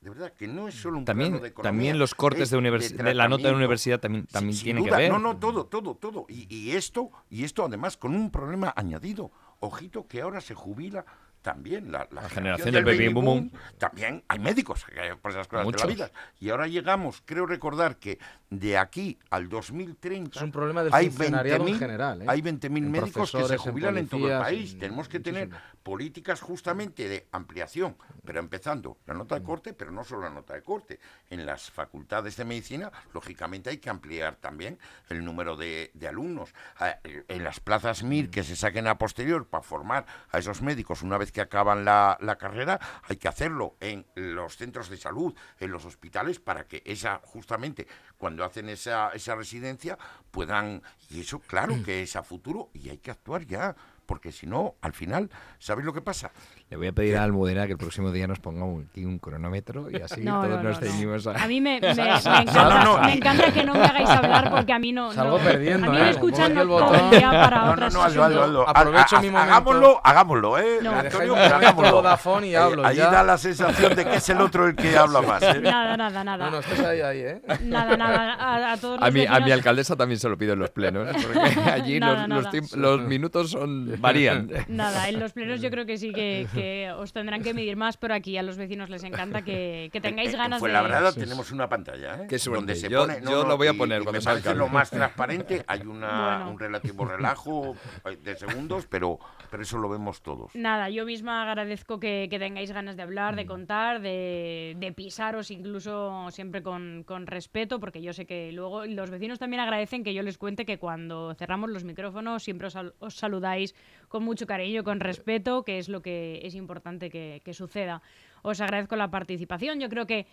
De 0.00 0.10
verdad, 0.10 0.32
que 0.34 0.46
no 0.46 0.68
es 0.68 0.74
solo 0.76 0.98
un 0.98 1.04
También, 1.04 1.30
plano 1.32 1.42
de 1.42 1.48
economía, 1.48 1.68
también 1.68 1.98
los 1.98 2.14
cortes 2.14 2.42
es 2.42 2.50
de, 2.50 3.14
la 3.14 3.28
nota 3.28 3.48
de 3.48 3.54
universidad 3.54 3.98
también, 3.98 4.26
también 4.26 4.54
sin 4.56 4.76
que 4.76 4.82
duda. 4.82 4.98
ver. 4.98 5.10
No, 5.10 5.18
no, 5.18 5.36
todo, 5.36 5.66
todo, 5.66 5.96
todo. 5.96 6.26
Y, 6.28 6.46
y 6.54 6.70
esto, 6.76 7.10
y 7.28 7.42
esto 7.42 7.64
además 7.64 7.96
con 7.96 8.14
un 8.14 8.30
problema 8.30 8.72
añadido. 8.76 9.32
Ojito 9.58 10.06
que 10.06 10.20
ahora 10.20 10.40
se 10.40 10.54
jubila 10.54 11.04
también 11.46 11.92
la, 11.92 12.08
la 12.10 12.22
La 12.22 12.28
generación 12.28 12.72
generación 12.72 12.74
del 12.74 12.84
baby 12.84 13.08
boom. 13.14 13.52
También 13.78 14.24
hay 14.26 14.38
médicos 14.40 14.84
por 15.22 15.30
esas 15.30 15.46
cosas 15.46 15.64
de 15.64 15.78
la 15.78 15.86
vida. 15.86 16.10
Y 16.40 16.50
ahora 16.50 16.66
llegamos, 16.66 17.22
creo 17.24 17.46
recordar 17.46 17.98
que 17.98 18.18
de 18.50 18.76
aquí 18.76 19.16
al 19.30 19.48
2030 19.48 20.38
Es 20.38 20.42
un 20.42 20.50
problema 20.50 20.82
del 20.82 20.92
hay 20.92 21.08
funcionariado 21.08 21.66
en 21.66 21.74
20.000 21.74 21.78
general, 21.78 22.22
¿eh? 22.22 22.24
Hay 22.28 22.42
20.000 22.42 22.76
En 22.76 22.90
médicos 22.90 23.30
que 23.30 23.44
se 23.44 23.52
en 23.54 23.58
jubilan 23.60 23.98
en, 23.98 24.08
todo 24.08 24.28
el 24.28 24.40
país. 24.40 24.72
en 24.72 24.78
Tenemos 24.80 25.08
que 25.08 25.20
tener 25.20 25.50
políticas 25.84 26.40
justamente 26.40 27.08
de 27.08 27.28
ampliación, 27.30 27.96
pero 28.24 28.40
empezando 28.40 28.98
la 29.06 29.14
nota 29.14 29.36
de 29.36 29.44
corte, 29.44 29.72
pero 29.72 29.92
no 29.92 30.02
solo 30.02 30.22
la 30.22 30.30
nota 30.30 30.54
de 30.54 30.62
corte. 30.62 30.98
En 31.30 31.46
las 31.46 31.70
facultades 31.70 32.36
de 32.36 32.44
medicina, 32.44 32.90
lógicamente 33.14 33.70
hay 33.70 33.78
que 33.78 33.88
ampliar 33.88 34.34
también 34.36 34.80
el 35.10 35.24
número 35.24 35.56
de, 35.56 35.92
de 35.94 36.08
alumnos. 36.08 36.52
Ah, 36.78 36.98
En 37.28 37.44
las 37.44 37.60
plazas 37.60 38.02
MIR 38.02 38.30
que 38.30 38.42
se 38.42 38.56
saquen 38.56 38.88
a 38.88 38.98
posterior 38.98 39.46
para 39.46 39.62
formar 39.62 40.06
a 40.30 40.38
esos 40.38 40.60
médicos 40.60 41.02
una 41.02 41.18
vez 41.18 41.30
que 41.36 41.42
acaban 41.42 41.84
la, 41.84 42.16
la 42.22 42.36
carrera, 42.36 42.80
hay 43.02 43.16
que 43.18 43.28
hacerlo 43.28 43.76
en 43.80 44.06
los 44.14 44.56
centros 44.56 44.88
de 44.88 44.96
salud, 44.96 45.34
en 45.60 45.70
los 45.70 45.84
hospitales, 45.84 46.40
para 46.40 46.64
que 46.64 46.82
esa, 46.86 47.20
justamente, 47.22 47.86
cuando 48.16 48.42
hacen 48.42 48.70
esa, 48.70 49.10
esa 49.10 49.34
residencia, 49.34 49.98
puedan, 50.30 50.82
y 51.10 51.20
eso 51.20 51.40
claro 51.40 51.74
que 51.84 52.00
es 52.00 52.16
a 52.16 52.22
futuro, 52.22 52.70
y 52.72 52.88
hay 52.88 52.96
que 52.96 53.10
actuar 53.10 53.44
ya, 53.44 53.76
porque 54.06 54.32
si 54.32 54.46
no, 54.46 54.74
al 54.82 54.92
final, 54.92 55.28
¿sabéis 55.58 55.84
lo 55.84 55.92
que 55.92 56.00
pasa? 56.00 56.30
Le 56.70 56.76
voy 56.76 56.86
a 56.88 56.92
pedir 56.92 57.16
a 57.16 57.24
Almudena 57.24 57.66
que 57.66 57.72
el 57.72 57.78
próximo 57.78 58.10
día 58.12 58.26
nos 58.26 58.38
ponga 58.38 58.64
un- 58.64 58.88
aquí 58.90 59.04
un 59.04 59.18
cronómetro 59.18 59.90
y 59.90 59.96
así 60.00 60.22
No, 60.22 60.42
todos 60.42 60.62
no, 60.62 60.62
nos 60.62 60.80
no, 60.80 60.86
no. 60.86 60.92
ceñimos 60.92 61.26
a... 61.26 61.32
A 61.32 61.46
mí 61.48 61.60
me, 61.60 61.80
me- 61.80 61.94
me 61.94 62.02
encanta, 62.02 62.52
No, 62.54 62.84
no, 62.84 63.02
me 63.02 63.12
encanta 63.14 63.52
que 63.52 63.64
no 63.64 63.74
me 63.74 63.84
hagáis 63.84 64.08
hablar 64.08 64.50
porque 64.50 64.72
a 64.72 64.78
mí 64.78 64.92
no. 64.92 65.12
Salgo 65.12 65.38
no- 65.38 65.44
perdiendo, 65.44 65.90
A 65.90 65.94
mí 65.94 65.96
¿eh? 65.98 66.00
me 66.04 66.14
Como 66.14 66.28
escuchan 66.28 66.56
el 66.58 66.66
botón. 66.68 67.10
para 67.10 67.64
No, 67.66 67.76
no, 67.76 67.90
no, 67.90 68.02
Aldo, 68.02 68.24
Aldo. 68.44 68.68
Aprovecho 68.68 69.16
ha- 69.16 69.20
mi 69.20 69.30
momento. 69.30 69.52
Hagámoslo, 69.52 70.00
hagámoslo, 70.04 70.58
¿eh? 70.58 70.78
Antonio, 70.88 71.36
hagámoslo. 71.36 71.92
Vodafone 71.96 72.46
y 72.48 72.52
Eh, 72.54 72.56
hablo, 72.56 72.86
ahí 72.86 72.96
ya. 72.96 73.10
da 73.10 73.22
la 73.22 73.38
sensación 73.38 73.94
de 73.94 74.04
que 74.04 74.14
es 74.16 74.28
el 74.28 74.40
otro 74.40 74.66
el 74.66 74.76
que 74.76 74.96
habla 74.96 75.20
más, 75.22 75.42
¿eh? 75.42 75.60
Nada, 75.60 75.96
nada, 75.96 76.24
nada. 76.24 76.44
No, 76.46 76.50
no, 76.52 76.58
estés 76.60 76.80
ahí, 76.80 77.00
ahí, 77.00 77.18
¿eh? 77.20 77.42
Nada, 77.62 77.96
nada. 77.96 78.34
A, 78.34 78.72
a 78.72 78.76
todos 78.76 79.00
A 79.02 79.06
los 79.06 79.14
mi, 79.14 79.26
a 79.26 79.40
mi 79.40 79.50
alcaldesa 79.52 79.96
también 79.96 80.18
se 80.20 80.28
lo 80.28 80.36
pido 80.38 80.52
en 80.54 80.58
los 80.60 80.70
plenos, 80.70 81.08
porque 81.22 81.38
allí 81.70 81.98
Nada, 82.00 82.26
los, 82.26 82.44
nada. 82.44 82.76
los 82.76 83.00
minutos 83.02 83.50
son 83.50 83.95
varían. 84.00 84.50
Nada, 84.68 85.08
en 85.08 85.20
los 85.20 85.32
plenos 85.32 85.60
yo 85.60 85.70
creo 85.70 85.86
que 85.86 85.98
sí 85.98 86.12
que, 86.12 86.46
que 86.54 86.90
os 86.96 87.12
tendrán 87.12 87.42
que 87.42 87.54
medir 87.54 87.76
más, 87.76 87.96
pero 87.96 88.14
aquí 88.14 88.36
a 88.38 88.42
los 88.42 88.56
vecinos 88.56 88.90
les 88.90 89.04
encanta 89.04 89.42
que, 89.42 89.90
que 89.92 90.00
tengáis 90.00 90.30
En- 90.32 90.38
ganas 90.38 90.46
en 90.46 90.52
de... 90.52 90.60
Fuenlabrada 90.60 91.12
tenemos 91.12 91.50
una 91.52 91.68
pantalla, 91.68 92.22
¿eh? 92.22 92.26
Qué. 92.28 92.38
Donde 92.46 92.74
se 92.76 92.88
Yo- 92.88 93.00
pone, 93.00 93.20
no, 93.20 93.30
yo 93.30 93.42
no, 93.42 93.48
lo 93.48 93.56
voy 93.56 93.66
a 93.68 93.72
y- 93.72 93.76
poner 93.76 94.00
y 94.00 94.04
cuando 94.04 94.20
me 94.20 94.24
parece 94.24 94.48
alcalde. 94.50 94.58
lo 94.58 94.68
más 94.68 94.90
transparente. 94.96 95.64
Hay 95.66 95.80
una, 95.80 96.36
Bueno. 96.36 96.50
un 96.52 96.58
relativo 96.58 97.04
relajo 97.04 97.76
eh, 98.04 98.16
de 98.22 98.36
segundos, 98.36 98.86
pero, 98.86 99.18
pero 99.50 99.62
eso 99.62 99.78
lo 99.78 99.88
vemos 99.88 100.22
todos. 100.22 100.54
Nada, 100.54 100.88
yo 100.90 101.04
misma 101.04 101.42
agradezco 101.42 101.98
que, 102.00 102.28
que 102.30 102.38
tengáis 102.38 102.70
ganas 102.72 102.96
de 102.96 103.02
hablar, 103.02 103.34
Mm. 103.34 103.36
de 103.36 103.46
contar, 103.46 104.00
de, 104.00 104.76
de 104.78 104.92
pisaros 104.92 105.50
incluso 105.50 106.30
siempre 106.30 106.62
con, 106.62 107.02
con 107.04 107.26
respeto, 107.26 107.80
porque 107.80 108.00
yo 108.02 108.12
sé 108.12 108.26
que 108.26 108.52
luego 108.52 108.86
los 108.86 109.10
vecinos 109.10 109.38
también 109.38 109.60
agradecen 109.60 110.04
que 110.04 110.14
yo 110.14 110.22
les 110.22 110.38
cuente 110.38 110.64
que 110.64 110.78
cuando 110.78 111.34
cerramos 111.34 111.70
los 111.70 111.84
micrófonos 111.84 112.42
siempre 112.42 112.68
os, 112.68 112.76
os 112.98 113.14
saludáis 113.16 113.74
con 114.08 114.24
mucho 114.24 114.46
cariño, 114.46 114.84
con 114.84 115.00
respeto, 115.00 115.62
que 115.62 115.78
es 115.78 115.88
lo 115.88 116.00
que 116.00 116.40
es 116.42 116.54
importante 116.54 117.10
que, 117.10 117.52
suceda. 117.52 118.02
Os 118.42 118.60
agradezco 118.60 118.96
la 118.96 119.10
participación. 119.10 119.80
Yo 119.80 119.88
creo 119.88 120.06
que 120.06 120.26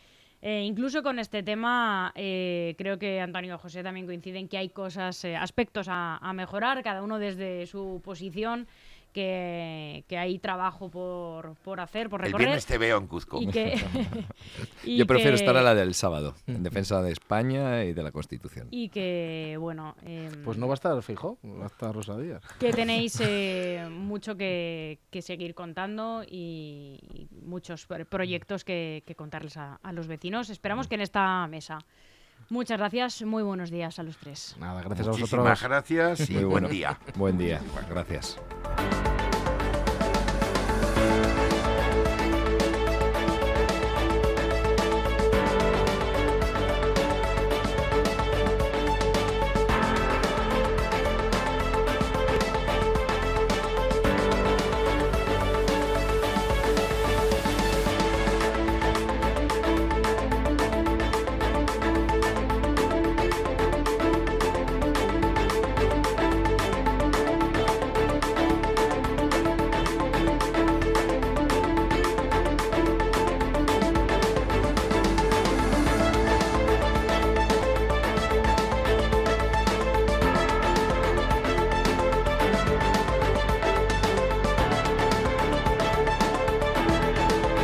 Eh, 0.46 0.66
incluso 0.66 1.04
con 1.04 1.20
este 1.20 1.42
tema, 1.42 2.12
eh, 2.16 2.76
creo 2.78 3.00
que 3.00 3.22
Antonio 3.22 3.56
y 3.56 3.58
José 3.58 3.82
también 3.82 4.06
coinciden 4.06 4.50
que 4.50 4.58
hay 4.58 4.68
cosas, 4.68 5.24
eh, 5.24 5.38
aspectos 5.38 5.88
a 5.88 6.34
mejorar, 6.36 6.84
cada 6.84 7.02
uno 7.02 7.18
desde 7.18 7.66
su 7.66 8.02
posición 8.04 8.68
que, 9.14 10.04
que 10.08 10.18
hay 10.18 10.40
trabajo 10.40 10.90
por, 10.90 11.56
por 11.64 11.80
hacer, 11.80 12.10
por 12.10 12.20
El 12.22 12.26
recorrer. 12.28 12.48
viernes 12.48 12.66
te 12.66 12.78
veo 12.78 12.98
en 12.98 13.08
Cuzco. 13.08 13.42
y 13.42 13.48
que, 13.48 13.76
y 14.84 14.98
Yo 14.98 15.06
prefiero 15.08 15.32
que- 15.38 15.44
estar 15.44 15.56
a 15.56 15.62
la 15.62 15.76
del 15.76 15.94
sábado, 15.94 16.36
en 16.48 16.64
defensa 16.64 17.02
de 17.02 17.12
España 17.12 17.84
y 17.86 17.94
de 17.94 18.04
la 18.04 18.12
Constitución. 18.12 18.68
Y 18.72 18.90
que, 18.90 19.56
bueno, 19.60 19.96
em, 20.06 20.44
Pues 20.44 20.58
no 20.58 20.68
va 20.68 20.74
a 20.74 20.76
estar 20.76 21.02
Fijo, 21.02 21.38
va 21.46 21.64
a 21.64 21.68
estar 21.68 21.94
Rosa 21.96 22.18
Díaz. 22.18 22.42
que 22.60 22.74
tenéis 22.74 23.18
eh, 23.22 23.88
mucho 23.92 24.36
que, 24.36 25.00
que 25.10 25.22
seguir 25.22 25.54
contando 25.56 26.24
y, 26.28 27.00
y 27.14 27.28
muchos 27.46 27.86
pro- 27.86 28.06
proyectos 28.06 28.64
que, 28.66 29.04
que 29.06 29.16
contarles 29.16 29.58
a, 29.58 29.76
a 29.84 29.92
los 29.94 30.08
vecinos. 30.08 30.50
Esperamos 30.50 30.88
que 30.88 30.96
en 30.96 31.02
esta 31.02 31.48
mesa. 31.48 31.80
Muchas 32.54 32.78
gracias, 32.78 33.24
muy 33.24 33.42
buenos 33.42 33.72
días 33.72 33.98
a 33.98 34.04
los 34.04 34.16
tres. 34.18 34.56
Nada, 34.60 34.84
gracias 34.84 35.08
a 35.08 35.12
Muchísimas 35.12 35.60
vosotros. 35.60 35.64
gracias 35.64 36.30
y 36.30 36.34
Muy 36.36 36.44
buen 36.44 36.70
día. 36.70 37.00
Buen 37.16 37.36
día. 37.36 37.60
Gracias. 37.90 38.38